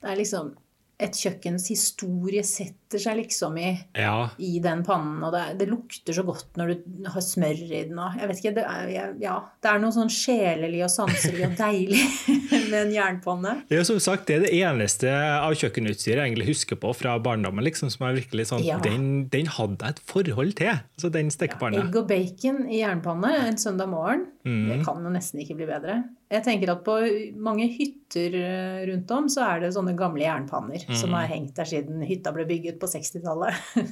Det 0.00 0.10
er 0.14 0.20
liksom 0.24 0.54
Et 1.00 1.16
kjøkkens 1.16 1.64
historie 1.70 2.42
setter 2.44 3.00
seg 3.00 3.16
liksom 3.22 3.54
i 3.56 3.70
ja. 3.96 4.26
i 4.36 4.58
den 4.60 4.82
pannen, 4.84 5.22
og 5.24 5.32
det, 5.32 5.54
det 5.56 5.66
lukter 5.70 6.12
så 6.12 6.20
godt 6.28 6.58
når 6.60 6.74
du 6.74 7.06
har 7.08 7.22
smør 7.24 7.56
i 7.64 7.78
den. 7.88 7.96
Og 7.96 8.18
jeg 8.20 8.28
vet 8.28 8.42
ikke, 8.42 8.52
det 8.58 8.64
er, 8.68 9.14
ja, 9.22 9.38
det 9.64 9.70
er 9.70 9.80
noe 9.80 9.94
sånn 9.96 10.12
sjelelig 10.12 10.82
og 10.84 10.92
sanselig 10.92 11.46
og 11.46 11.54
deilig 11.56 12.02
med 12.68 12.76
en 12.82 12.92
jernpanne. 12.92 13.54
Det 13.70 13.78
er 13.78 13.80
jo 13.80 13.88
som 13.94 14.02
sagt 14.10 14.28
det 14.28 14.36
er 14.36 14.44
det 14.44 14.52
eneste 14.60 15.08
av 15.08 15.56
kjøkkenutstyret 15.56 16.20
jeg 16.20 16.34
egentlig 16.34 16.50
husker 16.52 16.76
på 16.84 16.92
fra 17.00 17.16
barndommen. 17.24 17.64
liksom, 17.64 17.88
som 17.96 18.04
er 18.10 18.20
virkelig 18.20 18.50
sånn, 18.52 18.68
Ja. 18.68 18.76
den, 18.84 19.24
den 19.32 19.48
hadde 19.56 19.80
jeg 19.80 19.96
et 19.96 20.04
forhold 20.12 20.52
til, 20.60 20.74
altså 21.00 21.08
den 21.16 21.32
stekepanna. 21.32 21.80
Egg 21.86 21.96
og 21.96 22.12
bacon 22.12 22.66
i 22.68 22.82
jernpanne 22.84 23.32
en 23.48 23.56
søndag 23.56 23.88
morgen, 23.88 24.26
Mm. 24.44 24.68
det 24.68 24.84
kan 24.84 25.00
jo 25.04 25.08
nesten 25.16 25.40
ikke 25.40 25.56
bli 25.56 25.66
bedre. 25.72 26.02
Jeg 26.30 26.44
tenker 26.46 26.70
at 26.70 26.84
på 26.86 26.94
mange 27.42 27.64
hytter 27.74 28.34
eh, 28.38 28.80
rundt 28.92 29.10
om 29.16 29.24
så 29.32 29.42
er 29.48 29.64
det 29.64 29.72
sånne 29.74 29.96
gamle 29.98 30.22
jernpanner 30.22 30.84
Mm. 30.86 30.94
som 31.00 31.14
har 31.16 31.26
hengt 31.26 31.56
der 31.58 31.66
siden 31.66 32.04
hytta 32.06 32.30
ble 32.32 32.44
bygget 32.46 32.78
på 32.78 32.86
60-tallet. 32.86 33.54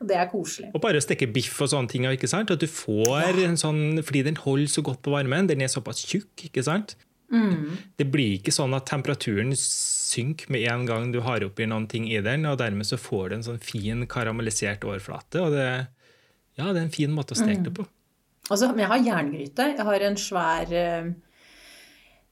Det 0.00 0.16
er 0.16 0.30
koselig. 0.32 0.70
Og 0.72 0.80
bare 0.80 0.96
å 0.96 1.04
steke 1.04 1.26
biff 1.28 1.58
og 1.60 1.68
sånne 1.68 1.90
ting, 1.92 2.06
ikke 2.08 2.28
sant? 2.30 2.50
At 2.54 2.62
du 2.62 2.66
får 2.70 3.36
en 3.44 3.58
sånn, 3.60 4.00
fordi 4.06 4.22
den 4.30 4.38
holder 4.40 4.70
så 4.72 4.82
godt 4.86 5.02
på 5.04 5.12
varmen, 5.12 5.46
den 5.50 5.60
er 5.60 5.68
såpass 5.68 6.00
tjukk, 6.08 6.46
ikke 6.48 6.62
sant? 6.64 6.94
Mm. 7.30 7.76
Det 8.00 8.06
blir 8.10 8.38
ikke 8.38 8.54
sånn 8.54 8.72
at 8.74 8.88
temperaturen 8.88 9.52
synker 9.54 10.48
med 10.50 10.64
en 10.72 10.86
gang 10.88 11.12
du 11.12 11.20
har 11.26 11.44
oppi 11.44 11.66
noen 11.68 11.84
ting 11.90 12.08
i 12.08 12.16
den, 12.24 12.46
og 12.48 12.56
dermed 12.62 12.88
så 12.88 12.96
får 12.98 13.28
du 13.28 13.36
en 13.36 13.44
sånn 13.50 13.60
fin 13.62 14.06
karamellisert 14.10 14.86
overflate, 14.88 15.42
og 15.44 15.52
det, 15.54 15.68
ja, 16.56 16.70
det 16.72 16.78
er 16.80 16.86
en 16.88 16.96
fin 16.96 17.12
måte 17.14 17.36
å 17.36 17.42
steke 17.42 17.68
det 17.68 17.74
på. 17.76 17.84
Altså, 18.50 18.70
men 18.72 18.84
jeg 18.84 18.90
har 18.90 19.04
jerngryte. 19.06 19.66
Jeg 19.76 19.86
har 19.86 20.06
en 20.06 20.16
svær 20.18 20.72
å, 20.74 21.10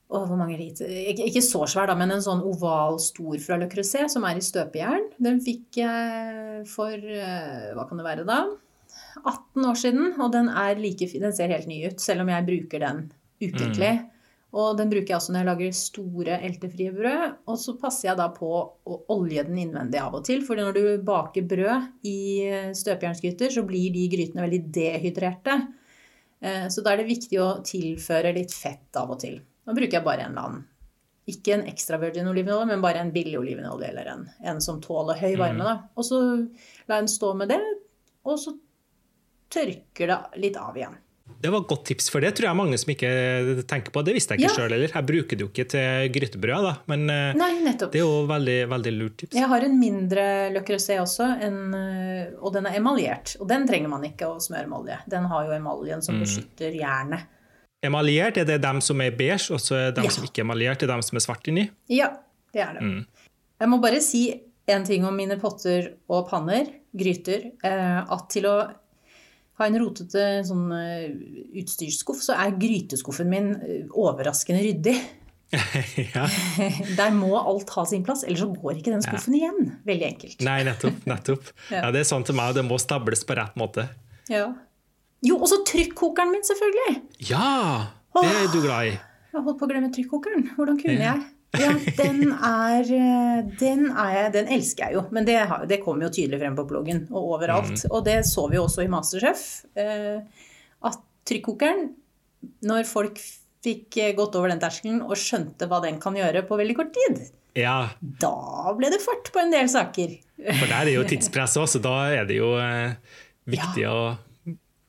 Åh, 0.08 0.22
hvor 0.24 0.38
mange 0.40 0.56
liter? 0.56 0.88
Ikke, 1.12 1.42
så 1.44 1.66
svær, 1.68 1.90
da, 1.90 1.94
men 1.98 2.14
en 2.14 2.22
sånn 2.24 2.40
oval 2.48 2.96
stor 3.02 3.36
fra 3.44 3.58
Le 3.60 3.66
Creuset 3.68 4.08
som 4.08 4.24
er 4.24 4.38
i 4.40 4.44
støpejern. 4.44 5.10
Den 5.20 5.42
fikk 5.44 5.82
jeg 5.82 6.62
for 6.70 6.96
eh, 6.96 7.74
hva 7.76 7.84
kan 7.90 8.00
det 8.00 8.06
være 8.06 8.24
da? 8.28 8.38
18 9.18 9.66
år 9.68 9.76
siden, 9.76 10.14
og 10.16 10.32
den 10.32 10.48
like. 10.80 11.10
Den 11.12 11.34
ser 11.36 11.52
helt 11.52 11.68
ny 11.68 11.82
ut, 11.90 12.00
selv 12.00 12.24
om 12.24 12.32
jeg 12.32 12.46
bruker 12.46 12.86
den 12.86 13.02
ukentlig. 13.42 13.92
Og 14.56 14.78
den 14.78 14.88
bruker 14.88 15.12
jeg 15.12 15.18
også 15.18 15.34
når 15.34 15.42
jeg 15.42 15.48
lager 15.50 15.76
store 15.76 16.38
eltefrie 16.46 16.92
brød. 16.96 17.34
Og 17.52 17.58
så 17.60 17.74
passer 17.76 18.08
jeg 18.08 18.20
da 18.22 18.30
på 18.32 18.48
å 18.48 19.00
olje 19.12 19.44
den 19.44 19.60
innvendig 19.66 20.00
av 20.00 20.16
og 20.16 20.24
til. 20.24 20.40
For 20.46 20.56
når 20.56 20.78
du 20.78 20.84
baker 21.04 21.44
brød 21.50 22.08
i 22.08 22.20
støpejernsgryter, 22.78 23.52
så 23.52 23.66
blir 23.68 23.92
de 23.92 24.06
grytene 24.14 24.46
veldig 24.46 24.62
dehydrerte. 24.72 25.58
Eh, 26.40 26.66
så 26.70 26.84
da 26.84 26.92
er 26.92 27.02
det 27.02 27.10
viktig 27.10 27.38
å 27.42 27.52
tilføre 27.66 28.34
litt 28.36 28.54
fett 28.54 28.98
av 29.00 29.14
og 29.14 29.22
til. 29.22 29.38
Nå 29.66 29.76
bruker 29.76 29.98
jeg 29.98 30.06
bare 30.06 30.26
en 30.26 30.34
eller 30.34 30.50
annen 30.50 30.66
ikke 31.28 31.58
en 31.58 31.66
ekstra 31.68 31.98
virgin 32.00 32.28
olivenolje, 32.30 32.70
men 32.70 32.80
bare 32.80 33.02
en 33.02 33.12
billig 33.12 33.36
olivenolje 33.36 33.90
eller 33.90 34.06
en, 34.14 34.22
en 34.48 34.62
som 34.64 34.78
tåler 34.80 35.18
høy 35.20 35.34
varme. 35.36 35.60
Da. 35.66 35.74
Og 35.98 36.06
så 36.08 36.20
jeg 36.38 36.88
den 36.88 37.10
stå 37.12 37.34
med 37.36 37.52
det, 37.52 37.58
og 38.24 38.38
så 38.40 38.54
tørker 39.52 40.08
det 40.08 40.40
litt 40.40 40.56
av 40.60 40.78
igjen. 40.78 40.96
Det 41.38 41.50
var 41.52 41.62
et 41.62 41.68
godt 41.70 41.84
tips, 41.86 42.08
for 42.10 42.24
det 42.24 42.32
tror 42.34 42.48
jeg 42.48 42.58
mange 42.58 42.78
som 42.80 42.90
ikke 42.90 43.10
tenker 43.70 43.94
på. 43.94 44.02
Det 44.06 44.14
visste 44.16 44.34
jeg 44.34 44.42
ikke 44.42 44.48
ja. 44.48 44.56
sjøl 44.56 44.74
heller. 44.74 44.90
Jeg 44.90 45.06
bruker 45.06 45.38
det 45.38 45.44
jo 45.44 45.50
ikke 45.52 45.66
til 45.70 46.08
grytebrød, 46.16 46.66
da. 46.66 46.72
men 46.90 47.04
eh, 47.14 47.38
Nei, 47.38 47.50
det 47.68 47.86
er 47.88 48.02
jo 48.02 48.24
veldig, 48.26 48.56
veldig 48.72 48.92
lurt 48.96 49.16
tips. 49.22 49.36
Jeg 49.38 49.50
har 49.52 49.66
en 49.68 49.76
mindre 49.78 50.24
Creuset 50.66 50.98
også, 51.02 51.28
en, 51.46 51.60
eh, 51.78 52.32
og 52.42 52.56
den 52.56 52.66
er 52.70 52.80
emaljert. 52.80 53.36
Og 53.38 53.46
den 53.50 53.68
trenger 53.70 53.92
man 53.92 54.08
ikke 54.08 54.32
å 54.32 54.40
smøre 54.42 54.66
med 54.66 54.80
olje. 54.80 54.98
Den 55.14 55.28
har 55.30 55.46
jo 55.46 55.54
emaljen 55.54 56.02
som 56.04 56.18
mm. 56.18 56.24
beskytter 56.24 56.80
jernet. 56.80 57.30
Emaljert, 57.86 58.40
er 58.42 58.48
det 58.48 58.58
dem 58.64 58.82
som 58.82 58.98
er 59.04 59.14
beige, 59.14 59.52
og 59.54 59.62
så 59.62 59.78
er 59.78 59.94
dem 59.94 60.08
ja. 60.08 60.16
som 60.16 60.26
ikke 60.26 60.42
er 60.42 60.48
emaljert, 60.48 60.82
er 60.82 60.90
dem 60.90 61.06
som 61.06 61.20
er 61.20 61.22
svart 61.22 61.46
inni? 61.50 61.68
Ja, 61.92 62.10
det 62.50 62.64
er 62.66 62.74
det. 62.80 62.82
Mm. 62.82 63.30
Jeg 63.62 63.70
må 63.70 63.78
bare 63.82 64.02
si 64.02 64.24
en 64.68 64.84
ting 64.84 65.06
om 65.06 65.14
mine 65.16 65.38
potter 65.40 65.92
og 66.10 66.26
panner, 66.30 66.66
gryter. 66.98 67.52
Eh, 67.62 67.98
at 68.02 68.28
til 68.34 68.50
å 68.50 68.58
ha 69.58 69.66
en 69.66 69.78
rotete 69.82 70.24
sånn 70.46 70.68
eh, 70.74 71.06
utstyrsskuff, 71.58 72.20
så 72.22 72.36
er 72.38 72.58
gryteskuffen 72.60 73.30
min 73.30 73.50
eh, 73.58 73.88
overraskende 73.90 74.62
ryddig. 74.62 74.94
ja. 76.14 76.26
Der 76.98 77.14
må 77.16 77.32
alt 77.40 77.72
ha 77.74 77.84
sin 77.88 78.04
plass, 78.06 78.24
ellers 78.26 78.44
så 78.44 78.50
går 78.52 78.78
ikke 78.78 78.94
den 78.94 79.04
skuffen 79.04 79.34
ja. 79.38 79.48
igjen. 79.48 79.74
Veldig 79.88 80.08
enkelt. 80.12 80.46
Nei, 80.46 80.60
nettopp. 80.68 81.02
nettopp. 81.12 81.52
ja. 81.72 81.82
ja. 81.82 81.92
Det 81.94 82.04
er 82.04 82.10
sånn 82.12 82.26
til 82.28 82.38
meg, 82.38 82.54
det 82.58 82.66
må 82.68 82.78
stables 82.82 83.24
på 83.26 83.38
rett 83.38 83.58
måte. 83.60 83.88
Ja. 84.30 84.50
Jo, 85.24 85.40
og 85.40 85.48
så 85.50 85.62
trykkokeren 85.66 86.30
min, 86.30 86.44
selvfølgelig! 86.46 87.00
Ja! 87.32 87.48
Det 88.18 88.28
er 88.28 88.46
du 88.52 88.60
glad 88.62 88.92
i. 88.92 88.94
Jeg 88.94 89.36
har 89.36 89.44
holdt 89.46 89.58
på 89.60 89.66
å 89.66 89.70
glemme 89.70 89.90
trykkokeren. 89.94 90.46
Hvordan 90.56 90.78
kunne 90.80 91.02
jeg? 91.02 91.26
Ja, 91.62 91.70
den 91.96 92.32
er, 92.34 92.84
eh, 92.92 93.38
den 93.60 93.86
er 93.96 94.28
Den 94.34 94.50
elsker 94.52 94.88
jeg 94.88 94.98
jo. 94.98 95.04
Men 95.14 95.24
det, 95.24 95.38
det 95.70 95.80
kommer 95.84 96.04
jo 96.04 96.12
tydelig 96.12 96.42
frem 96.42 96.58
på 96.58 96.66
bloggen 96.68 97.06
og 97.08 97.34
overalt. 97.38 97.72
Mm. 97.72 97.88
Og 97.88 98.04
det 98.04 98.18
så 98.28 98.44
vi 98.50 98.58
jo 98.58 98.66
også 98.66 98.84
i 98.84 98.90
Masterchef. 98.92 99.46
Eh, 99.78 100.20
at 100.88 101.00
trykkokeren, 101.28 101.88
når 102.68 102.84
folk 102.88 103.20
fikk 103.64 103.96
eh, 103.96 104.12
gått 104.18 104.36
over 104.38 104.52
den 104.52 104.60
terskelen 104.60 105.00
og 105.06 105.16
skjønte 105.18 105.70
hva 105.70 105.80
den 105.84 105.96
kan 106.02 106.16
gjøre 106.18 106.44
på 106.48 106.60
veldig 106.60 106.76
kort 106.78 106.92
tid, 106.94 107.24
ja. 107.58 107.80
da 108.20 108.76
ble 108.76 108.92
det 108.92 109.00
fart 109.02 109.32
på 109.32 109.40
en 109.40 109.54
del 109.54 109.72
saker. 109.72 110.14
For 110.36 110.68
der 110.68 110.84
er 110.84 110.94
jo 110.98 111.08
tidspress 111.10 111.56
òg, 111.58 111.72
så 111.72 111.80
da 111.82 111.96
er 112.12 112.28
det 112.28 112.38
jo 112.38 112.52
viktig 113.48 113.88
ja. 113.88 113.96
å 113.96 114.02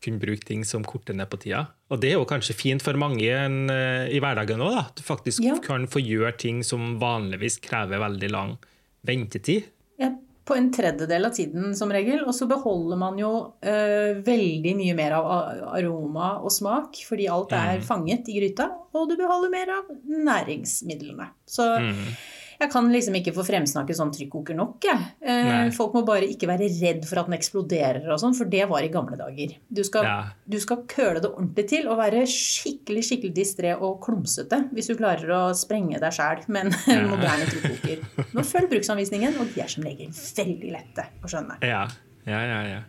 kunne 0.04 0.22
bruke 0.22 0.48
ting 0.48 0.64
som 0.68 0.86
korter 0.88 1.18
ned 1.18 1.30
på 1.32 1.42
tida. 1.44 1.66
Og 1.92 2.02
det 2.02 2.14
er 2.14 2.18
jo 2.20 2.28
kanskje 2.30 2.58
fint 2.58 2.84
for 2.84 2.98
mange 3.00 3.28
uh, 3.28 4.06
i 4.08 4.22
hverdagen 4.22 4.64
òg, 4.64 4.78
at 4.84 4.96
du 5.00 5.04
faktisk 5.06 5.44
ja. 5.46 5.58
kan 5.64 5.88
få 5.92 6.04
gjøre 6.04 6.36
ting 6.40 6.64
som 6.66 6.98
vanligvis 7.02 7.60
krever 7.64 8.02
veldig 8.02 8.32
lang 8.34 8.56
ventetid. 9.08 9.68
Ja, 10.00 10.14
på 10.50 10.56
en 10.58 10.72
tredjedel 10.74 11.28
av 11.28 11.36
tiden 11.36 11.76
som 11.78 11.92
regel. 11.94 12.24
Og 12.26 12.34
så 12.36 12.48
beholder 12.50 13.00
man 13.00 13.20
jo 13.22 13.32
uh, 13.62 14.12
veldig 14.26 14.76
mye 14.80 14.98
mer 14.98 15.20
av 15.20 15.30
aroma 15.76 16.34
og 16.40 16.54
smak, 16.54 17.02
fordi 17.08 17.30
alt 17.32 17.54
er 17.58 17.80
mm. 17.80 17.88
fanget 17.88 18.32
i 18.32 18.40
gryta. 18.40 18.72
Og 18.98 19.12
du 19.12 19.18
beholder 19.20 19.54
mer 19.54 19.74
av 19.78 19.94
næringsmidlene. 20.10 21.32
Så 21.50 21.68
mm. 21.84 22.04
Jeg 22.60 22.72
kan 22.74 22.90
liksom 22.92 23.16
ikke 23.16 23.32
få 23.36 23.44
fremsnakket 23.48 23.96
sånn 23.96 24.10
trykkoker 24.12 24.58
nok. 24.58 24.84
Jeg. 24.84 25.04
Eh, 25.24 25.70
folk 25.76 25.94
må 25.96 26.02
bare 26.08 26.28
ikke 26.28 26.50
være 26.50 26.68
redd 26.76 27.06
for 27.08 27.22
at 27.22 27.30
den 27.30 27.38
eksploderer 27.38 28.10
og 28.12 28.20
sånn, 28.20 28.36
for 28.36 28.52
det 28.52 28.66
var 28.68 28.84
i 28.84 28.92
gamle 28.92 29.16
dager. 29.20 29.54
Du 29.72 29.80
skal, 29.88 30.08
ja. 30.08 30.18
du 30.44 30.58
skal 30.60 30.84
køle 30.92 31.24
det 31.24 31.32
ordentlig 31.32 31.66
til 31.72 31.88
og 31.88 32.02
være 32.02 32.26
skikkelig 32.28 33.06
skikkelig 33.08 33.32
distré 33.38 33.72
og 33.78 34.02
klumsete 34.04 34.66
hvis 34.76 34.92
du 34.92 34.98
klarer 35.00 35.32
å 35.38 35.42
sprenge 35.56 36.02
deg 36.04 36.16
sjæl 36.16 36.44
med 36.52 36.68
en 36.68 36.76
ja. 36.92 37.08
moderne 37.14 37.48
trykkoker. 37.48 38.04
Nå 38.36 38.46
følg 38.52 38.72
bruksanvisningen, 38.76 39.40
og 39.40 39.56
de 39.56 39.64
er 39.64 39.72
som 39.72 39.88
regel 39.88 40.12
veldig 40.12 40.74
lette 40.76 41.08
å 41.24 41.32
skjønne. 41.32 41.62
Ja, 41.64 41.86
ja, 42.28 42.44
ja. 42.44 42.60
ja. 42.76 42.84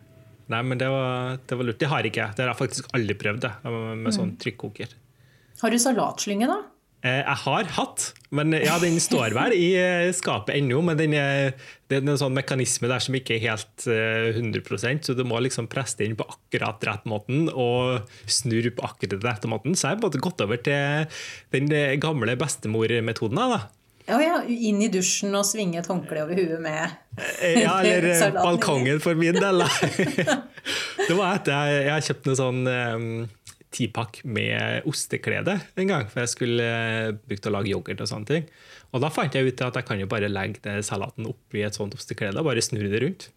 Nei, 0.50 0.64
men 0.66 0.80
det 0.83 0.90
var, 0.90 1.38
det 1.46 1.56
var 1.61 1.66
lurt. 1.68 1.78
Det 1.78 1.88
har 1.92 2.06
ikke 2.06 2.24
jeg. 2.24 2.35
Det 2.35 2.42
har 2.42 2.50
jeg 2.50 2.59
faktisk 2.59 2.90
aldri 2.96 3.14
prøvd 3.22 3.44
det, 3.46 3.54
med 3.70 4.11
sånn 4.16 4.33
mm. 4.33 4.38
trykkoker. 4.42 4.98
Har 5.61 5.70
du 5.70 5.78
salatslynge, 5.78 6.48
da? 6.50 6.59
Eh, 7.00 7.22
jeg 7.22 7.36
har 7.46 7.68
hatt, 7.78 8.10
men 8.36 8.52
ja, 8.52 8.74
den 8.80 8.98
står 9.00 9.32
vel 9.32 9.54
i 9.56 9.70
eh, 9.80 10.10
skapet 10.16 10.52
ennå. 10.58 10.82
Men 10.84 10.98
den 11.00 11.16
er, 11.16 11.54
det 11.88 12.00
er 12.00 12.04
en 12.04 12.20
sånn 12.20 12.36
mekanisme 12.36 12.90
der 12.90 13.00
som 13.00 13.16
ikke 13.16 13.38
er 13.38 13.44
helt 13.46 13.86
100 13.88 14.60
eh, 14.60 15.00
så 15.06 15.16
du 15.16 15.24
må 15.24 15.40
liksom 15.40 15.70
presse 15.72 16.04
inn 16.04 16.18
på 16.18 16.28
akkurat 16.28 16.84
rett 16.88 17.08
måten 17.08 17.48
og 17.48 18.04
snurre 18.28 18.74
på 18.76 18.84
akkurat 18.90 19.24
rett 19.30 19.48
måten. 19.48 19.76
Så 19.76 19.88
jeg 19.88 20.02
har 20.02 20.24
gått 20.28 20.44
over 20.44 20.60
til 20.60 21.20
den 21.56 21.72
gamle 22.02 22.36
bestemormetoden. 22.40 23.44
da. 23.56 23.62
Ja, 24.10 24.18
ja, 24.20 24.36
Inn 24.48 24.80
i 24.82 24.88
dusjen 24.90 25.32
og 25.38 25.44
svinge 25.46 25.78
et 25.80 25.88
håndkle 25.88 26.24
over 26.24 26.34
huet 26.34 26.58
med 26.64 26.96
Ja, 27.60 27.76
eller 27.84 28.32
balkongen 28.36 29.00
for 29.00 29.16
min 29.16 29.38
del. 29.38 29.62
det 31.08 31.14
var 31.16 31.38
etter 31.38 31.54
jeg, 31.54 31.84
jeg 31.86 32.08
kjøpte 32.08 32.32
noe 32.32 32.40
sånn 32.40 33.28
tipakk 33.74 34.22
med 34.26 34.87
osteklede 34.90 35.56
en 35.78 35.90
gang, 35.90 36.09
for 36.11 36.24
jeg 36.24 36.33
skulle 36.33 36.64
eh, 36.66 37.12
brukt 37.14 37.46
å 37.46 37.52
lage 37.54 37.70
yoghurt 37.72 38.02
og 38.02 38.11
sånne 38.11 38.30
ting. 38.30 38.48
Og 38.90 39.04
da 39.04 39.11
fant 39.14 39.35
jeg 39.37 39.46
ut 39.46 39.62
at 39.66 39.78
jeg 39.78 39.87
kan 39.87 40.00
jo 40.02 40.09
bare 40.11 40.30
legge 40.30 40.80
salaten 40.87 41.28
oppi 41.30 41.62
et 41.62 41.76
sånt 41.78 41.94
osteklede 41.94 42.42
og 42.42 42.48
bare 42.50 42.64
snurre 42.64 42.90
det 42.90 43.02
rundt. 43.04 43.28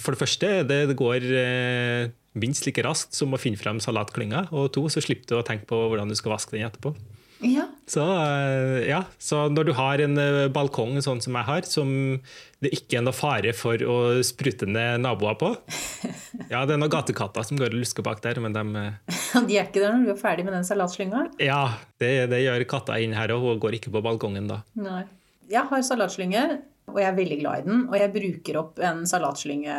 For 0.00 0.14
det 0.14 0.22
første, 0.22 0.50
det 0.66 0.96
går 0.96 1.26
eh, 1.36 2.12
minst 2.40 2.66
like 2.66 2.82
raskt 2.84 3.16
som 3.16 3.34
å 3.36 3.40
finne 3.40 3.60
frem 3.60 3.80
salatklynga. 3.82 4.48
Og 4.56 4.70
to, 4.74 4.86
så 4.92 5.02
slipper 5.04 5.28
du 5.28 5.38
å 5.38 5.46
tenke 5.46 5.68
på 5.70 5.78
hvordan 5.86 6.10
du 6.10 6.16
skal 6.18 6.34
vaske 6.34 6.56
den 6.56 6.66
etterpå. 6.66 6.94
Ja. 7.44 7.68
Så, 7.86 8.02
eh, 8.02 8.88
ja. 8.88 9.04
så 9.18 9.44
når 9.52 9.68
du 9.68 9.72
har 9.78 10.02
en 10.02 10.18
balkong 10.50 10.98
sånn 11.04 11.20
som 11.22 11.36
jeg 11.38 11.46
har, 11.46 11.68
som 11.70 11.90
det 12.64 12.72
ikke 12.74 12.98
er 12.98 13.04
noe 13.06 13.14
fare 13.14 13.52
for 13.54 13.78
å 13.78 13.96
sprute 14.26 14.66
ned 14.66 15.04
naboer 15.04 15.36
på. 15.40 15.52
Ja, 16.46 16.60
det 16.68 16.76
er 16.76 16.78
noen 16.78 16.92
gatekatter 16.92 17.42
som 17.46 17.58
går 17.58 17.72
og 17.72 17.80
lusker 17.80 18.04
bak 18.06 18.20
der, 18.22 18.38
men 18.42 18.54
de 18.54 18.62
De 19.48 19.56
er 19.56 19.66
ikke 19.66 19.80
der 19.80 19.96
når 19.96 20.04
du 20.04 20.12
er 20.12 20.20
ferdig 20.20 20.44
med 20.46 20.54
den 20.54 20.66
salatslynga? 20.68 21.24
Ja, 21.42 21.62
det, 22.02 22.10
det 22.30 22.42
gjør 22.44 22.64
katta 22.70 22.98
inn 23.02 23.16
her, 23.16 23.32
og 23.34 23.46
hun 23.46 23.62
går 23.62 23.78
ikke 23.80 23.92
på 23.94 24.02
balkongen 24.04 24.46
da. 24.50 24.60
Nei. 24.78 25.04
Jeg 25.50 25.66
har 25.70 25.82
salatslynge, 25.86 26.44
og 26.90 27.00
jeg 27.00 27.08
er 27.08 27.16
veldig 27.16 27.38
glad 27.40 27.62
i 27.62 27.66
den. 27.66 27.82
Og 27.90 27.96
jeg 27.98 28.12
bruker 28.14 28.60
opp 28.62 28.82
en 28.82 29.04
salatslynge 29.10 29.78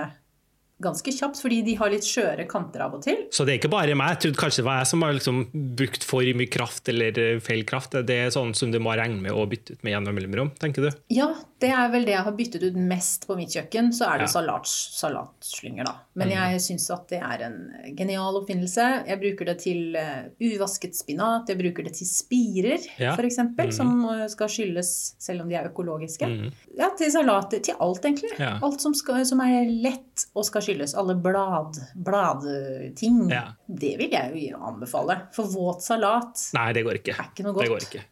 ganske 0.84 1.12
kjapt, 1.14 1.40
fordi 1.42 1.62
de 1.66 1.74
har 1.80 1.90
litt 1.90 2.06
skjøre 2.06 2.46
kanter 2.50 2.84
av 2.86 2.98
og 2.98 3.04
til. 3.06 3.24
Så 3.34 3.46
det 3.48 3.56
er 3.56 3.62
ikke 3.62 3.74
bare 3.74 3.98
meg? 3.98 4.14
Jeg 4.14 4.28
trodde 4.28 4.42
kanskje 4.44 4.62
det 4.62 4.68
var 4.68 4.82
jeg 4.82 4.90
som 4.92 5.06
har 5.06 5.16
liksom 5.18 5.44
brukt 5.80 6.06
for 6.06 6.34
mye 6.38 6.52
kraft 6.54 6.92
eller 6.94 7.18
eh, 7.22 7.40
feil 7.44 7.64
kraft. 7.68 7.98
Det 8.08 8.18
er 8.28 8.34
sånn 8.34 8.54
som 8.58 8.74
du 8.74 8.80
må 8.84 8.94
regne 8.98 9.20
med 9.24 9.34
å 9.34 9.48
bytte 9.50 9.78
ut 9.78 9.86
med 9.86 9.96
gjennom 9.96 10.18
mellomrom, 10.18 10.52
tenker 10.62 10.86
du? 10.86 10.92
Ja, 11.14 11.32
det 11.62 11.72
er 11.74 11.90
vel 11.90 12.06
det 12.06 12.14
jeg 12.14 12.26
har 12.28 12.36
byttet 12.38 12.66
ut 12.68 12.78
mest 12.78 13.26
på 13.26 13.38
mitt 13.40 13.56
kjøkken. 13.58 13.90
Så 13.96 14.06
er 14.06 14.22
det 14.22 14.28
ja. 14.28 14.34
salat, 14.36 14.70
salatslynger, 14.70 15.88
da. 15.90 15.96
Men 16.18 16.30
mm. 16.30 16.36
jeg 16.36 16.62
syns 16.68 16.86
at 16.94 17.10
det 17.10 17.22
er 17.26 17.46
en 17.48 17.58
genial 17.98 18.38
oppfinnelse. 18.38 18.86
Jeg 19.10 19.22
bruker 19.24 19.50
det 19.50 19.58
til 19.64 19.98
uh, 19.98 20.30
uvasket 20.38 20.98
spinat, 20.98 21.50
jeg 21.50 21.58
bruker 21.58 21.88
det 21.88 21.96
til 21.98 22.10
spirer, 22.10 22.86
ja. 23.02 23.16
f.eks., 23.16 23.40
mm. 23.50 23.74
som 23.74 23.96
uh, 24.06 24.28
skal 24.30 24.52
skylles 24.54 24.94
selv 25.22 25.46
om 25.46 25.50
de 25.50 25.58
er 25.58 25.72
økologiske. 25.72 26.30
Mm. 26.30 26.54
Ja, 26.78 26.92
til 26.98 27.10
salater. 27.14 27.64
Til 27.66 27.82
alt, 27.82 28.06
egentlig. 28.06 28.36
Ja. 28.38 28.54
Alt 28.62 28.86
som, 28.86 28.94
skal, 28.98 29.24
som 29.26 29.42
er 29.42 29.66
lett 29.66 30.28
og 30.38 30.46
skal 30.46 30.67
skyldes. 30.68 30.94
Alle 31.00 31.16
blad, 31.24 31.80
bladting. 31.96 33.24
Ja. 33.32 33.48
Det 33.68 33.96
vil 34.02 34.14
jeg 34.14 34.44
jo 34.52 34.62
anbefale. 34.70 35.22
For 35.36 35.50
våt 35.50 35.84
salat 35.86 36.50
Nei, 36.58 36.70
det 36.78 36.86
går 36.88 37.02
ikke. 37.02 37.18
er 37.18 37.34
ikke 37.34 37.48
noe 37.48 37.58
godt. 37.58 37.66
Det 37.66 37.74
går 37.74 37.90
ikke. 37.90 38.06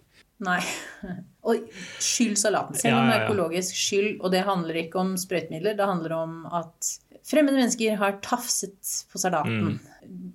Nei. 0.45 0.59
Og 1.47 1.67
skyld 2.01 2.37
salaten. 2.39 2.77
Selv 2.79 2.99
om 2.99 3.09
det 3.09 3.17
er 3.17 3.25
økologisk, 3.27 3.77
skyld, 3.77 4.11
Og 4.21 4.31
det 4.33 4.45
handler 4.47 4.81
ikke 4.81 5.01
om 5.01 5.15
sprøytemidler. 5.19 5.77
Det 5.77 5.89
handler 5.89 6.15
om 6.17 6.37
at 6.49 6.91
fremmede 7.25 7.59
mennesker 7.61 7.97
har 8.01 8.19
tafset 8.25 8.91
på 9.11 9.21
salaten. 9.21 9.75
Mm. 9.75 9.79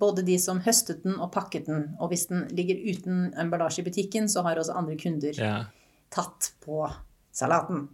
Både 0.01 0.25
de 0.27 0.37
som 0.41 0.61
høstet 0.65 1.05
den 1.05 1.19
og 1.19 1.31
pakket 1.35 1.69
den. 1.69 1.89
Og 1.99 2.11
hvis 2.11 2.27
den 2.31 2.47
ligger 2.55 2.81
uten 2.89 3.29
emballasje 3.39 3.83
i 3.83 3.87
butikken, 3.87 4.29
så 4.31 4.43
har 4.47 4.59
også 4.59 4.75
andre 4.79 4.97
kunder 4.99 5.37
ja. 5.37 5.55
tatt 6.13 6.53
på 6.65 6.85
salaten. 7.35 7.87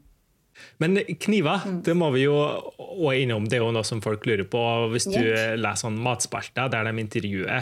Men 0.83 0.99
kniver, 1.23 1.63
mm. 1.65 1.77
det 1.87 1.95
må 1.97 2.09
vi 2.15 2.25
jo 2.25 2.35
òg 2.77 3.23
innom. 3.23 3.47
Det 3.49 3.59
er 3.59 3.65
jo 3.65 3.73
noe 3.75 3.87
som 3.87 4.01
folk 4.03 4.25
lurer 4.29 4.47
på. 4.49 4.63
Hvis 4.93 5.09
du 5.09 5.19
yep. 5.19 5.57
leser 5.59 5.87
sånn 5.87 6.01
matspalter 6.03 6.71
der 6.73 6.89
de 6.89 7.03
intervjuer 7.03 7.55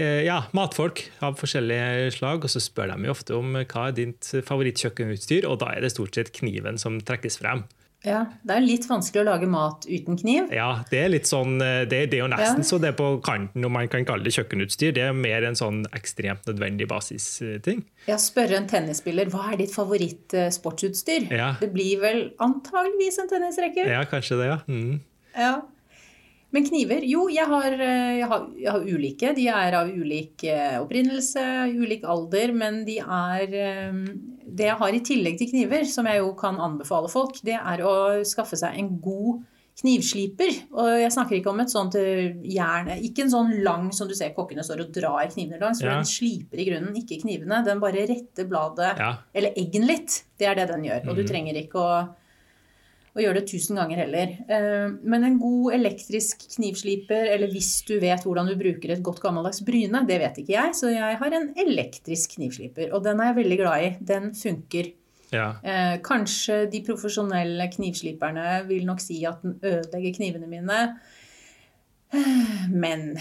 eh, 0.00 0.22
ja, 0.26 0.42
matfolk 0.56 1.04
av 1.24 1.36
forskjellige 1.40 2.14
slag, 2.16 2.44
og 2.44 2.52
så 2.52 2.62
spør 2.62 2.94
de 2.94 3.08
jo 3.08 3.16
ofte 3.16 3.36
om 3.36 3.58
hva 3.60 3.88
er 3.88 3.98
ditt 3.98 4.32
favorittkjøkkenutstyr, 4.48 5.48
og 5.48 5.60
da 5.64 5.74
er 5.74 5.84
det 5.84 5.94
stort 5.94 6.16
sett 6.16 6.32
kniven 6.36 6.80
som 6.80 7.00
trekkes 7.04 7.40
frem. 7.42 7.66
Ja, 8.04 8.22
Det 8.46 8.54
er 8.56 8.62
litt 8.64 8.86
vanskelig 8.88 9.20
å 9.20 9.26
lage 9.28 9.46
mat 9.50 9.84
uten 9.84 10.16
kniv. 10.16 10.46
Ja, 10.56 10.84
det 10.90 11.02
er 11.04 11.10
litt 11.12 11.28
sånn, 11.28 11.58
det, 11.60 12.06
det 12.10 12.16
er 12.16 12.22
jo 12.22 12.28
nesten 12.32 12.62
Ja. 12.62 12.68
så 12.70 12.78
det 12.80 12.88
er 12.94 12.96
på 12.96 13.08
kanten 13.22 13.64
om 13.66 13.72
man 13.76 13.88
kan 13.92 14.06
kalle 14.08 14.24
det 14.24 14.32
kjøkkenutstyr. 14.32 14.94
Det 14.96 15.02
er 15.04 15.12
mer 15.12 15.44
en 15.44 15.58
sånn 15.58 15.82
ekstremt 15.92 16.46
nødvendig 16.48 16.88
basisting. 16.88 17.82
Ja, 18.08 18.16
Spørre 18.16 18.56
en 18.56 18.68
tennisspiller 18.70 19.28
hva 19.28 19.50
er 19.52 19.60
ditt 19.60 19.74
favoritt-sportsutstyr. 19.76 21.28
Ja. 21.30 21.50
Det 21.60 21.72
blir 21.74 22.00
vel 22.00 22.22
antageligvis 22.40 23.20
en 23.20 23.28
tennisrekker? 23.28 23.90
Ja, 23.92 24.04
kanskje 24.08 24.40
det, 24.40 24.48
ja. 24.48 24.58
Mm. 24.70 25.00
Ja. 25.36 25.52
Men 26.52 26.64
kniver? 26.66 27.04
Jo, 27.06 27.28
jeg 27.30 27.46
har, 27.46 27.72
eh, 27.78 28.16
jeg, 28.18 28.26
har, 28.26 28.46
jeg 28.58 28.72
har 28.74 28.80
ulike. 28.90 29.34
De 29.36 29.46
er 29.48 29.76
av 29.78 29.88
ulik 29.92 30.42
eh, 30.50 30.80
opprinnelse, 30.82 31.44
ulik 31.78 32.02
alder, 32.10 32.52
men 32.52 32.84
de 32.88 32.98
er 32.98 33.54
eh, 33.54 34.00
Det 34.50 34.66
jeg 34.66 34.78
har 34.80 34.96
i 34.96 35.00
tillegg 35.06 35.38
til 35.38 35.50
kniver, 35.52 35.84
som 35.86 36.08
jeg 36.10 36.18
jo 36.18 36.32
kan 36.34 36.58
anbefale 36.58 37.08
folk, 37.08 37.38
det 37.46 37.54
er 37.54 37.84
å 37.86 37.94
skaffe 38.26 38.58
seg 38.58 38.74
en 38.82 38.96
god 39.00 39.44
knivsliper. 39.80 40.50
Og 40.74 40.88
jeg 41.00 41.12
snakker 41.14 41.38
ikke 41.38 41.52
om 41.54 41.60
et 41.62 41.70
sånt 41.72 41.94
jern 41.94 42.90
Ikke 42.98 43.22
en 43.24 43.30
sånn 43.32 43.52
lang 43.64 43.86
som 43.96 44.08
du 44.10 44.14
ser 44.18 44.34
kokkene 44.36 44.64
står 44.66 44.82
og 44.84 44.90
drar 44.92 45.30
knivene 45.30 45.60
langs, 45.62 45.80
for 45.80 45.88
Ja. 45.88 46.00
den 46.00 46.04
sliper 46.10 46.58
i 46.58 46.66
grunnen 46.66 46.96
ikke 46.98 47.20
knivene. 47.22 47.62
Den 47.64 47.80
bare 47.80 48.02
retter 48.10 48.44
bladet, 48.50 48.98
Ja. 48.98 49.14
eller 49.32 49.54
eggen 49.56 49.86
litt. 49.86 50.24
Det 50.36 50.48
er 50.50 50.54
det 50.58 50.68
den 50.68 50.82
gjør. 50.84 51.08
Og 51.10 51.16
du 51.16 51.22
trenger 51.24 51.54
ikke 51.62 51.78
å 51.78 52.08
og 53.20 53.26
gjøre 53.26 53.40
det 53.40 53.48
tusen 53.52 53.76
ganger 53.78 54.00
heller. 54.02 54.32
Eh, 54.48 54.94
Men 55.04 55.24
en 55.28 55.36
god 55.38 55.74
elektrisk 55.76 56.46
knivsliper, 56.56 57.28
eller 57.34 57.52
hvis 57.52 57.70
du 57.86 57.98
vet 58.02 58.24
hvordan 58.24 58.48
du 58.48 58.56
bruker 58.58 58.94
et 58.96 59.02
godt 59.04 59.20
gammeldags 59.22 59.60
bryne, 59.66 60.02
det 60.08 60.18
vet 60.22 60.40
ikke 60.42 60.56
jeg, 60.56 60.74
så 60.74 60.90
jeg 60.94 61.18
har 61.20 61.36
en 61.36 61.50
elektrisk 61.60 62.34
knivsliper. 62.38 62.90
Og 62.96 63.04
den 63.04 63.20
er 63.20 63.30
jeg 63.30 63.38
veldig 63.42 63.58
glad 63.60 63.84
i. 63.86 63.92
Den 64.12 64.32
funker. 64.34 64.90
ja. 65.32 65.52
Eh, 65.62 65.98
Kanskje 66.02 66.64
de 66.72 66.80
profesjonelle 66.88 67.68
knivsliperne 67.76 68.64
vil 68.66 68.86
nok 68.88 69.00
si 69.04 69.20
at 69.28 69.42
den 69.44 69.58
ødelegger 69.62 70.16
knivene 70.16 70.48
mine. 70.50 70.80
Eh, 72.12 72.68
Men 72.72 73.16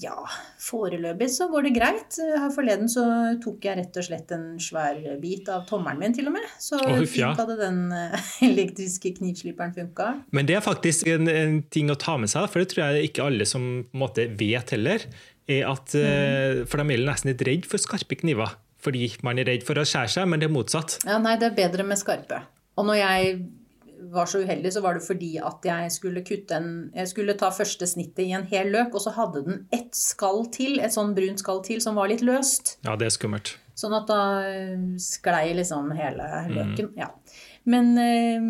ja, 0.00 0.16
foreløpig 0.62 1.28
så 1.30 1.46
går 1.52 1.68
det 1.68 1.72
greit. 1.76 2.16
Her 2.18 2.50
forleden 2.54 2.88
så 2.90 3.04
tok 3.42 3.66
jeg 3.66 3.78
rett 3.78 3.98
og 4.00 4.06
slett 4.06 4.32
en 4.34 4.46
svær 4.62 4.98
bit 5.22 5.48
av 5.52 5.66
tommelen 5.68 6.00
min 6.00 6.16
til 6.16 6.30
og 6.30 6.36
med. 6.36 6.48
Så 6.62 6.80
oh, 6.80 6.96
huff, 6.98 7.14
ja. 7.18 7.30
hadde 7.38 7.56
den 7.60 7.80
eh, 7.94 8.30
elektriske 8.48 9.14
knivsliperen 9.20 9.74
funka. 9.76 10.10
Men 10.34 10.50
det 10.50 10.58
er 10.58 10.64
faktisk 10.64 11.08
en, 11.12 11.30
en 11.30 11.60
ting 11.72 11.92
å 11.92 11.98
ta 12.00 12.16
med 12.20 12.32
seg, 12.32 12.48
for 12.50 12.62
det 12.62 12.72
tror 12.72 12.84
jeg 12.88 13.10
ikke 13.10 13.28
alle 13.28 13.48
som 13.48 13.68
på 13.86 13.98
en 13.98 14.04
måte 14.04 14.28
vet 14.40 14.74
heller. 14.74 15.06
er 15.46 15.66
at, 15.70 15.94
mm. 15.94 16.64
For 16.70 16.80
de 16.80 16.96
er 16.96 17.06
nesten 17.06 17.32
litt 17.32 17.46
redd 17.46 17.68
for 17.70 17.82
skarpe 17.82 18.18
kniver. 18.18 18.56
Fordi 18.84 19.08
man 19.24 19.38
er 19.40 19.48
redd 19.48 19.64
for 19.64 19.80
å 19.80 19.86
skjære 19.88 20.12
seg, 20.12 20.28
men 20.28 20.42
det 20.42 20.50
er 20.50 20.56
motsatt. 20.56 20.98
Ja, 21.08 21.16
nei, 21.22 21.38
det 21.40 21.52
er 21.52 21.56
bedre 21.56 21.86
med 21.88 22.00
skarpe. 22.00 22.42
Og 22.76 22.88
når 22.88 22.98
jeg 23.00 23.36
var 24.12 24.28
så 24.30 24.42
uheldig, 24.44 24.72
så 24.74 24.82
var 24.84 24.98
det 24.98 25.04
fordi 25.06 25.32
at 25.40 25.66
jeg 25.66 25.92
skulle 25.94 26.24
kutte 26.26 26.56
en 26.58 26.70
Jeg 26.94 27.10
skulle 27.10 27.36
ta 27.38 27.50
første 27.54 27.86
snittet 27.88 28.26
i 28.26 28.32
en 28.36 28.46
hel 28.50 28.72
løk, 28.74 28.94
og 28.94 29.04
så 29.04 29.14
hadde 29.16 29.44
den 29.46 29.60
ett 29.74 29.94
skall 29.96 30.44
til, 30.54 30.78
et 30.80 30.94
sånn 30.94 31.14
brunt 31.16 31.42
skall 31.42 31.62
til, 31.66 31.82
som 31.84 31.98
var 31.98 32.10
litt 32.12 32.24
løst. 32.24 32.76
Ja, 32.86 32.96
det 33.00 33.08
er 33.08 33.16
skummelt. 33.16 33.56
Sånn 33.74 33.94
at 33.96 34.06
da 34.06 34.20
eh, 34.46 34.78
sklei 35.02 35.48
liksom 35.58 35.90
hele 35.98 36.28
løken. 36.52 36.92
Ja. 36.98 37.10
Men 37.70 37.94
eh, 37.98 38.48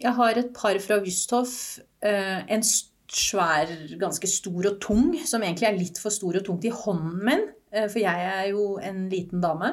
jeg 0.00 0.14
har 0.18 0.40
et 0.40 0.52
par 0.56 0.78
fra 0.80 1.00
Wüsthof. 1.04 1.56
Eh, 2.04 2.40
en 2.48 2.64
svær, 2.64 3.70
ganske 4.00 4.28
stor 4.30 4.70
og 4.72 4.78
tung, 4.82 5.12
som 5.28 5.44
egentlig 5.44 5.68
er 5.68 5.76
litt 5.78 6.00
for 6.00 6.14
stor 6.14 6.40
og 6.40 6.46
tung 6.46 6.62
til 6.62 6.74
hånden 6.74 7.20
min. 7.28 7.44
For 7.74 7.98
jeg 7.98 8.26
er 8.30 8.52
jo 8.52 8.76
en 8.78 9.08
liten 9.10 9.42
dame. 9.42 9.72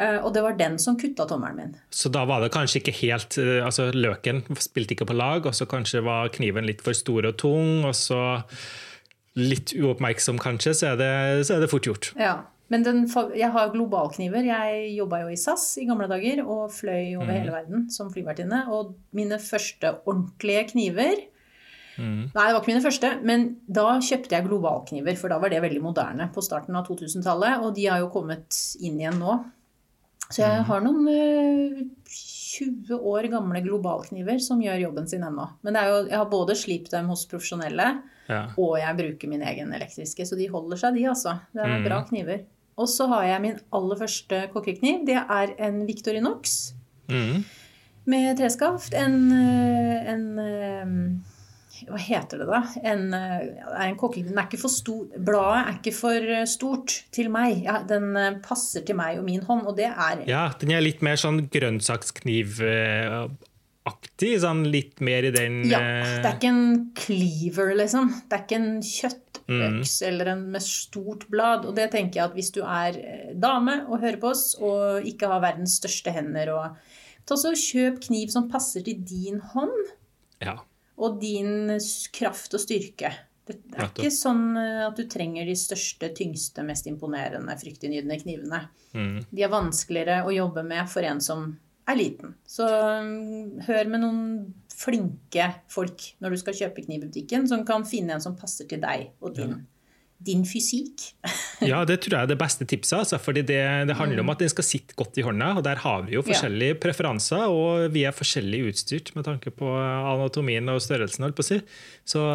Eh, 0.00 0.18
og 0.22 0.30
det 0.32 0.42
var 0.44 0.56
den 0.56 0.78
som 0.80 0.96
kutta 1.00 1.26
tommelen 1.28 1.58
min. 1.58 1.74
Så 1.92 2.08
da 2.12 2.24
var 2.28 2.40
det 2.40 2.52
kanskje 2.54 2.80
ikke 2.80 2.94
helt 3.02 3.36
eh, 3.40 3.60
altså 3.64 3.90
Løken 3.92 4.40
spilte 4.56 4.96
ikke 4.96 5.10
på 5.10 5.18
lag, 5.18 5.48
og 5.48 5.56
så 5.56 5.68
kanskje 5.68 6.04
var 6.06 6.32
kniven 6.32 6.68
litt 6.68 6.80
for 6.84 6.96
stor 6.96 7.28
og 7.28 7.36
tung, 7.40 7.84
og 7.88 7.94
så 7.96 8.22
litt 9.38 9.74
uoppmerksom 9.76 10.40
kanskje, 10.40 10.74
så 10.76 10.92
er 10.92 10.98
det, 11.00 11.12
så 11.48 11.56
er 11.56 11.64
det 11.64 11.70
fort 11.72 11.88
gjort. 11.88 12.12
Ja. 12.20 12.40
Men 12.72 12.86
den, 12.86 13.02
jeg 13.36 13.50
har 13.52 13.72
globalkniver. 13.74 14.46
Jeg 14.48 14.94
jobba 14.96 15.18
jo 15.26 15.32
i 15.34 15.36
SAS 15.36 15.74
i 15.76 15.84
gamle 15.84 16.06
dager 16.08 16.40
og 16.40 16.70
fløy 16.72 17.18
over 17.18 17.28
hele 17.28 17.52
verden 17.52 17.82
som 17.92 18.08
flyvertinne. 18.08 18.62
Og 18.72 18.94
mine 19.12 19.36
første 19.42 19.90
ordentlige 20.08 20.70
kniver 20.70 21.20
Nei, 22.00 22.24
det 22.32 22.54
var 22.54 22.62
ikke 22.62 22.70
mine 22.70 22.82
første, 22.82 23.08
men 23.28 23.42
da 23.68 23.98
kjøpte 24.00 24.32
jeg 24.32 24.46
globalkniver, 24.46 25.16
for 25.20 25.28
da 25.28 25.36
var 25.42 25.52
det 25.52 25.60
veldig 25.60 25.82
moderne 25.84 26.28
på 26.32 26.40
starten 26.44 26.78
av 26.78 26.86
2000-tallet, 26.88 27.60
og 27.60 27.74
de 27.76 27.84
har 27.90 28.00
jo 28.00 28.08
kommet 28.14 28.56
inn 28.80 28.96
igjen 28.96 29.20
nå. 29.20 29.36
Så 30.32 30.42
jeg 30.42 30.62
har 30.68 30.80
noen 30.84 31.06
uh, 31.08 31.82
20 32.12 32.98
år 33.12 33.28
gamle 33.32 33.60
globalkniver 33.64 34.40
som 34.44 34.60
gjør 34.62 34.80
jobben 34.86 35.06
sin 35.08 35.22
ennå. 35.24 35.46
Men 35.64 35.76
det 35.76 35.84
jo, 35.88 36.00
jeg 36.10 36.18
har 36.20 36.28
både 36.32 36.56
slipt 36.58 36.90
dem 36.92 37.08
hos 37.12 37.26
profesjonelle, 37.30 37.90
Ja. 38.28 38.44
og 38.56 38.76
jeg 38.78 38.96
bruker 38.96 39.28
min 39.28 39.42
egen 39.42 39.72
elektriske, 39.74 40.24
så 40.28 40.36
de 40.38 40.46
holder 40.52 40.78
seg, 40.78 40.94
de, 40.94 41.02
altså. 41.10 41.40
Det 41.52 41.64
er 41.64 41.82
bra 41.84 42.02
kniver. 42.08 42.44
Og 42.78 42.86
så 42.88 43.08
har 43.10 43.24
jeg 43.26 43.42
min 43.42 43.58
aller 43.74 43.98
første 43.98 44.38
kokkekniv. 44.54 45.02
Det 45.08 45.16
er 45.20 45.54
en 45.58 45.82
Victorinox 45.88 46.72
Mm. 47.10 47.42
med 48.06 48.38
treskaft. 48.38 48.94
En, 48.94 49.16
eh, 49.32 50.12
en 50.12 50.38
eh, 50.38 51.31
Hva 51.88 51.98
heter 52.00 52.38
det, 52.42 52.46
da? 52.48 52.60
En, 52.88 53.14
eh, 53.14 53.40
en 53.86 53.96
kokkekniv. 53.98 54.28
Den 54.30 54.38
er 54.40 54.46
ikke 54.48 54.62
for 54.62 54.70
stor. 54.72 55.04
Bladet 55.16 55.62
er 55.62 55.72
ikke 55.78 55.94
for 55.96 56.18
eh, 56.36 56.46
stort 56.50 56.88
til 57.14 57.30
meg. 57.32 57.64
Ja, 57.66 57.76
den 57.88 58.16
eh, 58.18 58.38
passer 58.44 58.80
til 58.86 58.96
meg 58.98 59.18
og 59.20 59.24
min 59.26 59.42
hånd, 59.46 59.62
og 59.68 59.74
det 59.78 59.90
er 59.90 60.16
ja, 60.28 60.44
den 60.60 60.70
er 60.74 60.80
litt 60.84 61.02
mer 61.04 61.16
sånn 61.20 61.40
grønnsaksknivaktig, 61.52 64.32
sånn 64.44 64.62
litt 64.72 64.96
mer 65.04 65.22
i 65.28 65.32
den 65.34 65.54
Ja, 65.70 65.80
det 66.22 66.28
er 66.28 66.36
ikke 66.36 66.54
en 66.54 66.66
cleaver, 66.98 67.70
liksom. 67.82 68.04
Det 68.28 68.34
er 68.36 68.42
ikke 68.46 68.62
en 68.62 68.74
kjøttøks 68.86 69.94
eller 70.08 70.24
en 70.36 70.42
med 70.54 70.62
stort 70.66 71.22
blad. 71.32 71.60
Og 71.68 71.72
det 71.78 71.86
tenker 71.94 72.14
jeg 72.20 72.26
at 72.30 72.36
hvis 72.38 72.54
du 72.54 72.62
er 72.62 72.90
dame 73.34 73.74
og 73.88 74.02
hører 74.04 74.20
på 74.22 74.28
oss, 74.34 74.44
og 74.60 74.80
ikke 75.08 75.30
har 75.32 75.44
verdens 75.44 75.74
største 75.82 76.10
hender 76.14 76.46
og 76.56 76.64
Ta 77.22 77.36
så 77.38 77.52
Kjøp 77.54 78.02
kniv 78.08 78.26
som 78.34 78.50
passer 78.50 78.82
til 78.82 78.98
din 79.06 79.38
hånd 79.52 79.78
ja. 80.42 80.56
Og 81.02 81.18
din 81.22 81.74
kraft 82.14 82.54
og 82.54 82.62
styrke. 82.62 83.10
Det 83.48 83.58
er 83.74 83.88
ikke 83.88 84.12
sånn 84.14 84.54
eh, 84.58 84.84
at 84.86 84.96
du 84.96 85.02
trenger 85.10 85.48
de 85.48 85.56
største, 85.58 86.12
tyngste, 86.14 86.62
mest 86.66 86.86
imponerende, 86.86 87.56
fryktinngytende 87.58 88.20
knivene. 88.22 88.62
Mm. 88.94 89.18
De 89.32 89.44
er 89.44 89.52
vanskeligere 89.52 90.22
å 90.26 90.34
jobbe 90.34 90.62
med 90.66 90.86
for 90.92 91.06
en 91.06 91.22
som 91.24 91.48
er 91.90 91.98
liten. 91.98 92.36
Så 92.46 92.68
um, 92.68 93.58
hør 93.66 93.90
med 93.90 94.04
noen 94.04 94.22
flinke 94.72 95.48
folk 95.70 96.04
når 96.22 96.34
du 96.34 96.40
skal 96.40 96.58
kjøpe 96.60 96.84
kniv 96.86 97.02
i 97.02 97.08
butikken, 97.08 97.48
som 97.50 97.66
kan 97.66 97.86
finne 97.88 98.16
en 98.16 98.24
som 98.24 98.38
passer 98.38 98.68
til 98.70 98.80
deg 98.82 99.10
og 99.20 99.34
din, 99.36 99.58
din 100.26 100.44
fysikk. 100.48 101.08
ja, 101.70 101.82
det 101.88 102.00
tror 102.04 102.16
jeg 102.16 102.28
er 102.28 102.32
det 102.32 102.38
beste 102.40 102.66
tipset. 102.68 102.98
Altså, 103.02 103.20
fordi 103.22 103.44
det, 103.48 103.60
det 103.90 103.98
handler 103.98 104.22
om 104.24 104.32
at 104.34 104.44
den 104.44 104.52
skal 104.52 104.66
sitte 104.66 104.96
godt 104.98 105.18
i 105.20 105.26
hånda, 105.26 105.52
og 105.58 105.66
der 105.66 105.82
har 105.82 106.06
vi 106.06 106.16
jo 106.16 106.24
forskjellige 106.26 106.78
preferanser, 106.82 107.48
og 107.50 107.88
vi 107.94 108.06
er 108.08 108.16
forskjellig 108.16 108.64
utstyrt 108.70 109.12
med 109.16 109.28
tanke 109.28 109.54
på 109.54 109.74
anatomien 109.76 110.72
og 110.72 110.82
størrelsen. 110.84 111.26
holdt 111.26 111.38
på 111.38 111.46
å 111.46 111.50
si. 111.52 111.60
Så 112.08 112.26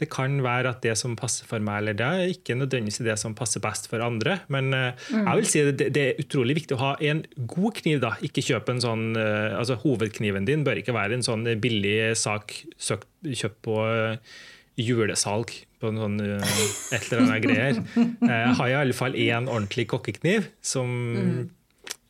det 0.00 0.08
kan 0.10 0.40
være 0.42 0.72
at 0.74 0.80
det 0.82 0.96
som 0.98 1.14
passer 1.18 1.46
for 1.46 1.62
meg 1.62 1.84
eller 1.84 1.94
deg, 1.98 2.32
ikke 2.34 2.56
nødvendigvis 2.58 3.04
det 3.06 3.14
som 3.20 3.36
passer 3.38 3.62
best 3.62 3.86
for 3.90 4.02
andre. 4.02 4.40
Men 4.50 4.72
mm. 4.74 4.96
jeg 5.20 5.38
vil 5.38 5.46
si 5.50 5.62
det, 5.68 5.90
det 5.94 6.02
er 6.02 6.22
utrolig 6.24 6.56
viktig 6.58 6.74
å 6.74 6.80
ha 6.80 6.90
en 6.98 7.22
god 7.36 7.78
kniv. 7.78 8.00
da. 8.02 8.16
Ikke 8.26 8.42
kjøp 8.42 8.72
en 8.72 8.82
sånn, 8.82 9.04
eh, 9.20 9.54
altså 9.54 9.78
Hovedkniven 9.84 10.48
din 10.48 10.66
bør 10.66 10.82
ikke 10.82 10.96
være 10.96 11.18
en 11.18 11.26
sånn 11.26 11.46
billig 11.62 12.16
sak 12.18 12.56
søkt, 12.74 13.06
kjøpt 13.22 13.60
på 13.68 13.78
eh, 13.86 14.34
julesalg 14.80 15.52
på 15.80 15.90
en 15.92 15.98
sånn 16.00 16.16
eh, 16.24 16.58
et 16.96 17.06
eller 17.12 17.22
annet 17.24 17.44
greier. 17.44 17.80
Eh, 17.96 18.30
Jeg 18.30 18.54
har 18.58 18.70
i 18.72 18.76
alle 18.80 18.96
fall 18.96 19.14
én 19.18 19.46
ordentlig 19.50 19.86
kokkekniv 19.92 20.48
som 20.64 20.90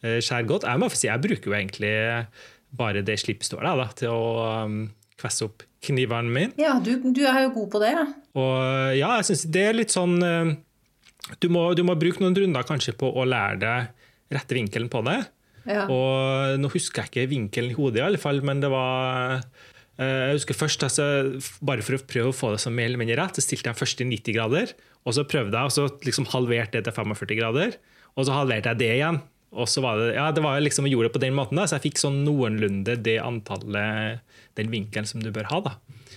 eh, 0.05 0.21
skjærer 0.23 0.49
godt. 0.49 0.67
Jeg 0.69 0.81
må 0.83 0.89
få 0.93 1.01
si, 1.01 1.09
jeg 1.11 1.25
bruker 1.25 1.51
jo 1.51 1.57
egentlig 1.59 1.93
bare 2.75 3.05
det 3.07 3.19
slippstålet 3.23 3.93
til 4.01 4.11
å 4.11 4.65
um, 4.67 4.79
kvesse 5.21 5.47
opp 5.47 5.62
knivene 5.85 6.33
mine. 6.33 6.55
Ja, 6.59 6.79
du, 6.83 6.97
du 7.15 7.21
er 7.29 7.45
jo 7.45 7.53
god 7.61 7.69
på 7.75 7.81
det, 7.85 7.93
ja. 7.95 8.07
Og 8.35 8.55
ja, 8.99 9.12
jeg 9.21 9.29
synes 9.29 9.45
det 9.55 9.62
er 9.69 9.77
litt 9.77 9.93
sånn 9.95 10.17
du 11.41 11.47
må, 11.53 11.69
du 11.79 11.85
må 11.87 11.95
bruke 11.97 12.21
noen 12.25 12.35
runder 12.37 12.67
kanskje 12.67 12.97
på 12.99 13.09
å 13.15 13.23
lære 13.29 13.61
deg 13.62 14.35
rette 14.35 14.57
vinkelen 14.57 14.91
på 14.93 15.05
det. 15.07 15.21
ja. 15.71 15.85
Og 15.93 16.59
nå 16.61 16.69
husker 16.73 17.05
jeg 17.05 17.12
ikke 17.12 17.31
vinkelen 17.31 17.71
i 17.71 17.77
hodet, 17.79 18.01
i 18.03 18.07
alle 18.09 18.19
fall, 18.21 18.43
men 18.45 18.61
det 18.65 18.73
var 18.73 19.45
Jeg 19.95 20.38
husker 20.40 20.57
først, 20.59 20.82
altså, 20.82 21.05
Bare 21.62 21.84
for 21.86 21.95
å 21.95 22.03
prøve 22.03 22.32
å 22.32 22.34
få 22.34 22.49
det 22.55 22.62
som 22.64 22.74
mer 22.74 22.88
eller 22.88 22.99
mindre 22.99 23.18
rett, 23.20 23.36
så 23.38 23.45
stilte 23.45 23.70
jeg 23.70 23.78
først 23.78 24.03
i 24.03 24.09
90 24.11 24.34
grader. 24.34 24.72
Og 25.05 25.14
så 25.14 25.26
prøvde 25.28 25.55
jeg, 25.55 25.70
og 25.70 25.74
så 25.74 25.86
liksom 26.07 26.26
halverte 26.32 26.80
det 26.80 26.88
til 26.88 26.97
45 26.97 27.38
grader. 27.38 27.78
Og 28.14 28.26
så 28.26 28.34
halverte 28.34 28.72
jeg 28.72 28.80
det 28.80 28.90
igjen. 28.97 29.20
Og 29.55 29.68
så 29.70 29.82
var 29.84 30.01
det, 30.01 30.14
ja, 30.16 30.28
det 30.34 30.42
var 30.42 30.59
liksom, 30.62 30.88
jeg 30.88 30.97
gjorde 30.97 31.11
det 31.12 31.14
på 31.14 31.22
den 31.22 31.36
måten, 31.36 31.59
da, 31.61 31.66
så 31.70 31.76
jeg 31.76 31.86
fikk 31.88 32.01
sånn 32.03 32.22
noenlunde 32.26 32.97
det 33.07 33.20
antallet, 33.22 34.24
den 34.59 34.72
vinkelen 34.72 35.07
som 35.07 35.22
du 35.22 35.30
bør 35.34 35.47
ha. 35.53 35.61
da. 35.68 35.74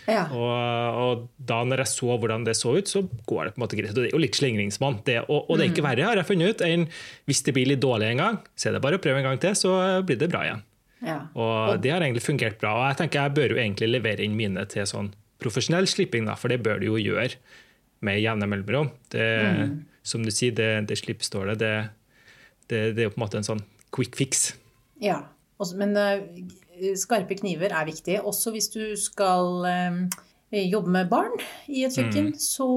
ja. 0.09 0.23
Og, 0.33 1.01
og 1.03 1.27
da 1.37 1.59
når 1.67 1.83
jeg 1.83 1.91
så 1.93 2.15
hvordan 2.17 2.47
det 2.47 2.55
så 2.57 2.73
ut, 2.79 2.89
så 2.89 3.03
går 3.29 3.45
det 3.45 3.53
på 3.53 3.61
en 3.61 3.65
måte 3.67 3.77
greit. 3.77 3.93
Og 3.93 4.01
det 4.01 4.09
er 4.09 4.17
jo 4.17 4.23
litt 4.23 4.39
slingringsmann. 4.39 5.03
Det, 5.05 5.19
og, 5.27 5.45
og 5.45 5.59
det 5.59 5.67
er 5.67 5.75
ikke 5.75 5.85
verre, 5.85 6.07
har 6.09 6.21
jeg 6.21 6.29
funnet 6.31 6.55
ut, 6.55 6.65
enn 6.65 6.87
hvis 7.29 7.43
det 7.45 7.53
blir 7.57 7.69
litt 7.69 7.83
dårlig 7.83 8.09
en 8.15 8.23
gang, 8.23 8.41
så 8.57 8.71
er 8.71 8.77
det 8.77 8.83
bare 8.87 8.97
å 8.97 9.03
prøve 9.03 9.21
en 9.21 9.29
gang 9.29 9.45
til, 9.45 9.53
så 9.59 9.77
blir 10.07 10.17
det 10.17 10.31
bra 10.33 10.47
igjen. 10.47 10.65
Ja. 11.05 11.19
Og 11.37 11.77
det 11.83 11.91
har 11.93 12.01
egentlig 12.01 12.25
fungert 12.25 12.59
bra. 12.61 12.73
Og 12.79 12.85
jeg 12.89 12.99
tenker 13.01 13.27
jeg 13.27 13.35
bør 13.37 13.53
jo 13.53 13.61
egentlig 13.61 13.89
levere 13.91 14.25
inn 14.25 14.37
mine 14.37 14.65
til 14.69 14.87
sånn 14.89 15.11
profesjonell 15.41 15.87
slipping, 15.89 16.25
da, 16.29 16.35
for 16.39 16.49
det 16.49 16.63
bør 16.65 16.81
du 16.81 16.87
jo 16.89 16.97
gjøre 17.01 17.37
med 18.05 18.21
jevne 18.21 18.49
mellomrom. 18.49 18.91
Det, 19.13 19.27
Som 20.07 20.23
du 20.25 20.31
sier, 20.31 20.53
det, 20.55 20.87
det 20.89 20.97
slippstålet, 21.01 21.59
det, 21.59 21.73
det, 22.71 22.79
det 22.95 23.03
er 23.03 23.09
jo 23.09 23.15
på 23.15 23.21
en 23.21 23.25
måte 23.25 23.41
en 23.41 23.47
sånn 23.47 23.63
quick 23.93 24.17
fix. 24.17 24.49
Ja. 25.03 25.21
Men 25.77 25.97
eh, 25.97 26.23
skarpe 26.97 27.37
kniver 27.39 27.73
er 27.73 27.89
viktig. 27.89 28.19
Også 28.21 28.53
hvis 28.53 28.69
du 28.73 28.93
skal 28.99 29.67
eh, 29.69 30.01
jobbe 30.51 30.87
med 30.93 31.09
barn 31.11 31.33
i 31.67 31.81
et 31.83 31.91
kjøkken, 31.97 32.29
så 32.39 32.67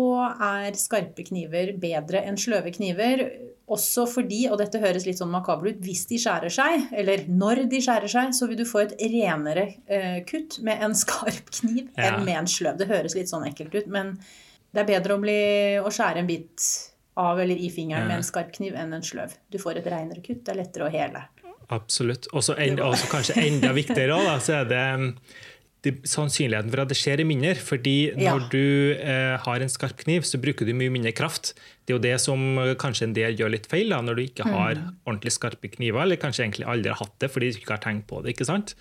er 0.43 0.75
skarpe 0.75 1.23
kniver 1.29 1.71
bedre 1.79 2.25
enn 2.27 2.39
sløve 2.41 2.73
kniver. 2.75 3.23
Også 3.71 4.03
fordi, 4.11 4.49
og 4.51 4.59
dette 4.59 4.81
høres 4.83 5.05
litt 5.07 5.21
sånn 5.21 5.31
makabert 5.31 5.77
ut, 5.77 5.85
hvis 5.87 6.03
de 6.11 6.19
skjærer 6.19 6.51
seg, 6.51 6.89
eller 6.91 7.23
når 7.31 7.61
de 7.71 7.79
skjærer 7.85 8.11
seg, 8.11 8.33
så 8.35 8.49
vil 8.51 8.59
du 8.59 8.65
få 8.67 8.81
et 8.83 8.97
renere 8.99 9.69
eh, 9.87 10.25
kutt 10.27 10.59
med 10.67 10.83
en 10.83 10.97
skarp 11.05 11.53
kniv 11.61 11.85
Ja. 11.95 12.09
enn 12.17 12.25
med 12.27 12.35
en 12.41 12.51
sløv. 12.51 12.81
Det 12.81 12.89
høres 12.91 13.15
litt 13.15 13.31
sånn 13.31 13.47
ekkelt 13.47 13.77
ut, 13.79 13.87
men 13.87 14.17
det 14.75 14.83
er 14.83 14.91
bedre 14.91 15.15
å, 15.15 15.23
bli, 15.23 15.39
å 15.79 15.91
skjære 15.95 16.25
en 16.25 16.27
bit 16.31 16.67
av 17.21 17.39
eller 17.43 17.55
i 17.59 17.71
fingeren 17.71 18.07
med 18.09 18.17
en 18.21 18.27
skarp 18.27 18.51
kniv 18.55 18.75
enn 18.79 18.93
en 18.99 19.03
sløv. 19.07 19.37
Du 19.51 19.59
får 19.63 19.79
et 19.79 19.87
renere 19.95 20.23
kutt, 20.25 20.43
det 20.47 20.53
er 20.57 20.61
lettere 20.65 20.87
å 20.89 20.91
hele. 20.91 21.23
Absolutt. 21.71 22.27
Og 22.35 22.43
så 22.43 22.57
kanskje 23.11 23.39
enda 23.47 23.71
viktigere 23.77 24.19
da, 24.27 24.37
så 24.43 24.61
er 24.65 24.71
det 24.71 24.85
det, 25.83 25.95
sannsynligheten 26.05 26.71
for 26.73 26.83
at 26.83 26.91
det 26.93 26.97
skjer 27.01 27.23
er 27.23 27.29
mindre. 27.29 27.55
Fordi 27.57 28.13
Ja. 28.21 28.35
når 28.37 28.49
du 28.53 28.65
eh, 29.01 29.37
har 29.41 29.61
en 29.65 29.69
skarp 29.73 29.97
kniv, 30.05 30.23
så 30.29 30.41
bruker 30.41 30.67
du 30.69 30.75
mye 30.77 30.91
mindre 30.93 31.13
kraft. 31.17 31.55
Det 31.87 31.95
er 31.95 31.97
jo 31.97 32.03
det 32.05 32.21
som 32.21 32.59
eh, 32.61 32.75
kanskje 32.79 33.07
en 33.09 33.15
del 33.17 33.35
gjør 33.39 33.51
litt 33.55 33.67
feil, 33.71 33.89
da, 33.91 34.01
når 34.05 34.15
du 34.19 34.23
ikke 34.27 34.45
har 34.47 34.77
ordentlig 35.09 35.33
skarpe 35.33 35.71
kniver, 35.73 36.03
eller 36.05 36.21
kanskje 36.21 36.45
egentlig 36.45 36.69
aldri 36.69 36.93
har 36.93 37.01
hatt 37.01 37.17
det 37.25 37.31
fordi 37.33 37.49
du 37.51 37.59
ikke 37.63 37.75
har 37.79 37.83
tenkt 37.83 38.07
på 38.13 38.21
det. 38.23 38.35
ikke 38.37 38.47
sant? 38.47 38.75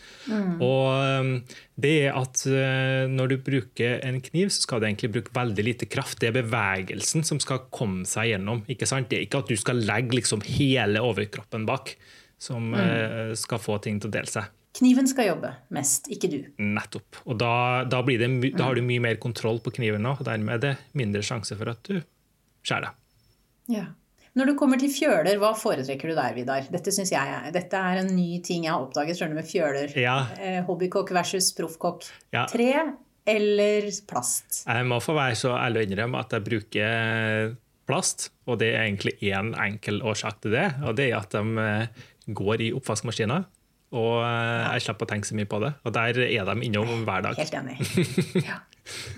Og 0.60 0.92
um, 1.24 1.32
det 1.80 1.94
er 2.10 2.20
at 2.20 2.44
eh, 2.46 3.08
når 3.10 3.32
du 3.34 3.38
bruker 3.48 4.00
en 4.06 4.20
kniv, 4.22 4.52
så 4.52 4.62
skal 4.68 4.82
du 4.84 4.90
egentlig 4.90 5.12
bruke 5.16 5.34
veldig 5.34 5.66
lite 5.66 5.88
kraft. 5.90 6.20
Det 6.20 6.30
er 6.34 6.42
bevegelsen 6.42 7.24
som 7.24 7.40
skal 7.40 7.64
komme 7.72 8.04
seg 8.06 8.34
gjennom. 8.34 8.66
ikke 8.68 8.86
sant? 8.90 9.10
Det 9.10 9.18
er 9.22 9.26
ikke 9.28 9.40
at 9.46 9.50
du 9.50 9.56
skal 9.56 9.80
legge 9.88 10.20
liksom 10.20 10.44
hele 10.46 11.00
overkroppen 11.02 11.66
bak, 11.66 11.96
som 12.40 12.74
eh, 12.76 13.34
skal 13.40 13.60
få 13.60 13.80
ting 13.84 14.00
til 14.00 14.12
å 14.12 14.16
dele 14.20 14.30
seg. 14.32 14.52
Kniven 14.80 15.10
skal 15.12 15.28
jobbe 15.34 15.52
mest, 15.76 16.08
ikke 16.14 16.30
du. 16.32 16.38
Nettopp. 16.64 17.20
Og 17.28 17.36
da, 17.42 17.84
da, 17.90 18.00
blir 18.06 18.22
det, 18.22 18.30
da 18.56 18.70
har 18.70 18.80
du 18.80 18.86
mye 18.86 19.04
mer 19.04 19.18
kontroll 19.20 19.60
på 19.64 19.74
kniven, 19.76 20.06
nå, 20.06 20.16
og 20.16 20.28
dermed 20.28 20.56
er 20.56 20.62
det 20.64 20.76
mindre 20.96 21.24
sjanse 21.26 21.58
for 21.60 21.74
at 21.74 21.82
du 21.90 21.98
skjærer 22.64 22.88
deg. 22.88 23.02
Ja. 23.76 23.88
Når 24.38 24.52
du 24.52 24.54
kommer 24.56 24.80
til 24.80 24.92
fjøler, 24.94 25.36
hva 25.42 25.52
foretrekker 25.58 26.12
du 26.12 26.16
der, 26.16 26.32
Vidar? 26.38 26.68
Dette, 26.72 26.94
jeg, 26.96 27.52
dette 27.56 27.84
er 27.92 28.02
en 28.04 28.12
ny 28.16 28.40
ting 28.46 28.68
jeg 28.68 28.72
har 28.72 28.86
oppdaget 28.86 29.20
skjønner 29.20 29.36
du, 29.36 29.42
med 29.42 29.50
fjøler. 29.50 29.96
Ja, 30.00 30.18
Eh, 30.40 30.62
hobbykokk 30.68 31.12
versus 31.18 31.52
proffkokk. 31.58 32.08
Ja. 32.36 32.46
Tre 32.48 32.72
eller 33.30 33.90
plast? 34.10 34.64
jeg 34.64 34.86
må 34.88 35.02
få 35.04 35.14
være 35.18 35.36
så 35.38 35.52
ærlig 35.60 35.84
å 35.84 35.88
innrømme 35.90 36.22
at 36.24 36.32
jeg 36.34 36.46
bruker 36.46 37.58
plast, 37.90 38.30
og 38.48 38.62
det 38.62 38.72
er 38.78 38.86
egentlig 38.86 39.18
én 39.28 39.52
enkel 39.60 40.00
årsak 40.06 40.40
til 40.46 40.56
det, 40.56 40.68
og 40.86 40.96
det 40.98 41.10
er 41.10 41.20
at 41.20 41.36
de 41.36 41.66
eh, 41.66 42.08
går 42.30 42.70
i 42.70 42.74
oppvaskmaskiner. 42.78 43.48
Og 43.96 44.20
eh, 44.22 44.66
jeg 44.76 44.86
slipper 44.86 45.08
å 45.08 45.12
tenke 45.14 45.30
så 45.30 45.38
mye 45.38 45.50
på 45.50 45.62
det. 45.64 45.74
Og 45.86 45.96
der 45.96 46.20
er 46.28 46.50
de 46.52 46.68
innom 46.68 47.06
hver 47.08 47.26
dag. 47.26 47.40
Helt 47.40 47.62
enig. 47.62 47.80
Ja. 48.50 48.64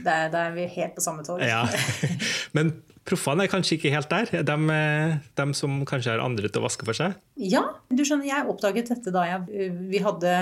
Da 0.04 0.26
er 0.28 0.50
vi 0.52 0.66
helt 0.68 0.98
på 0.98 1.04
samme 1.04 1.24
tog. 1.24 1.40
Ja. 1.48 1.62
Men 2.58 2.74
proffene 3.08 3.46
er 3.46 3.52
kanskje 3.52 3.78
ikke 3.78 3.94
helt 3.94 4.12
der. 4.12 4.44
De, 4.44 4.58
de 5.40 5.46
som 5.56 5.78
kanskje 5.88 6.12
har 6.12 6.24
andre 6.24 6.52
til 6.52 6.60
å 6.60 6.66
vaske 6.66 6.84
for 6.84 6.98
seg. 6.98 7.16
Ja, 7.40 7.62
du 7.88 8.04
skjønner, 8.04 8.28
jeg 8.28 8.50
oppdaget 8.52 8.92
dette 8.92 9.14
da 9.16 9.24
jeg, 9.30 9.72
vi 9.94 10.02
hadde 10.04 10.34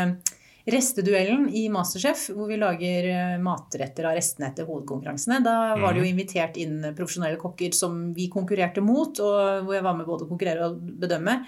resteduellen 0.69 1.47
i 1.55 1.67
Masterchef, 1.71 2.29
hvor 2.35 2.49
vi 2.49 2.57
lager 2.59 3.09
eh, 3.09 3.35
matretter 3.41 4.09
av 4.09 4.17
restene 4.17 4.49
etter 4.49 4.67
hovedkonkurransene. 4.69 5.41
Da 5.45 5.55
var 5.79 5.93
det 5.93 6.03
jo 6.03 6.09
invitert 6.09 6.57
inn 6.61 6.81
profesjonelle 6.97 7.39
kokker 7.41 7.75
som 7.75 8.09
vi 8.15 8.29
konkurrerte 8.31 8.83
mot, 8.85 9.21
og 9.23 9.65
hvor 9.65 9.77
jeg 9.77 9.85
var 9.85 9.97
med 9.97 10.09
både 10.09 10.25
å 10.25 10.31
konkurrere 10.31 10.69
og 10.69 10.81
bedømme. 11.01 11.39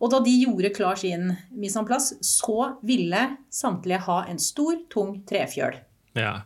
Og 0.00 0.12
da 0.12 0.20
de 0.24 0.32
gjorde 0.42 0.72
klar 0.72 0.96
sin 0.96 1.34
mise 1.52 1.78
en 1.78 1.88
place, 1.88 2.16
så 2.24 2.76
ville 2.86 3.20
samtlige 3.52 4.00
ha 4.06 4.22
en 4.30 4.40
stor, 4.40 4.78
tung 4.92 5.18
trefjøl. 5.28 5.76
Ja. 6.16 6.40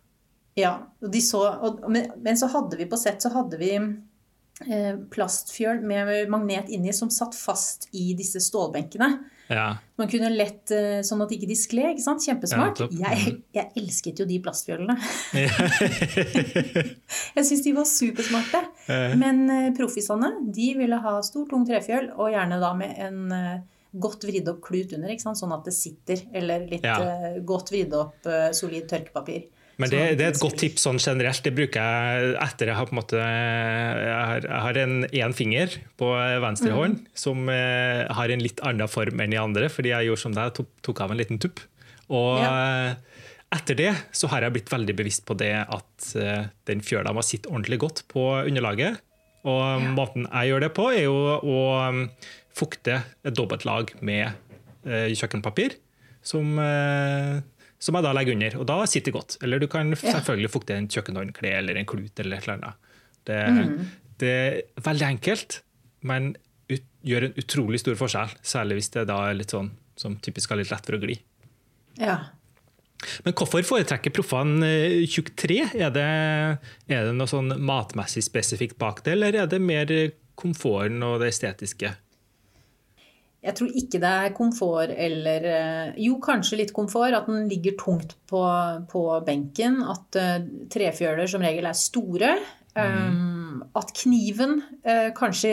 Ja, 0.59 0.75
og 1.03 1.11
de 1.11 1.23
så, 1.23 1.43
og, 1.67 1.85
men, 1.91 2.11
men 2.23 2.39
så 2.39 2.47
hadde 2.53 2.79
vi 2.79 2.87
på 2.91 2.99
sett 2.99 3.23
så 3.23 3.33
hadde 3.35 3.59
vi 3.59 3.73
plastfjøl 5.11 5.81
med 5.83 6.29
magnet 6.31 6.69
inni 6.71 6.93
som 6.95 7.11
satt 7.11 7.35
fast 7.35 7.89
i 7.93 8.15
disse 8.15 8.39
stålbenkene. 8.41 9.09
ja. 9.51 9.77
Man 9.99 10.09
kunne 10.11 10.31
lett 10.31 10.71
eh, 10.75 11.03
sånn 11.07 11.23
at 11.23 11.31
ikke 11.35 11.47
de 11.47 11.55
skled. 11.59 11.91
ikke 11.95 12.03
sant? 12.03 12.23
Kjempesmart. 12.27 12.81
Ja, 12.99 13.13
jeg, 13.15 13.37
jeg 13.55 13.71
elsket 13.79 14.19
jo 14.23 14.27
de 14.27 14.39
plastfjølene. 14.43 14.97
jeg 17.35 17.45
syns 17.47 17.63
de 17.67 17.73
var 17.77 17.87
supersmarte. 17.89 18.63
Men 19.21 19.45
eh, 19.51 19.71
proffisene 19.77 20.33
de 20.55 20.71
ville 20.79 20.99
ha 21.05 21.15
stor, 21.27 21.47
tung 21.51 21.67
trefjøl, 21.69 22.11
og 22.17 22.33
gjerne 22.35 22.61
da 22.63 22.73
med 22.79 22.99
en 23.07 23.21
eh, 23.37 23.57
godt 23.95 24.27
vridd 24.27 24.49
opp 24.51 24.63
klut 24.67 24.95
under, 24.97 25.13
sånn 25.23 25.55
at 25.55 25.69
det 25.69 25.75
sitter. 25.77 26.25
Eller 26.35 26.67
litt 26.71 26.87
Ja. 26.87 26.97
eh, 27.03 27.39
godt 27.47 27.73
vridd 27.75 27.95
opp 27.99 28.27
eh, 28.31 28.49
solid 28.57 28.89
tørkepapir. 28.91 29.47
Men 29.81 29.91
det, 29.91 30.01
det 30.21 30.27
er 30.27 30.33
et 30.33 30.43
godt 30.43 30.59
tips 30.63 30.85
sånn 30.87 31.01
generelt. 31.03 31.43
Det 31.43 31.53
bruker 31.55 31.83
jeg 31.83 32.35
etter 32.45 32.71
jeg 32.71 32.79
har 32.79 32.87
på 32.87 32.95
en 32.95 33.01
måte 33.01 33.19
Jeg 33.19 34.51
har, 34.65 34.79
en 34.85 34.97
én 35.09 35.35
finger 35.35 35.79
på 36.01 36.11
venstre 36.45 36.71
Mm. 36.71 36.77
hånd 36.79 37.01
som 37.19 37.49
eh, 37.51 38.05
har 38.07 38.31
en 38.31 38.43
litt 38.43 38.63
annen 38.63 38.91
form 38.91 39.21
enn 39.21 39.35
de 39.35 39.41
andre, 39.41 39.69
fordi 39.73 39.91
jeg 39.91 40.09
gjorde 40.09 40.23
som 40.23 40.37
deg, 40.37 40.53
tok, 40.57 40.71
tok 40.87 41.03
av 41.05 41.15
en 41.15 41.19
liten 41.19 41.41
tupp. 41.43 41.63
Og 42.15 42.39
ja. 42.43 42.95
etter 43.55 43.79
det 43.79 43.91
så 44.15 44.31
har 44.33 44.47
jeg 44.47 44.55
blitt 44.57 44.73
veldig 44.73 44.97
bevisst 44.97 45.27
på 45.27 45.37
det 45.39 45.55
at 45.63 46.09
eh, 46.21 46.47
den 46.71 46.85
fjøla 46.85 47.15
må 47.17 47.25
sitte 47.27 47.51
ordentlig 47.51 47.81
godt 47.83 48.05
på 48.13 48.29
underlaget. 48.45 49.03
Og 49.45 49.85
måten 49.93 50.29
jeg 50.31 50.53
gjør 50.53 50.65
det 50.65 50.73
på, 50.77 50.89
er 50.95 51.05
jo 51.05 51.17
å 51.37 51.59
um, 51.93 52.05
fukte 52.57 53.03
et 53.25 53.35
dobbeltlag 53.37 53.93
med 54.01 54.31
eh, 54.89 55.11
kjøkkenpapir. 55.13 55.77
Som, 56.25 56.57
eh, 56.57 57.43
som 57.85 57.99
jeg 57.99 58.07
da 58.07 58.15
legger 58.17 58.37
under, 58.39 58.57
og 58.63 58.69
da 58.71 58.79
sitter 58.89 59.11
det 59.11 59.19
godt. 59.19 59.37
Eller 59.45 59.61
du 59.61 59.69
kan 59.71 59.93
selvfølgelig 59.99 60.53
fukte 60.55 60.77
en 60.79 60.89
kjøkkenhåndkle 60.89 61.53
eller 61.59 61.81
en 61.81 61.89
klut 61.89 62.23
eller 62.23 62.39
et 62.39 62.47
eller 62.47 62.57
annet. 62.57 62.95
Det, 63.29 63.41
det 64.23 64.33
er 64.33 64.87
veldig 64.87 65.07
enkelt, 65.11 65.59
men 66.09 66.33
ut, 66.73 66.87
gjør 67.05 67.29
en 67.29 67.37
utrolig 67.41 67.83
stor 67.83 67.99
forskjell. 68.01 68.33
Særlig 68.45 68.81
hvis 68.81 68.93
det 68.97 69.05
da 69.11 69.19
er 69.29 69.37
litt 69.37 69.53
sånn 69.53 69.75
som 70.01 70.17
typisk 70.25 70.51
har 70.51 70.61
litt 70.61 70.73
lett 70.73 70.89
for 70.89 70.97
å 70.97 71.03
gli. 71.03 71.19
Ja. 72.01 72.17
Men 73.27 73.37
hvorfor 73.37 73.65
foretrekker 73.67 74.15
proffene 74.15 74.69
eh, 74.71 75.05
tjukk 75.11 75.35
tre? 75.39 75.61
Er 75.77 75.93
det, 75.95 76.09
er 76.89 77.09
det 77.11 77.15
noe 77.19 77.31
sånn 77.31 77.53
matmessig 77.61 78.25
spesifikt 78.27 78.79
bak 78.81 79.05
det, 79.05 79.19
eller 79.19 79.43
er 79.43 79.51
det 79.51 79.61
mer 79.63 79.93
komforten 80.41 81.05
og 81.07 81.21
det 81.23 81.31
estetiske? 81.35 81.93
Jeg 83.45 83.57
tror 83.59 83.75
ikke 83.77 84.01
det 84.01 84.11
er 84.25 84.33
komfort 84.37 84.93
eller 84.97 85.45
eh, 85.51 85.91
Jo, 86.01 86.17
kanskje 86.25 86.59
litt 86.63 86.73
komfort. 86.77 87.13
At 87.17 87.29
den 87.29 87.45
ligger 87.51 87.77
tungt 87.81 88.15
på, 88.31 88.41
på 88.91 89.03
benken. 89.27 89.83
At 89.85 90.17
uh, 90.21 90.39
trefjøler 90.73 91.29
som 91.31 91.45
regel 91.45 91.69
er 91.69 91.77
store. 91.77 92.33
Um, 92.75 93.61
at 93.79 93.93
kniven 94.01 94.57
uh, 94.87 95.11
kanskje 95.15 95.53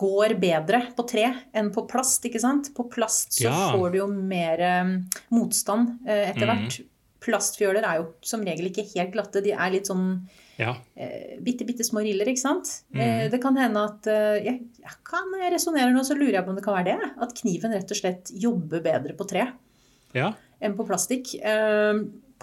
går 0.00 0.34
bedre 0.40 0.80
på 0.96 1.04
tre 1.06 1.26
enn 1.52 1.68
på 1.74 1.84
plast. 1.90 2.24
ikke 2.24 2.40
sant? 2.40 2.72
På 2.76 2.86
plast 2.90 3.36
så 3.36 3.50
Ja. 3.50 3.60
får 3.76 3.92
du 3.92 3.98
jo 4.00 4.08
mer 4.08 4.62
um, 4.80 4.94
motstand 5.36 5.98
uh, 6.08 6.22
etter 6.30 6.48
hvert. 6.48 6.80
Plastfjøler 7.24 7.84
er 7.88 8.00
jo 8.00 8.08
som 8.24 8.42
regel 8.44 8.70
ikke 8.72 8.88
helt 8.94 9.12
glatte. 9.14 9.44
De 9.44 9.52
er 9.52 9.70
litt 9.72 9.88
sånn 9.88 10.24
Ja. 10.56 10.76
eh, 10.94 11.36
bitte, 11.42 11.66
bitte 11.66 11.84
små 11.86 12.04
riller, 12.04 12.28
ikke 12.30 12.42
sant? 12.42 12.70
Eh, 12.94 13.26
det 13.30 13.40
kan 13.42 13.56
hende 13.58 13.84
at 13.88 14.08
eh, 14.10 14.40
jeg, 14.44 14.60
jeg 14.82 14.98
kan, 15.06 15.26
Når 15.32 15.44
jeg 15.44 15.54
resonnerer 15.56 15.94
nå, 15.94 16.04
så 16.06 16.16
lurer 16.18 16.38
jeg 16.38 16.46
på 16.46 16.52
om 16.52 16.58
det 16.58 16.66
kan 16.66 16.76
være 16.78 16.92
det. 16.92 17.12
At 17.26 17.36
kniven 17.40 17.74
rett 17.74 17.94
og 17.94 18.00
slett 18.00 18.34
jobber 18.38 18.84
bedre 18.84 19.16
på 19.18 19.26
tre 19.30 19.48
ja. 20.14 20.30
enn 20.62 20.76
på 20.78 20.86
plastikk. 20.86 21.34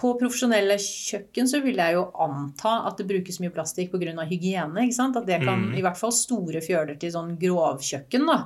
På 0.02 0.10
profesjonelle 0.18 0.76
kjøkken 0.82 1.48
så 1.48 1.60
vil 1.64 1.78
jeg 1.78 1.94
jo 1.96 2.06
anta 2.24 2.78
at 2.88 2.98
det 3.00 3.06
brukes 3.08 3.38
mye 3.40 3.52
plastikk 3.54 3.92
pga. 3.92 4.26
hygiene. 4.28 4.84
ikke 4.84 4.98
sant? 4.98 5.16
At 5.16 5.28
det 5.28 5.40
kan, 5.44 5.70
i 5.76 5.84
hvert 5.84 6.00
fall 6.00 6.12
store 6.16 6.60
fjøler 6.64 6.98
til 7.00 7.14
sånn 7.14 7.36
grovkjøkken, 7.40 8.28
da, 8.28 8.38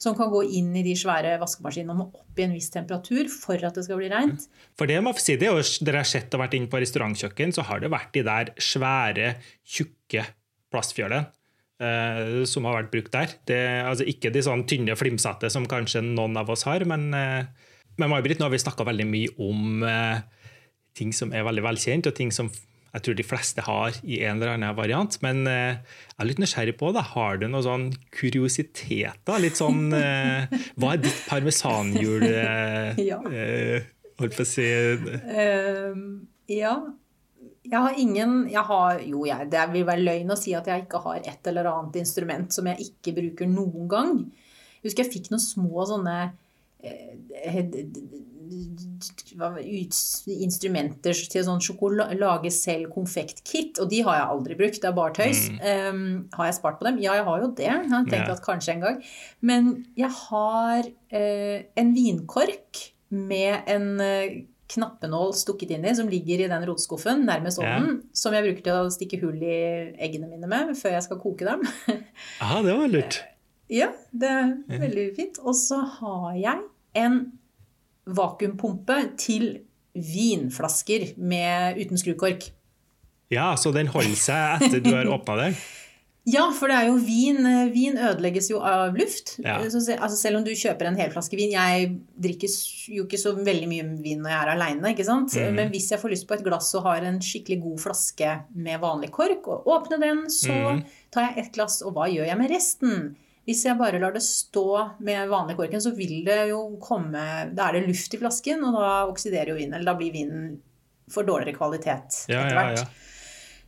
som 0.00 0.16
kan 0.18 0.30
gå 0.32 0.42
inn 0.58 0.72
i 0.76 0.84
de 0.86 0.94
svære 0.98 1.36
vaskemaskinene 1.40 1.94
og 1.94 2.00
må 2.00 2.06
opp 2.10 2.40
i 2.40 2.46
en 2.46 2.54
viss 2.56 2.70
temperatur 2.74 3.30
for 3.32 3.60
at 3.60 3.76
det 3.78 3.86
skal 3.86 4.00
bli 4.00 4.10
rent. 4.12 4.48
For 4.78 4.90
det 4.90 4.98
må 5.04 5.14
jeg 5.14 5.24
si, 5.24 5.36
det 5.40 5.48
er 5.48 5.56
jo, 5.56 5.84
Dere 5.86 6.02
har 6.02 6.10
sett 6.10 6.34
og 6.34 6.42
vært 6.42 6.56
inne 6.58 6.70
på 6.72 6.80
restaurantkjøkken, 6.82 7.54
så 7.56 7.64
har 7.68 7.82
det 7.84 7.92
vært 7.94 8.12
de 8.16 8.24
der 8.26 8.52
svære, 8.62 9.34
tjukke 9.76 10.26
plastfjølene 10.74 11.24
eh, 11.82 12.42
som 12.50 12.66
har 12.68 12.80
vært 12.80 12.92
brukt 12.92 13.14
der. 13.14 13.36
Det, 13.48 13.60
altså 13.84 14.06
Ikke 14.10 14.32
de 14.34 14.42
sånn 14.44 14.66
tynne, 14.70 14.98
flimsete 14.98 15.50
som 15.52 15.68
kanskje 15.70 16.04
noen 16.06 16.36
av 16.40 16.50
oss 16.52 16.66
har, 16.68 16.86
men, 16.88 17.08
eh, 17.14 17.72
men 17.98 18.10
May-Britt, 18.10 18.40
nå 18.40 18.48
har 18.48 18.54
vi 18.54 18.62
snakka 18.62 18.86
veldig 18.88 19.08
mye 19.08 19.34
om 19.42 19.84
eh, 19.88 20.22
ting 20.98 21.14
som 21.14 21.32
er 21.34 21.46
veldig 21.46 21.64
velkjent, 21.66 22.10
og 22.10 22.16
ting 22.18 22.32
som 22.34 22.50
jeg 22.94 23.02
tror 23.02 23.16
de 23.18 23.24
fleste 23.26 23.62
har 23.66 23.96
i 24.06 24.20
en 24.22 24.36
eller 24.38 24.52
annen 24.54 24.76
variant. 24.78 25.16
Men 25.24 25.42
eh, 25.50 25.76
jeg 26.14 26.20
er 26.22 26.28
litt 26.30 26.38
nysgjerrig 26.42 26.76
på 26.78 26.92
det. 26.94 27.02
Har 27.14 27.40
du 27.42 27.48
noen 27.48 27.64
sånn 27.66 27.86
kuriositeter? 28.14 29.40
Litt 29.42 29.58
sånn 29.58 29.88
eh, 29.98 30.46
Hva 30.78 30.92
er 30.94 31.02
ditt 31.02 31.24
parmesanhjul? 31.28 32.22
Eh, 32.28 33.02
Ja. 33.02 33.18
holdt 34.20 34.36
på 34.38 34.44
å 34.44 34.46
si 34.46 34.62
Ehm, 34.70 36.04
ja. 36.46 36.76
Jeg 37.64 37.80
har 37.80 37.94
ingen 37.98 38.44
jeg 38.52 38.62
har, 38.68 39.00
Jo, 39.02 39.24
jeg, 39.26 39.48
det 39.50 39.62
vil 39.72 39.86
være 39.88 40.04
løgn 40.04 40.30
å 40.30 40.36
si 40.38 40.52
at 40.54 40.66
jeg 40.70 40.84
ikke 40.84 41.00
har 41.06 41.22
et 41.24 41.48
eller 41.50 41.66
annet 41.72 41.96
instrument 42.02 42.52
som 42.54 42.68
jeg 42.70 42.90
ikke 42.92 43.14
bruker 43.16 43.48
noen 43.50 43.88
gang. 43.90 44.14
Jeg 44.82 44.90
husker 44.90 45.06
jeg 45.06 45.14
fikk 45.16 45.30
noen 45.32 45.42
små 45.42 45.86
sånne 45.88 46.18
instrumenter 50.44 51.20
til 51.32 51.44
sånn 51.46 51.62
sjokolade, 51.64 52.18
lage 52.20 52.52
selv 52.54 52.92
konfektkit, 52.94 53.80
og 53.82 53.90
de 53.92 54.02
har 54.06 54.20
jeg 54.20 54.30
aldri 54.36 54.58
brukt. 54.58 54.80
Det 54.82 54.90
er 54.90 54.96
bare 54.96 55.16
tøys. 55.16 55.44
Ehm, 55.60 56.06
har 56.36 56.50
jeg 56.50 56.58
spart 56.60 56.80
på 56.80 56.88
dem? 56.88 56.98
Ja, 57.02 57.18
jeg 57.18 57.26
har 57.28 57.44
jo 57.44 57.52
det. 57.52 57.68
Jeg 57.68 57.90
har 57.90 58.08
tenkt 58.08 58.28
Ja. 58.28 58.32
at 58.32 58.42
kanskje 58.44 58.74
en 58.74 58.80
gang. 58.80 58.98
Men 59.40 59.86
jeg 59.96 60.10
har 60.10 60.82
uh, 60.88 61.58
en 61.76 61.94
vinkork 61.94 62.90
med 63.10 63.62
en 63.66 64.00
uh, 64.00 64.42
knappenål 64.74 65.34
stukket 65.36 65.74
inn 65.76 65.84
i, 65.84 65.94
som 65.94 66.08
ligger 66.10 66.44
i 66.44 66.48
den 66.50 66.66
rotskuffen 66.66 67.24
nærmest 67.28 67.60
ovnen, 67.60 68.00
yeah. 68.00 68.16
som 68.16 68.34
jeg 68.34 68.46
bruker 68.46 68.64
til 68.64 68.80
å 68.80 68.90
stikke 68.92 69.20
hull 69.22 69.42
i 69.44 69.60
eggene 70.02 70.30
mine 70.30 70.48
med 70.50 70.74
før 70.78 70.96
jeg 70.96 71.06
skal 71.06 71.20
koke 71.22 71.46
dem. 71.46 71.64
ah, 72.40 72.60
det 72.64 72.74
var 72.74 72.90
lurt. 72.90 73.20
ja, 73.80 73.90
det 74.12 74.30
er 74.30 74.84
veldig 74.86 75.08
fint. 75.16 75.40
Og 75.44 75.56
så 75.58 75.80
har 75.98 76.34
jeg 76.40 76.64
en 77.04 77.20
vakuumpumpe 78.06 78.98
til 79.20 79.48
vinflasker 79.94 81.14
med, 81.16 81.78
uten 81.80 82.00
skrukork. 82.00 82.50
Ja, 83.32 83.54
så 83.56 83.72
den 83.74 83.88
holder 83.90 84.18
seg 84.18 84.66
etter 84.66 84.82
du 84.84 84.92
har 84.94 85.10
åpna 85.14 85.40
den? 85.46 85.58
Ja, 86.24 86.46
for 86.56 86.72
det 86.72 86.76
er 86.78 86.86
jo 86.88 86.94
vin. 87.04 87.44
eh, 87.44 87.66
Vin 87.68 87.98
ødelegges 88.00 88.46
jo 88.48 88.62
av 88.64 88.94
luft. 88.96 89.34
Ja. 89.44 89.58
Så, 89.68 89.82
se- 89.84 89.98
altså 89.98 90.16
selv 90.16 90.38
om 90.38 90.44
du 90.46 90.54
kjøper 90.56 90.88
en 90.88 90.96
hel 90.96 91.10
flaske 91.12 91.36
vin 91.36 91.52
Jeg 91.52 91.90
drikker 92.16 92.48
jo 92.96 93.04
ikke 93.04 93.20
så 93.20 93.34
veldig 93.36 93.68
mye 93.68 93.84
vin 94.00 94.22
når 94.24 94.32
jeg 94.32 94.38
er 94.38 94.52
aleine, 94.54 94.92
ikke 94.94 95.04
sant. 95.04 95.36
Mm. 95.36 95.58
Men 95.58 95.68
hvis 95.74 95.90
jeg 95.92 96.00
får 96.00 96.14
lyst 96.14 96.24
på 96.30 96.38
et 96.38 96.44
glass 96.46 96.70
og 96.80 96.86
har 96.88 97.04
en 97.04 97.20
skikkelig 97.20 97.58
god 97.66 97.82
flaske 97.84 98.30
med 98.56 98.80
vanlig 98.80 99.10
kork, 99.12 99.44
og 99.52 99.68
åpner 99.68 100.00
den, 100.00 100.24
så 100.32 100.56
mm. 100.78 100.80
tar 101.12 101.28
jeg 101.28 101.44
et 101.44 101.52
glass, 101.58 101.82
og 101.84 101.92
hva 101.98 102.08
gjør 102.08 102.30
jeg 102.32 102.40
med 102.40 102.56
resten? 102.56 102.96
Hvis 103.44 103.64
jeg 103.66 103.76
bare 103.76 103.98
lar 104.00 104.14
det 104.14 104.22
stå 104.24 104.66
med 105.04 105.28
vanlig 105.28 105.56
korken, 105.58 105.82
så 105.84 105.90
vil 105.96 106.22
det 106.24 106.38
jo 106.48 106.62
komme 106.80 107.20
Da 107.52 107.66
er 107.68 107.76
det 107.78 107.88
luft 107.90 108.14
i 108.16 108.20
flasken, 108.22 108.62
og 108.64 108.78
da 108.78 108.92
oksiderer 109.10 109.52
jo 109.52 109.58
vinen. 109.58 109.74
Eller 109.76 109.90
da 109.92 109.96
blir 109.98 110.14
vinen 110.14 110.54
for 111.12 111.26
dårligere 111.28 111.56
kvalitet 111.58 112.22
Ja, 112.32 112.40
etter 112.46 112.56
hvert. 112.56 112.78
ja. 112.80 112.86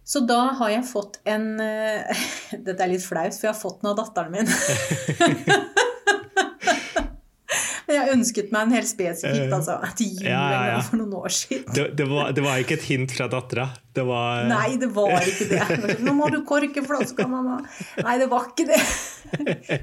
Så 0.06 0.20
da 0.22 0.38
har 0.60 0.70
jeg 0.70 0.86
fått 0.86 1.18
en 1.28 1.48
eh, 1.60 2.24
Dette 2.66 2.78
er 2.86 2.92
litt 2.94 3.04
flaut, 3.04 3.34
for 3.34 3.48
jeg 3.48 3.52
har 3.52 3.60
fått 3.60 3.82
den 3.82 3.90
av 3.90 3.96
datteren 3.98 4.32
min. 4.32 4.48
Jeg 7.86 8.10
ønsket 8.16 8.48
meg 8.54 8.66
en 8.66 8.72
helt 8.74 8.88
spesifikt 8.90 9.52
altså, 9.54 9.76
til 9.98 10.08
jul 10.16 10.26
Eh, 10.26 10.30
Ja, 10.32 10.40
ja, 10.50 10.62
ja. 10.72 10.78
for 10.82 10.98
noen 10.98 11.12
år 11.20 11.32
siden. 11.34 11.68
Det, 11.76 11.84
det, 11.98 12.06
var, 12.10 12.32
det 12.34 12.42
var 12.42 12.58
ikke 12.62 12.74
et 12.80 12.86
hint 12.88 13.12
fra 13.14 13.28
dattera. 13.30 13.68
Var 13.96 14.48
Nei, 14.50 14.76
det 14.80 14.88
var 14.92 15.14
ikke 15.24 15.46
det. 15.48 15.96
Nå 16.04 16.12
må 16.18 16.26
du 16.34 16.40
korke 16.48 16.82
flaska, 16.84 17.24
mamma. 17.30 17.60
Nei, 18.02 18.16
det 18.20 18.26
var 18.32 18.50
ikke 18.50 18.66
det. 18.68 18.80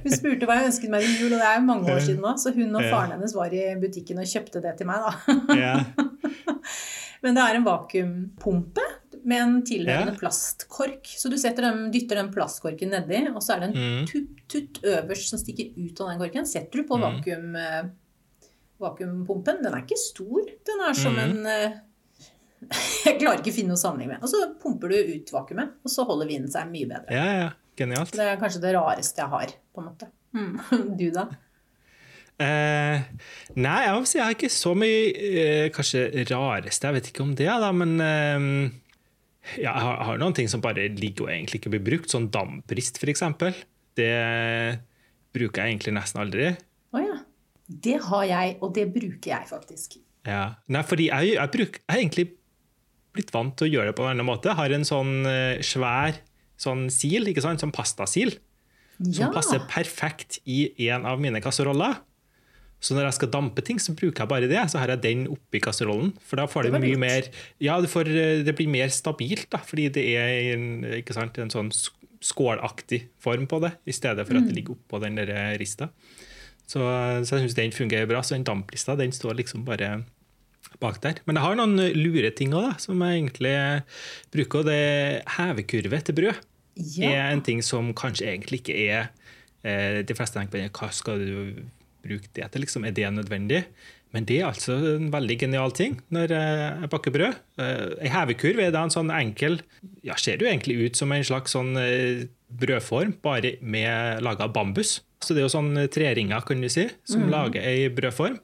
Hun 0.03 0.13
spurte 0.13 0.49
hva 0.49 0.59
jeg 0.59 0.69
ønsket 0.73 0.91
meg 0.93 1.07
til 1.07 1.23
jul, 1.23 1.31
og 1.33 1.39
det 1.41 1.47
er 1.47 1.55
jo 1.57 1.63
mange 1.69 1.95
år 1.95 2.03
siden 2.03 2.21
nå. 2.21 2.35
Så 2.43 2.53
hun 2.53 2.75
og 2.75 2.83
faren 2.91 3.15
hennes 3.15 3.33
var 3.37 3.55
i 3.55 3.63
butikken 3.81 4.19
og 4.21 4.29
kjøpte 4.29 4.61
det 4.63 4.75
til 4.81 4.89
meg, 4.91 5.07
da. 5.07 5.37
ja. 5.57 5.73
Men 7.23 7.37
det 7.39 7.43
er 7.47 7.55
en 7.61 7.65
vakuumpumpe 7.65 8.83
med 9.25 9.41
en 9.41 9.61
tilhørende 9.63 10.13
Ja. 10.13 10.19
plastkork. 10.19 11.05
Så 11.17 11.29
du 11.29 11.37
dem, 11.61 11.91
dytter 11.91 12.15
den 12.19 12.31
plastkorken 12.33 12.89
nedi, 12.91 13.21
og 13.33 13.41
så 13.41 13.55
er 13.55 13.59
det 13.59 13.69
en 13.75 13.75
Mm. 14.01 14.05
tutt, 14.07 14.47
tutt 14.49 14.81
øverst 14.83 15.29
som 15.29 15.39
stikker 15.39 15.71
ut 15.77 16.01
av 16.01 16.09
den 16.09 16.19
korken. 16.19 16.45
Setter 16.45 16.71
du 16.81 16.83
på 16.87 16.97
Mm. 16.97 17.01
vakuum, 17.23 17.55
eh, 17.55 17.83
vakuumpumpen. 18.81 19.63
Den 19.63 19.73
er 19.73 19.81
ikke 19.81 19.97
stor. 19.97 20.41
Den 20.65 20.81
er 20.89 20.93
som 20.93 21.15
Mm. 21.15 21.19
en 21.23 21.45
eh, 21.45 21.73
Jeg 23.05 23.19
klarer 23.19 23.39
ikke 23.41 23.51
å 23.51 23.55
finne 23.55 23.67
noe 23.73 23.77
sammenheng 23.77 24.07
med. 24.07 24.23
Og 24.23 24.29
så 24.29 24.55
pumper 24.59 24.89
du 24.89 24.95
ut 24.95 25.31
vakuumet, 25.31 25.71
og 25.83 25.91
så 25.91 26.05
holder 26.07 26.27
vinen 26.27 26.47
seg 26.51 26.69
mye 26.71 26.87
bedre. 26.87 27.11
ja, 27.11 27.25
ja. 27.41 27.49
Genialt. 27.75 28.11
Det 28.11 28.19
er 28.21 28.37
kanskje 28.37 28.61
det 28.61 28.75
rareste 28.75 29.17
jeg 29.17 29.29
har, 29.29 29.47
på 29.75 29.81
en 29.81 29.85
måte. 29.89 30.07
Mm. 30.35 30.95
Du, 30.97 31.09
da? 31.11 31.27
Eh, 32.39 33.01
nei, 33.55 33.79
jeg 33.85 33.93
må 33.95 34.07
si 34.07 34.17
jeg 34.17 34.25
har 34.25 34.33
ikke 34.35 34.49
så 34.51 34.73
mye 34.75 35.13
eh, 35.15 35.69
kanskje 35.73 36.25
rareste. 36.29 36.87
Jeg 36.89 36.93
vet 36.97 37.09
ikke 37.11 37.21
om 37.21 37.33
det, 37.35 37.45
da, 37.47 37.71
men 37.71 37.93
eh, 38.01 38.71
ja, 39.57 39.71
jeg, 39.71 39.83
har, 39.83 39.97
jeg 39.97 40.07
har 40.09 40.21
noen 40.21 40.35
ting 40.37 40.49
som 40.51 40.63
bare 40.63 40.87
ligger 40.93 41.27
og 41.27 41.33
egentlig 41.33 41.61
ikke 41.61 41.73
blir 41.75 41.83
brukt. 41.85 42.11
Sånn 42.13 42.29
damprist, 42.33 42.99
f.eks. 43.01 43.25
Det 43.97 44.13
bruker 45.33 45.63
jeg 45.63 45.75
egentlig 45.75 45.95
nesten 45.97 46.23
aldri. 46.23 46.53
Å 46.93 47.03
ja. 47.03 47.19
Det 47.63 47.97
har 48.05 48.25
jeg, 48.27 48.55
og 48.63 48.73
det 48.75 48.87
bruker 48.93 49.29
jeg 49.31 49.49
faktisk. 49.49 49.97
Ja. 50.27 50.55
Nei, 50.71 50.83
fordi 50.87 51.09
jeg, 51.09 51.35
jeg, 51.35 51.51
bruk, 51.53 51.79
jeg 51.79 51.91
har 51.91 52.01
egentlig 52.01 52.27
blitt 53.13 53.33
vant 53.33 53.55
til 53.59 53.67
å 53.67 53.73
gjøre 53.75 53.91
det 53.91 53.97
på 53.97 54.05
en 54.05 54.13
annen 54.13 54.27
måte. 54.27 54.51
Jeg 54.51 54.59
har 54.59 54.75
en 54.75 54.87
sånn 54.87 55.13
eh, 55.29 55.63
svær 55.65 56.17
sånn 56.63 56.87
sil, 56.93 57.27
ikke 57.29 57.43
sant? 57.43 57.61
sånn 57.63 57.73
pastasil, 57.75 58.35
som 59.03 59.33
passer 59.35 59.63
perfekt 59.69 60.39
i 60.47 60.67
en 60.87 61.07
av 61.09 61.21
mine 61.21 61.41
kasseroller. 61.43 61.97
Så 62.83 62.97
når 62.97 63.05
jeg 63.07 63.15
skal 63.15 63.29
dampe 63.31 63.63
ting, 63.63 63.77
så 63.79 63.93
bruker 63.95 64.25
jeg 64.25 64.31
bare 64.33 64.47
det. 64.51 64.59
Så 64.73 64.81
har 64.81 64.91
jeg 64.91 65.01
den 65.05 65.21
oppi 65.31 65.61
kasserollen. 65.63 66.11
For 66.27 66.35
da 66.41 66.45
får 66.51 66.67
Det 66.67 66.73
det, 66.75 66.81
mye 66.83 66.99
mer 66.99 67.29
Ja, 67.63 67.77
det, 67.79 67.87
får, 67.93 68.09
eh, 68.11 68.41
det 68.43 68.55
blir 68.59 68.67
mer 68.67 68.91
stabilt, 68.91 69.47
da, 69.53 69.61
fordi 69.63 69.87
det 69.95 70.03
er 70.19 70.53
en, 70.57 70.65
ikke 70.99 71.15
sant, 71.15 71.37
en 71.39 71.53
sånn 71.53 71.71
skålaktig 72.23 73.05
form 73.23 73.47
på 73.51 73.59
det, 73.63 73.73
i 73.87 73.91
stedet 73.95 74.25
for 74.27 74.35
at 74.35 74.43
Mm. 74.43 74.47
det 74.47 74.55
ligger 74.55 74.75
oppå 74.75 74.99
den 75.01 75.15
der 75.15 75.29
eh, 75.31 75.57
rista. 75.59 75.89
Så, 76.67 76.79
så 77.27 77.37
jeg 77.37 77.43
syns 77.47 77.55
den 77.55 77.71
fungerer 77.75 78.07
bra. 78.07 78.21
Så 78.23 78.35
den 78.35 78.43
damplista 78.47 78.95
den 78.99 79.11
står 79.11 79.35
liksom 79.39 79.65
bare 79.65 80.03
bak 80.79 80.99
der. 81.03 81.19
Men 81.27 81.35
jeg 81.37 81.43
har 81.43 81.55
noen 81.59 81.75
lure 81.95 82.31
ting 82.35 82.51
òg, 82.55 82.79
som 82.79 82.99
jeg 83.03 83.19
egentlig 83.21 83.83
bruker. 84.33 84.59
Og 84.59 84.65
det 84.65 84.75
er 84.79 85.23
hevekurve 85.37 85.99
til 86.03 86.15
brød. 86.15 86.39
Ja. 86.97 87.11
er 87.11 87.31
en 87.35 87.41
ting 87.45 87.61
som 87.61 87.91
kanskje 87.93 88.25
egentlig 88.31 88.63
ikke 88.63 88.73
er 88.89 89.09
eh, 89.63 90.01
De 90.01 90.15
fleste 90.17 90.39
tenker 90.39 90.63
på 90.71 90.79
hva 90.81 90.87
skal 90.91 91.19
du 91.21 91.63
bruke 92.03 92.29
det 92.35 92.49
til, 92.51 92.63
liksom? 92.65 92.85
Er 92.87 92.95
det 92.95 93.11
nødvendig? 93.15 93.63
Men 94.13 94.27
det 94.29 94.39
er 94.39 94.51
altså 94.51 94.75
en 94.91 95.09
veldig 95.13 95.37
genial 95.41 95.73
ting 95.73 95.95
når 96.13 96.33
eh, 96.37 96.83
jeg 96.83 96.89
baker 96.91 97.13
brød. 97.15 97.39
Ei 97.63 98.05
En 98.05 98.13
hevekurv 98.13 98.61
er 98.61 98.73
da 98.75 98.83
en 98.85 98.93
sånn 98.93 99.09
enkel 99.13 99.57
ja, 100.05 100.17
Ser 100.21 100.41
jo 100.43 100.49
egentlig 100.49 100.77
ut 100.83 100.99
som 100.99 101.13
en 101.15 101.25
slags 101.25 101.55
sånn 101.55 101.73
eh, 101.81 102.27
brødform, 102.53 103.15
bare 103.25 103.55
med 103.61 104.21
laga 104.21 104.45
av 104.45 104.53
bambus. 104.53 104.99
Så 105.23 105.33
det 105.33 105.41
er 105.41 105.47
jo 105.47 105.55
sånn 105.55 105.73
treringer, 105.89 106.43
kan 106.45 106.61
du 106.61 106.69
si, 106.69 106.85
som 107.09 107.25
lager 107.31 107.63
ei 107.65 107.87
brødform. 107.89 108.37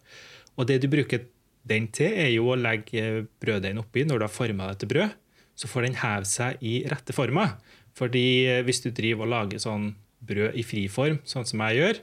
Og 0.57 0.67
det 0.67 0.79
du 0.81 0.89
bruker 0.91 1.27
den 1.69 1.89
til, 1.93 2.15
er 2.17 2.31
jo 2.33 2.49
å 2.49 2.57
legge 2.57 3.27
brøddeigen 3.43 3.81
oppi 3.83 4.05
når 4.07 4.21
du 4.21 4.25
har 4.25 4.33
forma 4.33 4.71
det 4.71 4.81
til 4.81 4.93
brød. 4.95 5.17
Så 5.59 5.69
får 5.69 5.85
den 5.85 5.99
heve 5.99 6.25
seg 6.25 6.63
i 6.65 6.79
rette 6.89 7.13
former. 7.13 7.59
Fordi 7.99 8.25
eh, 8.47 8.63
hvis 8.65 8.81
du 8.85 8.89
driver 8.95 9.27
og 9.27 9.33
lager 9.35 9.61
sånn 9.61 9.91
brød 10.25 10.57
i 10.59 10.65
friform, 10.65 11.21
sånn 11.27 11.47
som 11.47 11.61
jeg 11.67 11.79
gjør, 11.83 12.01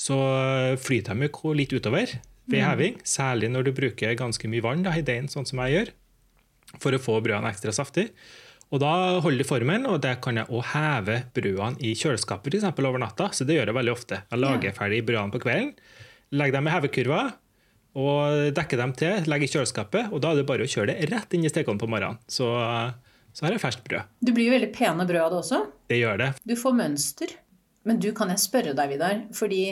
så 0.00 0.18
flyter 0.80 1.18
de 1.18 1.28
jo 1.28 1.54
litt 1.56 1.72
utover 1.76 2.14
ved 2.50 2.62
heving. 2.64 3.00
Særlig 3.04 3.50
når 3.52 3.68
du 3.68 3.74
bruker 3.76 4.16
ganske 4.18 4.48
mye 4.50 4.64
vann 4.64 4.84
da, 4.86 4.94
i 4.96 5.04
deigen, 5.04 5.28
sånn 5.30 5.48
som 5.48 5.60
jeg 5.64 5.76
gjør, 5.76 5.90
for 6.80 6.96
å 6.96 7.02
få 7.02 7.18
brødene 7.24 7.50
ekstra 7.52 7.74
saftig. 7.76 8.08
Og 8.70 8.78
da 8.82 9.18
holder 9.20 9.42
de 9.42 9.48
formen, 9.48 9.86
og 9.90 9.98
der 10.04 10.20
kan 10.22 10.38
jeg 10.38 10.46
også 10.46 10.72
heve 10.76 11.16
brødene 11.34 11.82
i 11.82 11.92
kjøleskapet 11.98 12.60
for 12.62 12.86
over 12.86 13.02
natta. 13.02 13.28
Så 13.34 13.44
det 13.44 13.58
gjør 13.58 13.72
jeg 13.72 13.78
veldig 13.80 13.94
ofte. 13.94 14.22
Jeg 14.30 14.42
lager 14.44 14.76
ferdig 14.76 15.02
brødene 15.06 15.34
på 15.34 15.42
kvelden, 15.42 15.72
legger 16.38 16.58
dem 16.58 16.70
i 16.70 16.74
hevekurva, 16.76 17.20
og 18.00 18.54
dekker 18.54 18.78
dem 18.78 18.94
til, 18.94 19.26
legger 19.26 19.48
i 19.48 19.52
kjøleskapet, 19.56 20.12
og 20.14 20.22
da 20.22 20.30
er 20.30 20.40
det 20.40 20.46
bare 20.46 20.66
å 20.66 20.70
kjøre 20.70 20.94
det 20.94 21.10
rett 21.10 21.34
inn 21.34 21.44
i 21.44 21.50
stekeovnen 21.50 21.82
på 21.82 21.90
morgenen. 21.90 22.22
Så, 22.30 22.46
så 23.34 23.46
har 23.46 23.56
jeg 23.56 23.64
ferskt 23.64 23.82
brød. 23.88 24.14
Du 24.22 24.30
blir 24.36 24.46
jo 24.46 24.54
veldig 24.54 24.70
pene 24.76 25.06
brød 25.08 25.24
av 25.24 25.32
det 25.34 25.40
også. 25.42 25.62
Det 25.90 25.98
gjør 25.98 26.22
det. 26.22 26.32
Du 26.46 26.54
får 26.62 26.78
mønster. 26.78 27.34
Men 27.88 28.00
du, 28.02 28.10
kan 28.16 28.28
jeg 28.32 28.42
spørre 28.42 28.74
deg, 28.76 28.90
Vidar? 28.92 29.22
Fordi 29.36 29.62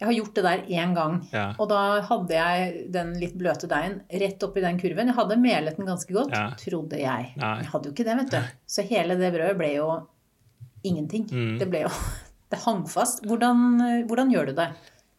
jeg 0.00 0.06
har 0.08 0.14
gjort 0.16 0.34
det 0.38 0.44
der 0.46 0.62
én 0.72 0.94
gang. 0.96 1.18
Ja. 1.34 1.50
Og 1.60 1.68
da 1.68 2.00
hadde 2.08 2.32
jeg 2.32 2.86
den 2.94 3.10
litt 3.20 3.34
bløte 3.36 3.68
deigen 3.68 3.98
rett 4.22 4.46
oppi 4.46 4.62
den 4.64 4.78
kurven. 4.80 5.10
Jeg 5.12 5.18
hadde 5.18 5.36
melet 5.42 5.76
den 5.76 5.90
ganske 5.90 6.14
godt, 6.16 6.32
Ja. 6.32 6.46
trodde 6.56 6.96
jeg. 7.02 7.34
Nei. 7.36 7.56
Jeg 7.60 7.68
hadde 7.74 7.90
jo 7.90 7.92
ikke 7.92 8.06
det, 8.08 8.16
vet 8.22 8.30
du. 8.30 8.54
Så 8.66 8.86
hele 8.88 9.18
det 9.20 9.32
brødet 9.34 9.58
ble 9.60 9.74
jo 9.74 9.90
ingenting. 10.88 11.26
Mm. 11.28 11.58
Det 11.60 11.68
ble 11.68 11.84
jo 11.84 11.92
Det 12.50 12.58
hang 12.64 12.80
fast. 12.90 13.20
Hvordan, 13.30 14.06
hvordan 14.08 14.32
gjør 14.32 14.48
du 14.48 14.52
det? 14.58 14.64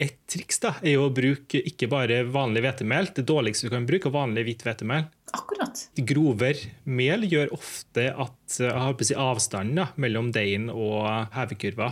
Et 0.02 0.16
triks 0.30 0.58
da, 0.64 0.72
er 0.82 0.96
jo 0.96 1.06
å 1.06 1.14
bruke 1.14 1.60
ikke 1.70 1.86
bare 1.92 2.24
vanlig 2.34 2.64
hvetemel. 2.66 3.12
Det 3.14 3.26
dårligste 3.30 3.68
du 3.68 3.74
kan 3.76 3.86
bruke, 3.86 4.10
er 4.10 4.16
vanlig 4.16 4.48
hvitt 4.48 4.64
hvetemel. 4.66 5.06
Akkurat. 5.38 5.84
Grover 6.10 6.58
mel 6.90 7.28
gjør 7.30 7.54
ofte 7.54 8.08
at 8.10 8.56
eh, 8.58 9.04
si, 9.06 9.14
avstanden 9.14 9.84
da, 9.84 9.92
mellom 10.02 10.32
deigen 10.34 10.72
og 10.74 11.06
hevekurva 11.36 11.92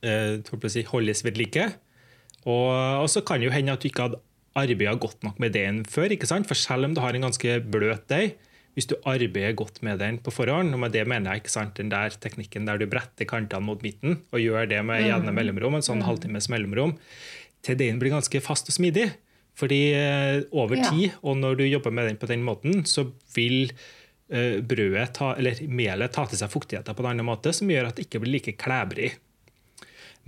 eh, 0.00 0.40
si, 0.72 0.86
holdes 0.88 1.20
ved 1.26 1.36
like. 1.42 1.68
Og, 2.46 2.70
og 3.02 3.10
så 3.12 3.20
kan 3.26 3.42
det 3.42 3.50
jo 3.50 3.54
hende 3.58 3.76
at 3.76 3.84
du 3.84 3.90
ikke 3.90 4.08
hadde 4.08 4.22
arbeida 4.56 4.96
godt 4.96 5.26
nok 5.26 5.40
med 5.42 5.52
deigen 5.52 5.84
før. 5.84 6.08
ikke 6.14 6.28
sant? 6.30 6.48
For 6.48 6.56
selv 6.56 6.88
om 6.88 6.96
du 6.96 7.02
har 7.04 7.12
en 7.12 7.28
ganske 7.28 7.58
bløt 7.68 8.08
deig, 8.08 8.38
hvis 8.76 8.90
du 8.90 8.94
arbeider 9.08 9.54
godt 9.56 9.80
med 9.86 10.02
den 10.04 10.18
på 10.20 10.32
forhånd, 10.34 10.74
og 10.76 10.82
med 10.82 10.92
det 10.92 11.06
mener 11.08 11.32
jeg 11.32 11.46
ikke 11.46 11.54
sant, 11.54 11.78
den 11.78 11.88
der 11.88 12.12
teknikken 12.20 12.68
der 12.68 12.76
du 12.76 12.84
bretter 12.92 13.24
kantene 13.28 13.64
mot 13.64 13.80
midten, 13.80 14.18
og 14.36 14.42
gjør 14.42 14.68
det 14.68 14.82
med 14.84 15.06
jevne 15.06 15.32
mellomrom, 15.32 15.78
en 15.78 15.86
sånn 15.86 16.02
mm. 16.02 16.08
halvtimes 16.10 16.50
mellomrom, 16.52 16.92
til 17.64 17.78
den 17.80 17.96
blir 18.02 18.12
ganske 18.12 18.42
fast 18.44 18.68
og 18.68 18.76
smidig. 18.76 19.08
Fordi 19.56 19.80
eh, 19.96 20.42
over 20.52 20.76
tid, 20.90 21.16
og 21.24 21.38
når 21.40 21.56
du 21.56 21.64
jobber 21.64 21.94
med 21.96 22.10
den 22.10 22.20
på 22.20 22.28
den 22.28 22.44
måten, 22.44 22.82
så 22.84 23.06
vil 23.32 23.70
uh, 23.72 24.60
brødet 24.60 25.08
ta, 25.16 25.32
eller 25.40 25.62
melet 25.72 26.12
ta 26.12 26.26
til 26.28 26.36
seg 26.36 26.52
fuktigheter 26.52 26.92
på 26.92 27.00
en 27.00 27.14
annen 27.14 27.30
måte, 27.30 27.56
som 27.56 27.72
gjør 27.72 27.88
at 27.88 27.96
det 27.96 28.04
ikke 28.10 28.20
blir 28.20 28.36
like 28.36 28.58
klebrig. 28.60 29.14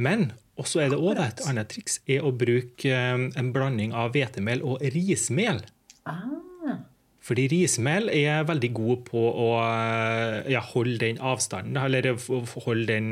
Men 0.00 0.30
også 0.56 0.86
er 0.86 0.94
det 0.94 1.02
også 1.02 1.28
et 1.28 1.44
annet 1.52 1.68
triks 1.68 2.00
er 2.08 2.24
å 2.24 2.32
bruke 2.32 2.88
um, 3.12 3.28
en 3.36 3.52
blanding 3.52 3.92
av 3.92 4.16
hvetemel 4.16 4.64
og 4.64 4.80
rismel. 4.96 5.60
Ah. 6.08 6.47
Fordi 7.28 7.44
rismel 7.52 8.08
er 8.14 8.46
veldig 8.48 8.70
god 8.72 9.02
på 9.10 9.20
å 9.20 9.48
ja, 10.48 10.62
holde 10.72 10.96
den 11.02 11.18
avstanden, 11.20 11.76
eller 11.76 12.14
holde 12.64 12.86
den 12.88 13.10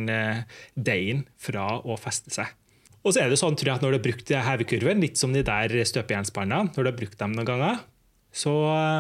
deigen 0.73 1.27
fra 1.37 1.75
å 1.85 1.99
feste 2.01 2.33
seg. 2.33 2.55
Og 3.07 3.15
så 3.15 3.23
er 3.23 3.31
det 3.31 3.39
sånn, 3.39 3.55
tror 3.55 3.71
jeg, 3.71 3.79
at 3.79 3.85
Når 3.85 3.93
du 3.93 3.99
har 3.99 4.07
brukt 4.09 4.33
hevekurven, 4.49 5.03
litt 5.05 5.21
som 5.21 5.35
de 5.35 5.45
der 5.47 5.75
støpejernspannene, 5.87 6.73
når 6.75 6.81
du 6.81 6.91
har 6.91 6.97
brukt 6.97 7.21
dem 7.21 7.37
noen 7.37 7.49
ganger, 7.49 7.85
så 8.35 8.55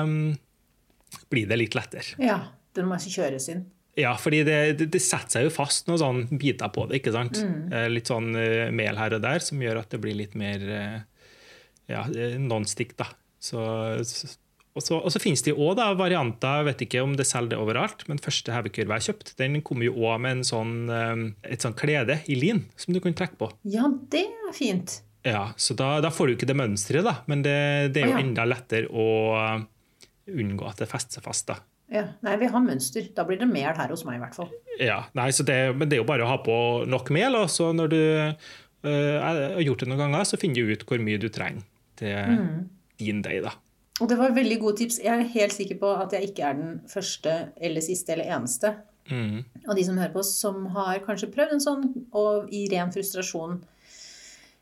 um, 0.06 0.36
blir 1.32 1.48
det 1.50 1.58
litt 1.58 1.74
lettere. 1.76 2.14
Ja, 2.22 2.38
den 2.76 2.86
må 2.88 3.00
ikke 3.00 3.16
kjøres 3.18 3.48
inn. 3.52 3.66
Ja, 3.96 4.12
fordi 4.20 4.42
det, 4.44 4.56
det, 4.78 4.90
det, 4.92 5.00
setter 5.00 5.38
seg 5.38 5.46
jo 5.46 5.52
fast 5.54 5.88
noen 5.88 6.00
sånn 6.02 6.38
biter 6.38 6.68
på 6.72 6.84
det. 6.86 7.00
ikke 7.00 7.14
sant? 7.16 7.40
Mm. 7.40 7.60
Eh, 7.72 7.86
litt 7.88 8.10
sånn 8.10 8.28
mel 8.76 8.98
her 9.00 9.16
og 9.16 9.22
der 9.24 9.40
som 9.40 9.62
gjør 9.62 9.80
at 9.80 9.94
det 9.94 10.00
blir 10.02 10.18
litt 10.18 10.36
mer 10.36 10.66
ja, 11.88 12.02
nonstick. 12.36 12.92
da. 13.00 13.08
Så, 13.40 13.64
Så, 14.04 14.36
og 14.76 14.84
så, 14.84 14.98
og 15.00 15.12
så 15.12 15.20
finnes 15.22 15.40
det 15.44 15.54
jo 15.54 15.70
òg 15.70 15.80
varianter, 15.96 16.60
jeg 16.60 16.68
vet 16.68 16.82
ikke 16.86 17.04
om 17.06 17.14
det 17.16 17.24
selger 17.28 17.54
det 17.54 17.60
overalt, 17.62 18.04
men 18.10 18.20
første 18.22 18.52
hevekurve 18.52 18.98
jeg 18.98 19.08
kjøpte, 19.08 19.36
den 19.40 19.62
kommer 19.64 19.88
jo 19.88 19.96
òg 20.04 20.20
med 20.26 20.44
sånn, 20.48 20.74
um, 20.90 21.24
et 21.48 21.64
sånn 21.64 21.76
klede 21.78 22.20
i 22.28 22.36
lin 22.36 22.66
som 22.76 22.92
du 22.92 23.00
kan 23.04 23.16
trekke 23.16 23.40
på. 23.40 23.48
Ja, 23.72 23.88
det 24.12 24.26
er 24.28 24.52
fint. 24.56 25.00
Ja, 25.26 25.48
så 25.58 25.74
da, 25.74 25.96
da 26.04 26.12
får 26.14 26.28
du 26.28 26.36
ikke 26.36 26.50
det 26.50 26.58
mønsteret, 26.60 27.06
da, 27.06 27.16
men 27.30 27.40
det, 27.46 27.56
det 27.96 28.04
er 28.04 28.12
jo 28.12 28.14
ah, 28.14 28.20
ja. 28.20 28.26
enda 28.28 28.44
lettere 28.46 28.92
å 28.92 29.08
unngå 30.26 30.68
at 30.68 30.84
det 30.84 30.90
fester 30.90 31.18
seg 31.18 31.26
fast. 31.26 31.48
da. 31.48 31.58
Ja, 31.92 32.04
Nei, 32.26 32.34
vi 32.40 32.48
har 32.50 32.62
mønster. 32.62 33.04
Da 33.14 33.22
blir 33.26 33.38
det 33.38 33.46
mel 33.50 33.70
her 33.78 33.92
hos 33.94 34.02
meg, 34.06 34.18
i 34.18 34.22
hvert 34.24 34.36
fall. 34.38 34.50
Ja, 34.82 35.04
nei, 35.18 35.28
det, 35.30 35.58
Men 35.78 35.90
det 35.90 35.98
er 35.98 36.02
jo 36.02 36.08
bare 36.08 36.26
å 36.26 36.30
ha 36.30 36.38
på 36.42 36.56
nok 36.90 37.12
mel, 37.14 37.38
og 37.38 37.50
så 37.52 37.70
når 37.74 37.92
du 37.92 38.00
øh, 38.02 39.16
har 39.22 39.62
gjort 39.62 39.84
det 39.84 39.90
noen 39.90 40.02
ganger, 40.04 40.26
så 40.26 40.38
finner 40.40 40.66
du 40.66 40.74
ut 40.74 40.86
hvor 40.88 41.02
mye 41.02 41.20
du 41.22 41.28
trenger 41.32 41.62
til 41.98 42.38
mm. 42.38 42.50
din 43.02 43.22
deig. 43.24 43.46
da. 43.46 43.54
Og 44.00 44.10
det 44.10 44.18
var 44.20 44.34
veldig 44.36 44.58
gode 44.60 44.76
tips. 44.82 44.98
Jeg 45.04 45.12
er 45.12 45.32
helt 45.32 45.54
sikker 45.56 45.78
på 45.80 45.92
at 45.96 46.12
jeg 46.12 46.30
ikke 46.30 46.50
er 46.50 46.58
den 46.58 46.74
første 46.90 47.36
eller 47.56 47.84
siste 47.84 48.12
eller 48.12 48.28
eneste 48.36 48.74
mm. 49.08 49.38
av 49.64 49.78
de 49.78 49.86
som 49.86 49.96
hører 49.96 50.12
på, 50.12 50.24
som 50.26 50.66
har 50.74 51.00
kanskje 51.06 51.30
prøvd 51.32 51.56
en 51.56 51.64
sånn 51.64 51.88
og 52.12 52.52
i 52.52 52.66
ren 52.72 52.92
frustrasjon 52.92 53.62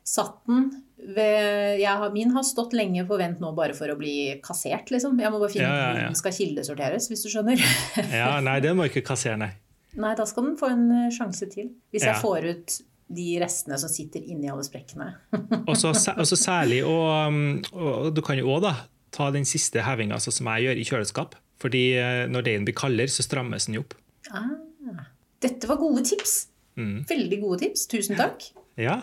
satt 0.05 0.37
den 0.45 0.69
ved 1.15 1.81
har, 1.83 2.11
Min 2.13 2.31
har 2.31 2.45
stått 2.45 2.73
lenge 2.77 3.03
på 3.09 3.17
vent 3.19 3.41
nå 3.41 3.51
bare 3.57 3.75
for 3.77 3.91
å 3.91 3.97
bli 3.99 4.37
kassert, 4.45 4.91
liksom. 4.93 5.17
Jeg 5.19 5.33
må 5.33 5.41
bare 5.41 5.51
finne 5.51 5.67
ut 5.67 5.73
ja, 5.73 5.85
ja, 5.89 5.99
ja. 5.99 6.09
den 6.09 6.17
skal 6.17 6.35
kildesorteres, 6.37 7.09
hvis 7.11 7.25
du 7.25 7.29
skjønner. 7.33 7.61
ja, 8.21 8.35
Nei, 8.45 8.59
den 8.63 8.77
må 8.79 8.87
ikke 8.87 9.03
kassere, 9.05 9.37
nei. 9.41 9.51
Nei, 9.95 10.13
da 10.17 10.25
skal 10.29 10.49
den 10.49 10.57
få 10.59 10.69
en 10.71 10.85
eh, 10.91 11.11
sjanse 11.13 11.47
til. 11.51 11.71
Hvis 11.93 12.05
jeg 12.05 12.21
får 12.21 12.47
ut 12.51 12.77
de 13.15 13.27
restene 13.41 13.77
som 13.79 13.91
sitter 13.91 14.23
inni 14.25 14.49
alle 14.51 14.65
sprekkene. 14.65 15.11
og 15.69 15.77
så 15.77 15.93
særlig, 16.37 16.81
og, 16.85 17.05
um, 17.29 17.41
og, 17.73 18.09
du 18.15 18.21
kan 18.25 18.39
jo 18.39 18.49
òg 18.55 18.65
ta 19.15 19.31
den 19.33 19.47
siste 19.47 19.83
hevinga 19.85 20.19
sånn 20.21 20.35
som 20.39 20.49
jeg 20.53 20.67
gjør 20.67 20.81
i 20.81 20.87
kjøleskap. 20.89 21.35
Fordi 21.61 21.83
eh, 21.99 22.25
når 22.31 22.47
deigen 22.47 22.67
blir 22.67 22.75
kaldere, 22.77 23.11
så 23.11 23.23
strammes 23.25 23.67
den 23.69 23.77
jo 23.79 23.85
opp. 23.85 23.95
Ah, 24.35 24.51
dette 25.43 25.69
var 25.69 25.79
gode 25.79 26.03
tips. 26.07 26.33
Mm. 26.79 27.05
Veldig 27.09 27.39
gode 27.43 27.61
tips. 27.63 27.85
Tusen 27.91 28.19
takk. 28.19 28.43
Ja, 28.79 28.99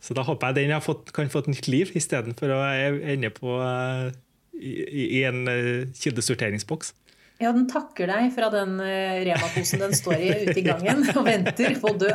så 0.00 0.16
da 0.16 0.24
håper 0.24 0.50
jeg 0.50 0.62
den 0.62 0.72
har 0.72 0.84
fått, 0.84 1.12
kan 1.16 1.28
få 1.32 1.42
et 1.44 1.50
nytt 1.52 1.68
liv, 1.68 1.92
istedenfor 1.98 2.54
å 2.56 2.60
ende 2.64 3.28
på 3.36 3.58
uh, 3.60 4.08
i, 4.56 4.72
i, 5.20 5.20
en 5.28 5.44
uh, 5.44 5.90
kildesorteringsboks. 6.00 6.94
Ja, 7.40 7.52
den 7.56 7.66
takker 7.68 8.08
deg 8.08 8.32
fra 8.36 8.48
den 8.52 8.80
Rema-posen 8.80 9.80
den 9.80 9.94
står 9.96 10.20
i 10.20 10.30
ute 10.44 10.58
i 10.60 10.64
gangen 10.64 11.04
og 11.12 11.24
venter 11.28 11.76
på 11.80 11.92
å 11.92 11.98
dø. 12.00 12.12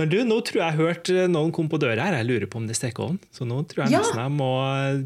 Men 0.00 0.08
du, 0.08 0.16
nå 0.24 0.40
tror 0.48 0.62
jeg 0.62 0.72
jeg 0.72 0.78
hørte 0.80 1.28
noen 1.28 1.52
kom 1.52 1.68
på 1.68 1.80
døra 1.80 2.08
her. 2.08 2.18
Jeg 2.22 2.28
lurer 2.30 2.48
på 2.48 2.60
om 2.60 2.66
det 2.68 2.72
er 2.72 2.80
stekeovn. 2.80 3.18
Så 3.36 3.44
nå 3.48 3.60
tror 3.68 3.84
jeg 3.84 3.94
ja. 3.94 4.00
nesten 4.00 4.22
jeg 4.22 4.34
må 4.38 4.50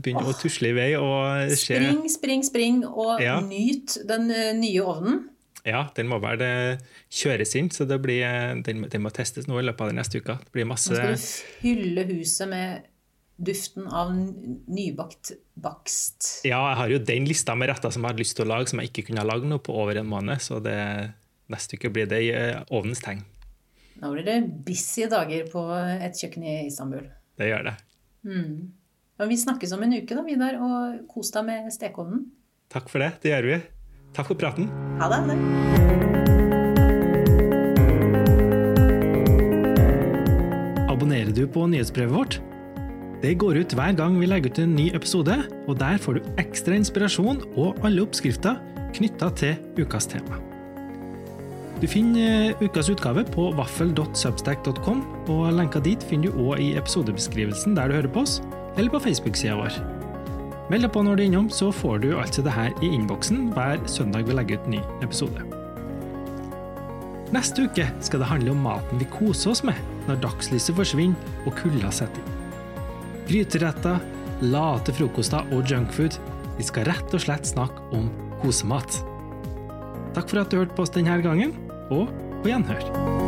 begynne 0.04 0.22
oh. 0.22 0.30
å 0.30 0.38
tusle 0.38 0.70
i 0.70 0.76
vei 0.76 0.90
og 1.00 1.54
se 1.58 1.74
Spring, 1.80 2.02
spring, 2.12 2.46
spring, 2.46 2.82
og 2.86 3.22
ja. 3.22 3.40
nyt 3.42 3.98
den 4.06 4.30
nye 4.60 4.84
ovnen. 4.86 5.24
Ja, 5.64 5.86
den 5.96 6.10
må 6.10 6.18
vel 6.20 6.42
kjøres 7.08 7.54
inn, 7.56 7.70
så 7.72 7.86
blir, 7.88 8.20
den, 8.66 8.84
den, 8.84 9.02
må 9.02 9.10
testes 9.14 9.48
nå 9.48 9.56
i 9.58 9.64
løpet 9.64 9.86
av 9.86 9.92
den 9.94 9.98
neste 9.98 10.20
uka. 10.20 10.36
Det 10.44 10.52
blir 10.52 10.68
masse 10.68 10.92
Nå 10.92 10.98
skal 11.00 11.14
du 11.16 11.24
fylle 11.62 12.04
huset 12.10 12.50
med 12.52 12.90
duften 13.36 13.88
av 13.88 14.12
nybakt 14.12 15.32
bakst. 15.58 16.44
Ja, 16.46 16.60
jeg 16.70 16.78
har 16.78 16.92
jo 16.92 17.02
den 17.08 17.26
lista 17.28 17.56
med 17.58 17.72
retter 17.72 17.90
som 17.90 18.04
jeg 18.04 18.12
hadde 18.12 18.22
lyst 18.22 18.36
til 18.38 18.46
å 18.46 18.52
lage, 18.52 18.70
som 18.70 18.82
jeg 18.82 18.92
ikke 18.92 19.08
kunne 19.08 19.24
ha 19.24 19.28
lagd 19.28 19.48
nå 19.50 19.58
på 19.64 19.74
over 19.74 19.98
en 19.98 20.10
måned. 20.10 20.42
Så 20.44 20.60
det, 20.62 20.76
neste 21.50 21.78
uke 21.80 21.90
blir 21.94 22.06
det 22.10 22.20
i 22.28 22.30
eh, 22.36 22.60
ovnens 22.74 23.02
tegn. 23.04 23.24
Nå 24.02 24.10
blir 24.10 24.26
det 24.26 24.38
busy 24.66 25.06
dager 25.10 25.46
på 25.52 25.62
et 25.74 26.18
kjøkken 26.18 26.46
i 26.46 26.54
Istanbul. 26.66 27.06
Det 27.38 27.50
gjør 27.50 27.68
det. 27.68 27.74
Mm. 28.26 28.72
Men 29.18 29.30
vi 29.30 29.38
snakkes 29.38 29.74
om 29.76 29.84
en 29.86 29.94
uke, 29.94 30.16
da, 30.16 30.24
Vidar, 30.26 30.58
og 30.58 31.04
kos 31.10 31.30
deg 31.34 31.46
med 31.46 31.70
stekeovnen. 31.74 32.24
Takk 32.74 32.90
for 32.90 33.04
det. 33.04 33.12
Det 33.22 33.30
gjør 33.30 33.50
vi. 33.52 33.58
Takk 34.14 34.30
for 34.32 34.38
praten. 34.38 34.66
Ha 34.98 35.10
det. 35.12 35.20
Abonnerer 40.90 41.30
du 41.34 41.44
på 41.50 41.66
nyhetsbrevet 41.70 42.14
vårt? 42.14 42.40
Det 43.22 43.36
går 43.40 43.62
ut 43.62 43.74
hver 43.78 43.94
gang 43.96 44.18
vi 44.20 44.26
legger 44.28 44.50
ut 44.50 44.58
en 44.60 44.74
ny 44.76 44.88
episode, 44.94 45.36
og 45.64 45.78
der 45.80 46.00
får 46.02 46.18
du 46.18 46.32
ekstra 46.42 46.76
inspirasjon 46.76 47.40
og 47.54 47.78
alle 47.86 48.02
oppskrifter 48.04 48.58
knytta 48.94 49.30
til 49.38 49.54
ukas 49.80 50.10
tema. 50.10 50.53
Du 51.82 51.88
finner 51.90 52.50
eh, 52.50 52.62
ukas 52.62 52.88
utgave 52.92 53.24
på 53.34 53.48
vaffel.substack.com, 53.58 55.02
og 55.32 55.42
lenka 55.56 55.82
dit 55.82 56.02
finner 56.06 56.30
du 56.30 56.44
òg 56.46 56.62
i 56.62 56.68
episodebeskrivelsen 56.78 57.74
der 57.74 57.90
du 57.90 57.96
hører 57.98 58.12
på 58.14 58.22
oss, 58.22 58.38
eller 58.76 58.92
på 58.94 59.02
Facebook-sida 59.08 59.56
vår. 59.58 59.78
Meld 60.70 60.86
deg 60.86 60.92
på 60.94 61.02
når 61.04 61.18
du 61.18 61.24
er 61.24 61.28
innom, 61.28 61.50
så 61.52 61.68
får 61.74 62.00
du 62.04 62.08
altså 62.16 62.44
det 62.46 62.54
her 62.54 62.70
i 62.80 62.92
innboksen 62.94 63.50
hver 63.56 63.82
søndag 63.90 64.28
vi 64.28 64.36
legger 64.38 64.62
ut 64.62 64.70
ny 64.76 64.80
episode. 65.04 65.42
Neste 67.34 67.66
uke 67.66 67.88
skal 68.04 68.22
det 68.22 68.30
handle 68.30 68.54
om 68.54 68.62
maten 68.62 69.00
vi 69.00 69.10
koser 69.10 69.50
oss 69.52 69.64
med 69.66 69.78
når 70.06 70.22
dagslyset 70.22 70.76
forsvinner 70.78 71.48
og 71.48 71.56
kulda 71.58 71.90
setter 71.92 72.22
inn. 72.22 72.40
Gryteretter, 73.24 73.98
late 74.44 74.94
frokoster 74.94 75.48
og 75.56 75.66
junkfood. 75.68 76.20
Vi 76.58 76.66
skal 76.68 76.86
rett 76.86 77.16
og 77.16 77.24
slett 77.24 77.48
snakke 77.48 77.88
om 77.96 78.06
kosemat. 78.42 79.00
Takk 80.14 80.28
for 80.30 80.44
at 80.44 80.52
du 80.52 80.60
hørte 80.60 80.76
på 80.76 80.84
oss 80.84 80.92
denne 80.94 81.16
gangen, 81.24 81.56
og 81.90 82.08
på 82.42 82.48
gjenhør. 82.48 83.23